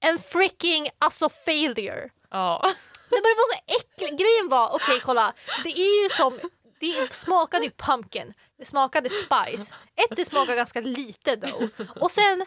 En 0.00 0.18
freaking 0.18 0.88
alltså 0.98 1.28
failure. 1.28 2.10
Ja. 2.30 2.60
Nej 3.10 3.20
men 3.22 3.22
det 3.22 3.36
var 3.36 3.54
så 3.54 3.60
äckligt. 3.66 4.20
Grejen 4.20 4.48
var, 4.48 4.74
okej 4.74 5.00
kolla. 5.04 5.32
Det 5.64 5.70
är 5.80 6.02
ju 6.02 6.08
som, 6.10 6.38
det 6.80 7.14
smakade 7.14 7.64
ju 7.64 7.70
pumpkin. 7.70 8.34
Det 8.58 8.64
smakade 8.64 9.10
spice. 9.10 9.74
Ett, 9.96 10.16
det 10.16 10.24
smakade 10.24 10.56
ganska 10.56 10.80
lite 10.80 11.36
då. 11.36 11.68
Och 12.00 12.10
sen, 12.10 12.46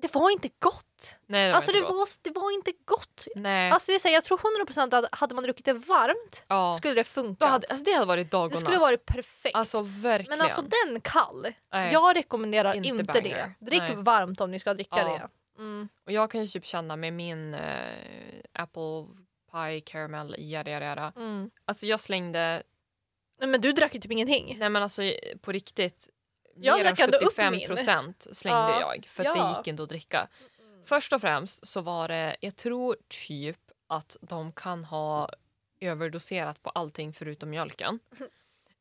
det 0.00 0.14
var 0.14 0.30
inte 0.30 0.48
gott. 0.58 1.16
Nej, 1.26 1.44
det 1.46 1.50
var 1.52 1.56
Alltså 1.56 1.72
det 1.72 1.78
inte 1.78 1.90
var, 1.92 1.98
gott. 1.98 2.18
det 2.22 2.30
var 2.30 2.50
inte 2.54 2.72
gott. 2.84 3.26
Nej. 3.36 3.70
Alltså 3.70 3.92
det 3.92 3.96
är 3.96 4.04
här, 4.04 4.14
jag 4.14 4.24
tror 4.24 4.38
100% 4.66 4.94
att 4.98 5.14
hade 5.14 5.34
man 5.34 5.44
druckit 5.44 5.64
det 5.64 5.72
varmt 5.72 6.44
ja. 6.48 6.74
skulle 6.78 6.94
det 6.94 7.04
funka. 7.04 7.44
alltså 7.46 7.76
det 7.84 7.92
hade 7.92 8.06
varit 8.06 8.30
dag 8.30 8.44
och 8.44 8.50
det 8.50 8.56
skulle 8.56 8.72
natt. 8.72 8.80
varit 8.80 9.06
perfekt. 9.06 9.56
Alltså 9.56 9.80
verkligen. 9.82 10.38
men 10.38 10.44
alltså 10.46 10.62
den 10.62 11.00
kall, 11.00 11.52
Nej. 11.72 11.92
jag 11.92 12.16
rekommenderar 12.16 12.74
Inte 12.74 12.88
inte, 12.88 13.04
banger. 13.04 13.54
det. 13.58 13.64
Drick 13.66 13.80
Nej. 13.80 13.96
varmt 13.96 14.40
om 14.40 14.50
ni 14.50 14.60
ska 14.60 14.74
dricka 14.74 14.96
Ja. 14.98 15.04
det. 15.08 15.28
Mm. 15.62 15.88
Och 16.06 16.12
jag 16.12 16.30
kan 16.30 16.40
ju 16.40 16.46
typ 16.46 16.66
känna 16.66 16.96
med 16.96 17.12
min 17.12 17.54
eh, 17.54 17.60
apple 18.52 19.06
pie 19.52 19.80
caramel 19.80 20.34
yada 20.38 20.70
yada 20.70 20.86
yada. 20.86 21.12
Mm. 21.16 21.50
Alltså 21.64 21.86
jag 21.86 22.00
slängde, 22.00 22.62
Nej, 23.40 23.48
Men 23.48 23.60
du 23.60 23.72
drack 23.72 23.94
ju 23.94 24.00
typ 24.00 24.12
ingenting. 24.12 24.56
nej 24.58 24.70
men 24.70 24.82
alltså 24.82 25.02
på 25.40 25.52
riktigt. 25.52 26.08
Jag 26.60 26.78
mer 26.78 26.84
än 26.84 26.94
drack 26.94 27.00
ändå 27.00 27.16
upp 27.18 27.24
75 27.24 27.52
min. 27.52 27.66
procent 27.68 28.26
slängde 28.32 28.58
Ja. 28.60 28.80
jag 28.80 29.06
för 29.08 29.24
att 29.24 29.36
Ja. 29.36 29.44
det 29.44 29.58
gick 29.58 29.66
inte 29.66 29.82
att 29.82 29.88
dricka. 29.88 30.28
Först 30.84 31.12
och 31.12 31.20
främst 31.20 31.66
så 31.66 31.80
var 31.80 32.08
det, 32.08 32.36
jag 32.40 32.56
tror 32.56 32.96
typ 33.08 33.58
att 33.86 34.16
de 34.20 34.52
kan 34.52 34.84
ha 34.84 35.28
överdoserat 35.80 36.62
på 36.62 36.70
allting 36.70 37.12
förutom 37.12 37.50
mjölken. 37.50 37.98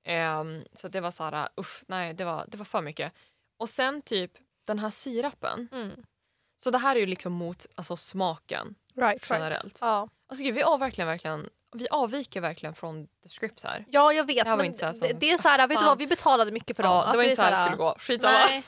Ehm, 0.04 0.64
så 0.74 0.88
det 0.88 1.02
var 1.02 1.12
så 1.12 1.24
här, 1.24 1.50
uff, 1.56 1.84
nej 1.88 2.14
det 2.14 2.26
var, 2.26 2.46
det 2.48 2.58
var 2.58 2.66
för 2.66 2.82
mycket. 2.82 3.14
Och 3.58 3.70
sen 3.70 4.02
typ 4.02 4.32
den 4.66 4.80
här 4.80 4.90
sirapen. 4.90 5.68
Mm. 5.72 6.06
Så 6.58 6.72
det 6.72 6.78
här 6.78 6.96
är 6.96 7.00
ju 7.00 7.06
liksom 7.06 7.34
mot 7.34 7.66
alltså, 7.76 7.98
smaken 7.98 8.76
Right, 8.96 9.02
right. 9.14 9.30
generellt. 9.30 9.78
Ja. 9.82 10.10
Alltså 10.28 10.44
gud, 10.44 10.56
vi, 10.56 10.64
av 10.64 10.80
verkligen, 10.80 11.08
verkligen, 11.08 11.50
vi 11.76 11.88
avviker 11.90 12.42
verkligen 12.42 12.76
från 12.76 13.08
the 13.08 13.30
script 13.30 13.64
här. 13.64 13.86
ja, 13.90 14.14
jag 14.14 14.28
vet. 14.28 14.46
Det 14.46 14.56
men 14.56 14.66
inte 14.66 14.94
så 14.94 15.06
det, 15.06 15.14
det 15.20 15.32
är 15.32 15.38
så 15.38 15.48
här, 15.48 15.68
vet 15.68 15.80
du 15.80 15.86
vad, 15.86 15.98
vi 15.98 16.08
betalade 16.08 16.52
mycket 16.52 16.76
för 16.76 16.84
dem. 16.84 16.92
Ja, 16.92 17.02
det 17.02 17.08
Alltså, 17.08 17.18
var 17.18 17.24
inte 17.24 17.36
så 17.36 17.42
här 17.42 17.52
det 17.52 17.58
är 17.58 17.66
skulle 17.66 17.78
gå. 17.78 17.96
Skitsamma. 18.00 18.34
Nej, 18.38 18.64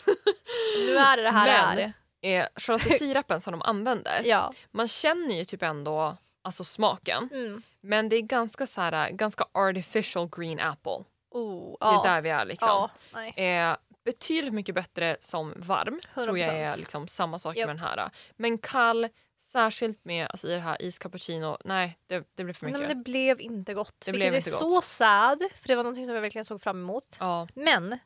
nu 0.87 0.95
är 0.97 1.17
det 1.17 1.23
det 1.23 1.29
här 1.29 1.75
Men- 1.75 1.79
är. 1.79 1.93
Eh, 2.41 2.47
själva 2.55 2.79
sirapen 2.99 3.41
som 3.41 3.51
de 3.51 3.61
använder, 3.61 4.21
Ja. 4.25 4.53
man 4.71 4.87
känner 4.87 5.35
ju 5.35 5.45
typ 5.45 5.63
ändå 5.63 6.17
alltså, 6.41 6.63
smaken. 6.63 7.29
Mm. 7.33 7.61
Men 7.81 8.09
det 8.09 8.15
är 8.15 8.21
ganska 8.21 8.67
så 8.67 8.81
här, 8.81 9.09
ganska 9.09 9.45
artificial 9.53 10.29
green 10.37 10.59
apple. 10.59 11.03
Oh, 11.31 11.75
Det 11.79 11.85
är 11.85 11.93
ja. 11.93 12.01
där 12.03 12.21
vi 12.21 12.29
är 12.29 12.45
liksom. 12.45 12.89
ja. 13.13 13.43
Eh, 13.43 13.75
betydligt 14.05 14.53
mycket 14.53 14.75
bättre 14.75 15.17
som 15.19 15.53
varm. 15.57 15.99
Tror 16.13 16.39
jag 16.39 16.49
är 16.55 16.71
100%. 16.71 16.77
liksom 16.77 17.07
samma 17.07 17.39
sak 17.39 17.55
Japp. 17.57 17.67
med 17.67 17.75
den 17.75 17.83
här. 17.85 18.09
Men 18.35 18.57
kall, 18.57 19.07
särskilt 19.51 20.05
med 20.05 20.27
alltså, 20.29 20.47
i 20.47 20.53
det 20.53 20.59
här 20.59 20.81
iscappuccino, 20.81 21.57
nej 21.65 21.97
det, 22.07 22.27
det 22.35 22.43
blir 22.43 22.53
för 22.53 22.65
Nej, 22.65 22.73
mycket. 22.73 22.87
men 22.87 22.97
det 22.97 23.03
blev 23.03 23.41
inte 23.41 23.73
gott. 23.73 23.95
Det 24.05 24.11
vilket 24.11 24.21
blev 24.23 24.33
är 24.33 24.37
inte 24.37 24.49
så 24.51 24.69
gott. 24.69 24.83
sad, 24.85 25.43
för 25.55 25.67
det 25.67 25.75
var 25.75 25.83
någonting 25.83 26.05
som 26.05 26.15
jag 26.15 26.21
verkligen 26.21 26.45
såg 26.45 26.61
fram 26.61 26.81
emot. 26.83 27.15
Ja, 27.19 27.47
Men 27.53 27.99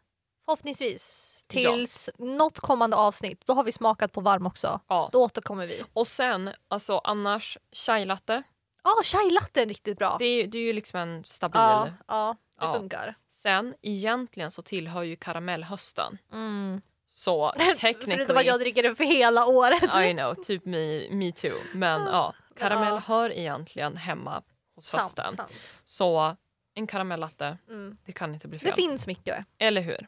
förhoppningsvis 0.46 1.28
Ja. 1.54 1.72
tills 1.72 2.10
något 2.18 2.60
kommande 2.60 2.96
avsnitt, 2.98 3.46
då 3.46 3.54
har 3.54 3.64
vi 3.64 3.72
smakat 3.72 4.12
på 4.12 4.22
varm 4.22 4.46
också. 4.46 4.80
ja. 4.88 5.10
Då 5.12 5.24
återkommer 5.24 5.68
vi. 5.68 5.84
Och 5.94 6.08
sen, 6.08 6.50
alltså 6.68 7.02
annars, 7.04 7.58
chai 7.72 8.06
latte. 8.06 8.44
Ja, 8.84 8.90
ah, 9.00 9.04
chai 9.04 9.30
latte 9.32 9.62
är 9.62 9.66
riktigt 9.66 9.98
bra. 9.98 10.16
Det 10.20 10.26
är, 10.26 10.48
det 10.48 10.58
är 10.58 10.62
ju 10.64 10.74
liksom 10.74 11.00
en 11.00 11.24
stabil. 11.24 11.60
ja, 11.62 11.88
ja, 12.08 12.36
det 12.60 12.66
Ja. 12.66 12.74
funkar. 12.74 13.16
Sen, 13.30 13.76
egentligen 13.82 14.52
så 14.52 14.62
tillhör 14.62 15.04
ju 15.04 15.16
karamellhösten. 15.16 16.18
Mm. 16.34 16.82
Så 17.22 17.54
Förutom 17.58 17.76
technically, 17.80 18.40
att 18.40 18.46
jag 18.46 18.60
dricker 18.60 18.84
det 18.84 18.96
för 18.96 19.04
hela 19.04 19.46
året. 19.46 19.84
I 20.10 20.14
know, 20.14 20.34
typ 20.34 20.66
me, 20.66 21.08
me 21.12 21.32
too. 21.32 21.52
Men 21.74 22.02
ja, 22.02 22.34
karamell 22.60 22.94
Ja. 22.94 23.02
hör 23.06 23.30
egentligen 23.32 23.98
hemma 23.98 24.44
hos 24.76 24.86
Sant, 24.86 25.04
hösten. 25.04 25.36
sant. 25.36 25.54
Så 25.84 26.36
en 26.76 26.88
karamellatte, 26.88 27.58
Mm. 27.70 27.98
det 28.06 28.12
kan 28.12 28.34
inte 28.34 28.48
bli 28.48 28.60
fel. 28.60 28.70
Det 28.70 28.76
finns 28.82 29.08
mycket. 29.08 29.46
Eller 29.58 29.82
hur? 29.82 30.08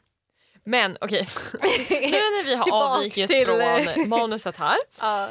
Men 0.64 0.96
okej, 1.00 1.28
nu 1.90 2.10
när 2.10 2.44
vi 2.44 2.54
har 2.54 2.72
avvikit 2.96 3.30
till- 3.30 3.46
från 3.46 4.08
manuset 4.08 4.56
här. 4.56 4.76
ja. 5.00 5.30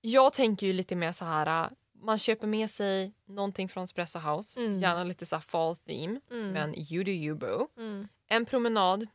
Jag 0.00 0.32
tänker 0.32 0.66
ju 0.66 0.72
lite 0.72 0.96
mer 0.96 1.12
så 1.12 1.24
här. 1.24 1.70
Man 2.02 2.18
köper 2.18 2.46
med 2.46 2.70
sig 2.70 3.12
någonting 3.28 3.68
från 3.68 3.84
Espresso 3.84 4.18
House, 4.18 4.60
Mm. 4.60 4.74
gärna 4.74 5.04
lite 5.04 5.26
så 5.26 5.40
fall 5.40 5.76
theme, 5.76 6.20
Mm. 6.30 6.50
men 6.52 6.74
you 6.92 7.04
do 7.04 7.10
you 7.10 7.34
boo. 7.36 7.68
Mm. 7.76 8.08
En 8.28 8.46
promenad, 8.46 9.06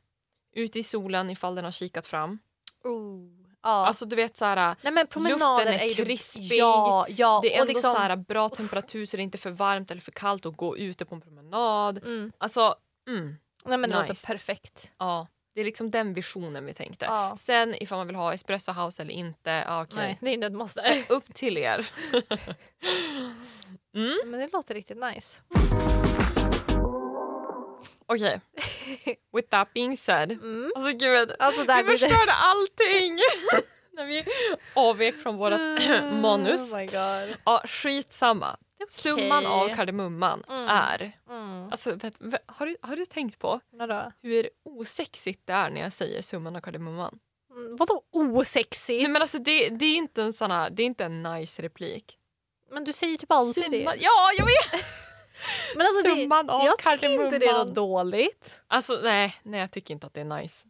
ute 0.53 0.79
i 0.79 0.83
solen 0.83 1.29
ifall 1.29 1.55
den 1.55 1.63
har 1.63 1.71
kikat 1.71 2.07
fram. 2.07 2.39
Oh. 2.83 3.27
Ja. 3.63 3.69
Alltså 3.69 4.05
du 4.05 4.15
vet 4.15 4.37
så 4.37 4.45
här, 4.45 4.75
Nej, 4.81 4.93
men 4.93 5.07
luften 5.23 5.67
är 5.67 5.85
ju- 5.85 6.05
krispig. 6.05 6.57
Ja, 6.57 7.05
ja. 7.09 7.39
det 7.43 7.55
är 7.55 7.57
och 7.57 7.61
ändå 7.61 7.73
liksom, 7.73 7.91
så 7.93 7.97
här 7.97 8.15
bra 8.15 8.49
temperatur 8.49 9.05
så 9.05 9.17
det 9.17 9.21
är 9.21 9.23
inte 9.23 9.37
för 9.37 9.51
varmt 9.51 9.91
eller 9.91 10.01
för 10.01 10.11
kallt 10.11 10.45
att 10.45 10.57
gå 10.57 10.77
ute 10.77 11.05
på 11.05 11.15
en 11.15 11.21
promenad. 11.21 11.97
mm. 11.97 12.31
Alltså, 12.37 12.75
mm, 13.07 13.35
Nej, 13.65 13.77
men 13.77 13.89
det 13.89 14.01
Nice. 14.01 14.09
låter 14.13 14.27
perfekt. 14.33 14.91
ja. 14.97 15.27
Det 15.55 15.61
är 15.61 15.65
liksom 15.65 15.91
den 15.91 16.13
visionen 16.13 16.65
vi 16.65 16.73
tänkte. 16.73 17.05
Ja. 17.05 17.35
Sen 17.37 17.83
ifall 17.83 17.97
man 17.97 18.07
vill 18.07 18.15
ha 18.15 18.33
Espresso 18.33 18.71
House 18.71 19.01
eller 19.01 19.13
inte, 19.13 19.49
ja, 19.49 19.83
okej. 19.83 19.97
Nej, 19.97 20.17
det 20.21 20.29
är 20.29 20.33
inte 20.33 20.47
ett 20.47 20.53
måste. 20.53 21.03
Upp 21.09 21.33
till 21.33 21.57
er. 21.57 21.87
mm, 23.95 24.17
Men 24.25 24.39
det 24.39 24.49
låter 24.53 24.73
riktigt 24.73 24.97
nice. 24.97 25.39
Okej. 28.11 28.41
With 29.33 29.49
that 29.49 29.73
being 29.73 29.97
said. 29.97 30.31
Mm. 30.31 30.71
Alltså 30.75 30.91
gud, 30.91 31.31
Alltså 31.39 31.63
där 31.63 31.83
vi 31.83 31.91
det... 31.91 31.97
förstörde 31.97 32.31
allting! 32.33 33.19
När 33.93 34.05
vi 34.05 34.25
avvek 34.73 35.15
från 35.15 35.37
vårt 35.37 35.51
manus. 36.21 36.73
Oh 36.73 36.77
my 36.77 36.85
god. 36.85 37.37
Ja, 37.45 37.61
skitsamma. 37.65 38.57
Är 38.79 38.85
Summan 38.89 39.45
av 39.45 39.75
kardemumman 39.75 40.43
Mm. 40.49 40.67
är... 40.69 41.11
Mm. 41.29 41.71
Alltså, 41.71 41.95
vet, 41.95 42.13
har, 42.45 42.65
du, 42.65 42.77
har 42.81 42.95
du 42.95 43.05
tänkt 43.05 43.39
på 43.39 43.59
Vadå? 43.71 44.11
hur 44.21 44.49
osexigt 44.65 45.41
det 45.47 45.53
är 45.53 45.69
när 45.69 45.81
jag 45.81 45.93
säger 45.93 46.21
summan 46.21 46.55
av 46.55 46.61
kardemumman? 46.61 47.19
Mm, 47.51 47.75
vadå 47.77 48.03
osexigt? 48.11 49.01
Nej, 49.01 49.11
men 49.11 49.21
alltså, 49.21 49.37
det, 49.37 49.69
det, 49.69 49.85
är 49.85 49.95
inte 49.95 50.21
en 50.23 50.33
sån 50.33 50.51
här, 50.51 50.69
det 50.69 50.83
är 50.83 50.85
inte 50.87 51.05
en 51.05 51.23
nice 51.23 51.61
replik. 51.61 52.17
Men 52.71 52.83
du 52.83 52.93
säger 52.93 53.17
typ 53.17 53.31
alltid 53.31 53.63
Summan, 53.63 53.97
det. 53.97 54.03
ja, 54.03 54.31
jag 54.37 54.45
vet! 54.45 54.85
Men 55.75 55.85
alltså 55.87 56.03
det, 56.03 56.15
Summan 56.21 56.49
av 56.49 56.65
jag 56.65 56.77
tycker 56.77 57.09
inte 57.09 57.39
det 57.39 57.45
är 57.47 57.53
något 57.53 57.75
dåligt. 57.75 58.61
Alltså 58.67 58.99
nej, 59.03 59.37
nej, 59.43 59.59
jag 59.59 59.71
tycker 59.71 59.93
inte 59.93 60.07
att 60.07 60.13
det 60.13 60.21
är 60.21 60.25
nice. 60.25 60.67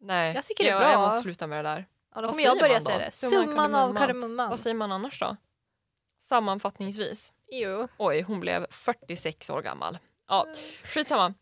Nej, 0.00 0.34
Jag 0.34 0.44
tycker 0.44 0.64
det 0.64 0.70
är 0.70 0.78
bra. 0.78 0.90
jag 0.90 1.00
måste 1.00 1.20
sluta 1.20 1.46
med 1.46 1.64
det 1.64 1.70
där. 1.70 1.86
Ja, 2.14 2.20
då 2.20 2.26
Vad 2.26 2.30
kommer 2.30 2.42
jag 2.44 2.52
säger 2.52 2.62
börja 2.62 2.74
man 2.74 2.82
då? 2.84 2.90
säga 2.90 2.98
det. 2.98 3.10
Summan 3.10 3.46
Summan 3.46 3.74
av 3.74 3.78
kardemumman. 3.80 3.96
kardemumman. 4.02 4.50
Vad 4.50 4.60
säger 4.60 4.74
man 4.74 4.92
annars 4.92 5.20
då? 5.20 5.36
Sammanfattningsvis. 6.20 7.32
Jo. 7.52 7.88
Oj, 7.96 8.22
hon 8.22 8.40
blev 8.40 8.66
46 8.70 9.50
år 9.50 9.62
gammal. 9.62 9.98
Ja, 10.28 10.46
skitsamma. 10.84 11.34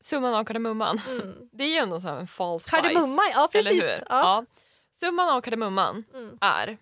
Summan 0.00 0.34
av 0.34 0.44
kardemumman. 0.44 1.00
Mm. 1.08 1.48
Det 1.52 1.64
är 1.64 1.68
ju 1.68 1.76
ändå 1.76 2.00
så 2.00 2.08
här 2.08 2.16
en 2.16 2.26
false 2.26 2.64
spice. 2.68 2.82
Kardemumma, 2.82 3.22
ja 3.32 3.48
Eller 3.52 3.62
precis. 3.70 3.82
hur? 3.84 3.98
Ja. 3.98 4.04
Ja. 4.08 4.44
Summan 4.92 5.28
av 5.28 5.40
kardemumman 5.40 6.04
Mm. 6.14 6.38
är 6.40 6.78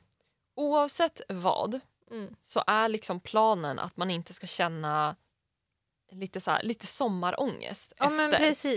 oavsett 0.56 1.20
vad 1.28 1.80
Mm. 2.10 2.34
så 2.40 2.62
är 2.66 2.88
liksom 2.88 3.20
planen 3.20 3.78
att 3.78 3.96
man 3.96 4.10
inte 4.10 4.34
ska 4.34 4.46
känna 4.46 5.16
lite, 6.12 6.40
så 6.40 6.50
här, 6.50 6.62
lite 6.62 6.86
sommarångest 6.86 7.92
ja 7.98 8.06
efter. 8.06 8.34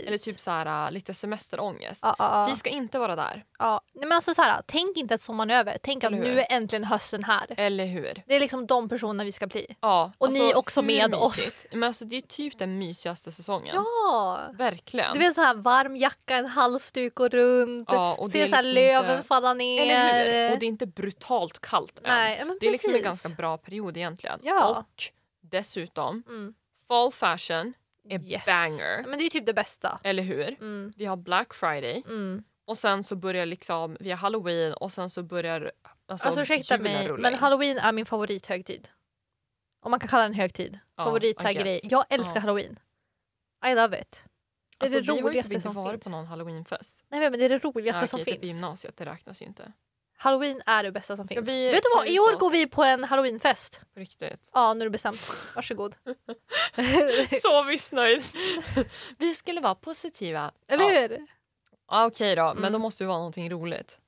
Eller 0.08 0.18
typ 0.18 0.40
så 0.40 0.52
här, 0.52 0.86
äh, 0.88 0.92
lite 0.92 1.14
semesterångest. 1.14 2.00
Ja, 2.04 2.16
ja, 2.20 2.46
Vi 2.50 2.56
ska 2.56 2.70
inte 2.70 3.00
vara 3.00 3.16
där. 3.16 3.46
ja. 3.60 3.82
Nej, 3.94 4.06
men 4.08 4.12
alltså 4.16 4.34
så 4.34 4.42
här, 4.42 4.62
tänk 4.66 4.98
inte 4.98 5.14
att 5.16 5.22
sommaren 5.22 5.50
är 5.50 5.60
över. 5.60 5.78
Tänk 5.84 6.04
att 6.04 6.08
Eller 6.14 6.18
hur? 6.26 6.34
nu 6.36 6.40
är 6.40 6.46
äntligen 6.50 6.84
hösten 6.84 7.24
här. 7.24 7.46
Eller 7.58 7.86
hur? 7.86 8.24
Det 8.28 8.36
är 8.36 8.40
liksom 8.40 8.66
de 8.68 8.90
personerna 8.90 9.24
vi 9.24 9.32
ska 9.32 9.48
bli. 9.48 9.76
Ja, 9.82 10.12
Och 10.18 10.34
ni 10.34 10.54
också 10.54 10.82
med 10.82 11.16
oss. 11.16 11.38
mysigt? 11.38 11.66
Men 11.72 11.84
alltså, 11.84 12.06
det 12.06 12.16
är 12.16 12.22
typ 12.22 12.58
den 12.58 12.78
mysigaste 12.78 13.32
säsongen. 13.32 13.76
Ja! 13.76 14.40
Verkligen. 14.54 15.14
Du 15.14 15.20
vet 15.20 15.36
så 15.36 15.42
här 15.42 15.54
varm 15.56 15.96
jacka, 15.96 16.36
en 16.38 16.46
halsduk 16.48 17.20
och 17.20 17.30
runt. 17.30 17.90
ja, 17.92 18.14
och 18.14 18.32
Se 18.32 18.48
så 18.48 18.56
liksom 18.56 18.74
löven 18.74 19.12
inte, 19.16 19.28
falla 19.28 19.54
ner. 19.54 19.82
Eller 19.82 20.24
hur? 20.48 20.54
Och 20.54 20.60
det 20.60 20.66
är 20.66 20.68
inte 20.68 20.86
brutalt 20.86 21.60
kallt 21.60 21.98
än. 21.98 22.04
Nej, 22.08 22.46
men 22.46 22.58
Det 22.60 22.68
är 22.68 22.72
liksom 22.72 22.96
en 22.96 23.02
ganska 23.02 23.30
bra 23.30 23.58
period 23.58 23.98
egentligen. 23.98 24.40
Ja. 24.44 24.66
Och 24.68 25.04
dessutom, 25.42 26.24
Mm. 26.28 26.54
Fall 26.92 27.12
fashion 27.12 27.74
är 28.10 28.20
Yes. 28.20 28.46
banger. 28.46 29.04
Men 29.08 29.20
det 29.20 29.26
är 29.26 29.30
typ 29.30 29.46
det 29.46 29.54
bästa. 29.54 30.00
Eller 30.04 30.24
hur? 30.24 30.48
Mm. 30.50 30.94
Vi 30.96 31.06
har 31.06 31.16
Black 31.18 31.54
Friday 31.54 32.04
Mm. 32.08 32.44
och 32.66 32.78
sen 32.78 33.04
så 33.04 33.16
börjar 33.16 33.46
liksom, 33.46 33.98
vi 34.00 34.10
har 34.10 34.18
halloween 34.18 34.74
och 34.74 34.92
sen 34.92 35.10
så 35.10 35.24
börjar 35.24 35.72
alltså, 36.06 36.28
Alltså 36.28 36.42
ursäkta 36.42 36.78
mig, 36.78 37.08
rulla 37.08 37.22
men 37.22 37.34
in. 37.34 37.40
halloween 37.40 37.78
är 37.78 37.92
min 37.92 38.06
favorithögtid. 38.06 38.88
Om 39.84 39.92
man 39.92 40.00
kan 40.00 40.10
kalla 40.10 40.24
den 40.24 40.34
högtid. 40.34 40.80
Ja, 40.96 41.06
Favorit 41.06 41.38
så 41.38 41.44
här 41.44 41.52
I 41.52 41.54
guess. 41.54 41.64
grej. 41.64 41.80
Jag 41.84 42.06
älskar 42.10 42.36
Ja. 42.36 42.40
halloween. 42.40 42.80
I 43.66 43.76
love 43.76 44.02
it. 44.02 44.12
Det 44.22 44.84
är 44.84 44.88
Alltså, 44.88 44.96
det 44.98 45.02
vi 45.02 45.08
har 45.12 45.18
ju 45.18 45.24
roligaste 45.24 45.50
typ 45.50 45.56
inte 45.56 45.68
som 45.68 45.76
varit 45.84 45.92
finns. 45.92 46.04
på 46.04 46.10
någon 46.10 46.26
halloweenfest. 46.26 47.06
Nej 47.10 47.20
men 47.20 47.40
det 47.40 47.46
är 47.46 47.50
det 47.50 47.60
Ja, 47.64 47.70
roligaste 47.70 48.08
som 48.08 48.22
okej, 48.22 48.34
typ 48.34 48.42
finns. 48.42 48.54
gymnasiet, 48.54 48.98
det 48.98 49.06
räknas 49.06 49.42
ju 49.42 49.46
inte. 49.46 49.72
Halloween 50.22 50.62
är 50.66 50.84
det 50.84 50.92
bästa 50.92 51.18
som 51.18 51.26
Ska 51.26 51.36
finns. 51.36 51.48
vi 51.50 51.72
Vet 51.72 51.84
du 51.84 51.90
vad? 51.96 52.08
I 52.08 52.20
år 52.20 52.34
oss? 52.34 52.40
går 52.40 52.50
vi 52.52 52.68
på 52.68 52.84
en 52.84 53.04
halloweenfest. 53.04 53.82
På 53.94 54.00
riktigt. 54.00 54.50
Ja, 54.54 54.74
nu 54.74 54.82
är 54.82 54.86
det 54.86 54.90
bestämt. 54.90 55.32
Varsågod. 55.56 55.96
Så 57.42 57.64
missnöjd. 57.64 58.24
vi 59.18 59.34
skulle 59.34 59.62
vara 59.62 59.76
positiva. 59.76 60.52
Eller 60.68 60.92
ja. 60.92 61.00
hur? 61.00 61.28
Ja, 61.92 62.06
Okej 62.06 62.36
då, 62.36 62.44
men 62.44 62.58
Mm. 62.58 62.74
då 62.74 62.80
måste 62.80 63.04
det 63.04 63.08
vara 63.08 63.18
någonting 63.18 63.50
roligt. 63.50 64.00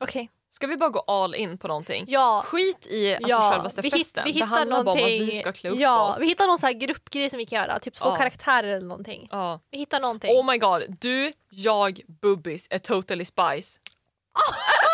Okej. 0.00 0.30
Ska 0.50 0.66
vi 0.66 0.76
bara 0.76 0.90
gå 0.90 1.00
all 1.00 1.34
in 1.34 1.58
på 1.58 1.68
någonting? 1.68 2.04
Ja. 2.08 2.42
Skit 2.46 2.86
i 2.86 3.14
alltså, 3.14 3.28
ja. 3.30 3.50
självaste 3.52 3.80
vi, 3.82 3.90
festen. 3.90 4.24
vi 4.24 4.30
det 4.32 4.34
hittar 4.34 4.46
handlar 4.46 4.76
bara 4.76 4.78
om 4.80 4.84
någonting. 4.98 5.22
att 5.22 5.28
vi 5.34 5.40
ska 5.40 5.52
klä 5.52 5.70
upp 5.70 5.80
ja, 5.80 6.08
oss. 6.08 6.20
vi 6.20 6.26
hittar 6.26 6.46
någon 6.46 6.58
så 6.58 6.66
här 6.66 6.72
gruppgrej 6.72 7.30
som 7.30 7.36
vi 7.38 7.46
kan 7.46 7.58
göra. 7.62 7.78
Typ 7.78 7.94
två 7.94 8.08
Ja. 8.08 8.16
karaktärer 8.16 8.68
eller 8.68 8.86
någonting. 8.86 9.28
Ja. 9.30 9.60
Vi 9.70 9.78
hittar 9.78 10.00
någonting. 10.00 10.30
Oh 10.36 10.46
my 10.52 10.58
god, 10.58 10.82
du, 11.00 11.32
jag, 11.50 12.00
Bubbis 12.22 12.66
är 12.70 12.78
totally 12.78 13.24
spice. 13.24 13.78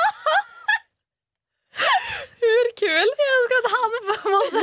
Kul? 2.77 3.09
Jag 3.21 3.31
älskar 3.37 3.59
att 3.65 3.73
han 3.73 4.33
måste 4.33 4.57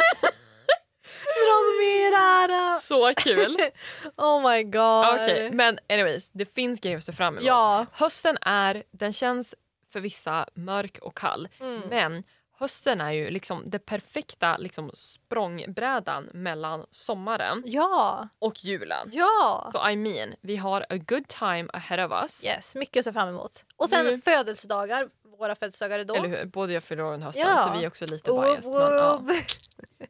dra 1.24 1.58
så 1.68 1.82
mycket 1.82 2.20
här. 2.20 2.80
Så 2.80 3.14
kul. 3.16 3.58
Oh 4.18 4.52
my 4.52 4.64
god. 4.64 5.06
Okej, 5.22 5.52
men 5.52 5.80
anyways, 5.90 6.30
det 6.30 6.46
finns 6.46 6.80
grejer 6.80 6.98
att 6.98 7.04
se 7.04 7.14
fram 7.14 7.34
emot. 7.34 7.44
Ja. 7.46 7.86
Hösten 7.94 8.38
är, 8.42 8.84
den 8.92 9.14
känns 9.14 9.56
för 9.94 10.00
vissa 10.00 10.46
mörk 10.54 10.98
och 11.02 11.18
kall. 11.18 11.50
Mm. 11.60 11.82
Men 11.90 12.24
hösten 12.62 13.02
är 13.02 13.12
ju 13.12 13.30
liksom 13.30 13.64
det 13.70 13.80
perfekta 13.80 14.58
liksom 14.58 14.92
språngbrädan 14.94 16.30
mellan 16.34 16.86
sommaren 16.92 17.64
Ja. 17.66 18.28
och 18.40 18.64
julen. 18.66 19.10
Ja. 19.14 19.70
Så 19.74 19.90
I 19.90 19.96
mean, 19.96 20.34
vi 20.42 20.56
har 20.58 20.82
a 20.90 20.98
good 20.98 21.28
time 21.28 21.70
ahead 21.74 22.06
of 22.06 22.12
us. 22.24 22.46
Yes, 22.46 22.76
mycket 22.76 23.00
att 23.00 23.04
se 23.06 23.14
fram 23.14 23.30
emot. 23.30 23.66
Och 23.76 23.90
sen 23.90 24.06
Nu- 24.06 24.18
födelsedagar. 24.18 25.04
Våra 25.40 25.56
födelsedagar 25.56 26.00
är 26.00 26.04
då. 26.06 26.16
Eller 26.16 26.30
hur? 26.30 26.46
Både 26.46 26.74
jag 26.74 26.84
fyller 26.84 27.04
år 27.04 27.14
under 27.14 27.26
hösten 27.26 27.48
Ja. 27.48 27.58
så 27.58 27.74
vi 27.80 27.84
är 27.84 27.88
också 27.88 28.06
lite 28.06 28.32
Woop, 28.32 28.44
biased. 28.44 28.72
Men, 28.72 28.82
ja. 28.82 29.18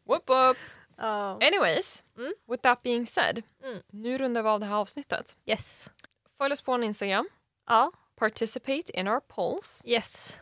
Whoop, 0.05 0.29
whoop. 0.29 0.57
Ja. 0.97 1.31
Anyways, 1.41 2.03
Mm. 2.17 2.33
with 2.51 2.61
that 2.63 2.83
being 2.83 3.05
said. 3.07 3.43
Mm. 3.63 3.79
Nu 3.91 4.17
rundar 4.17 4.43
vi 4.43 4.49
av 4.49 4.59
det 4.59 4.65
här 4.65 4.75
avsnittet. 4.75 5.37
Yes. 5.45 5.89
Följ 6.37 6.53
oss 6.53 6.61
på 6.61 6.71
en 6.71 6.83
Instagram. 6.83 7.29
Ja. 7.69 7.91
participate 8.15 8.99
in 8.99 9.07
our 9.07 9.19
polls. 9.19 9.83
Yes. 9.85 10.39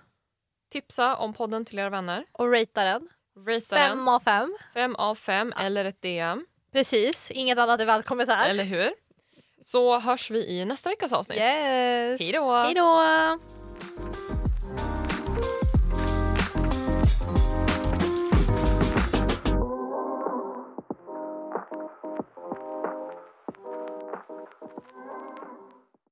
Tipsa 0.70 1.16
om 1.16 1.34
podden 1.34 1.66
till 1.66 1.80
era 1.80 1.90
vänner. 1.90 2.26
Och 2.32 2.52
ratea 2.52 2.84
den. 2.84 3.10
Rata 3.48 3.76
Fem 3.76 3.98
den. 3.98 4.08
av 4.08 4.20
fem. 4.20 4.56
Fem 4.74 4.96
av 4.96 5.16
fem 5.16 5.54
eller 5.60 5.86
ett 5.86 6.02
DM. 6.02 6.46
Precis, 6.74 7.32
inget 7.32 7.58
annat 7.58 7.80
är 7.82 7.86
välkommet 7.86 8.30
här. 8.30 8.50
Eller 8.50 8.64
hur? 8.64 8.92
Så 9.62 10.00
hörs 10.00 10.32
vi 10.32 10.48
i 10.48 10.66
nästa 10.66 10.90
veckas 10.90 11.14
avsnitt. 11.14 11.38
Yes. 11.40 12.22
Hej 12.22 12.32
då! 12.74 13.40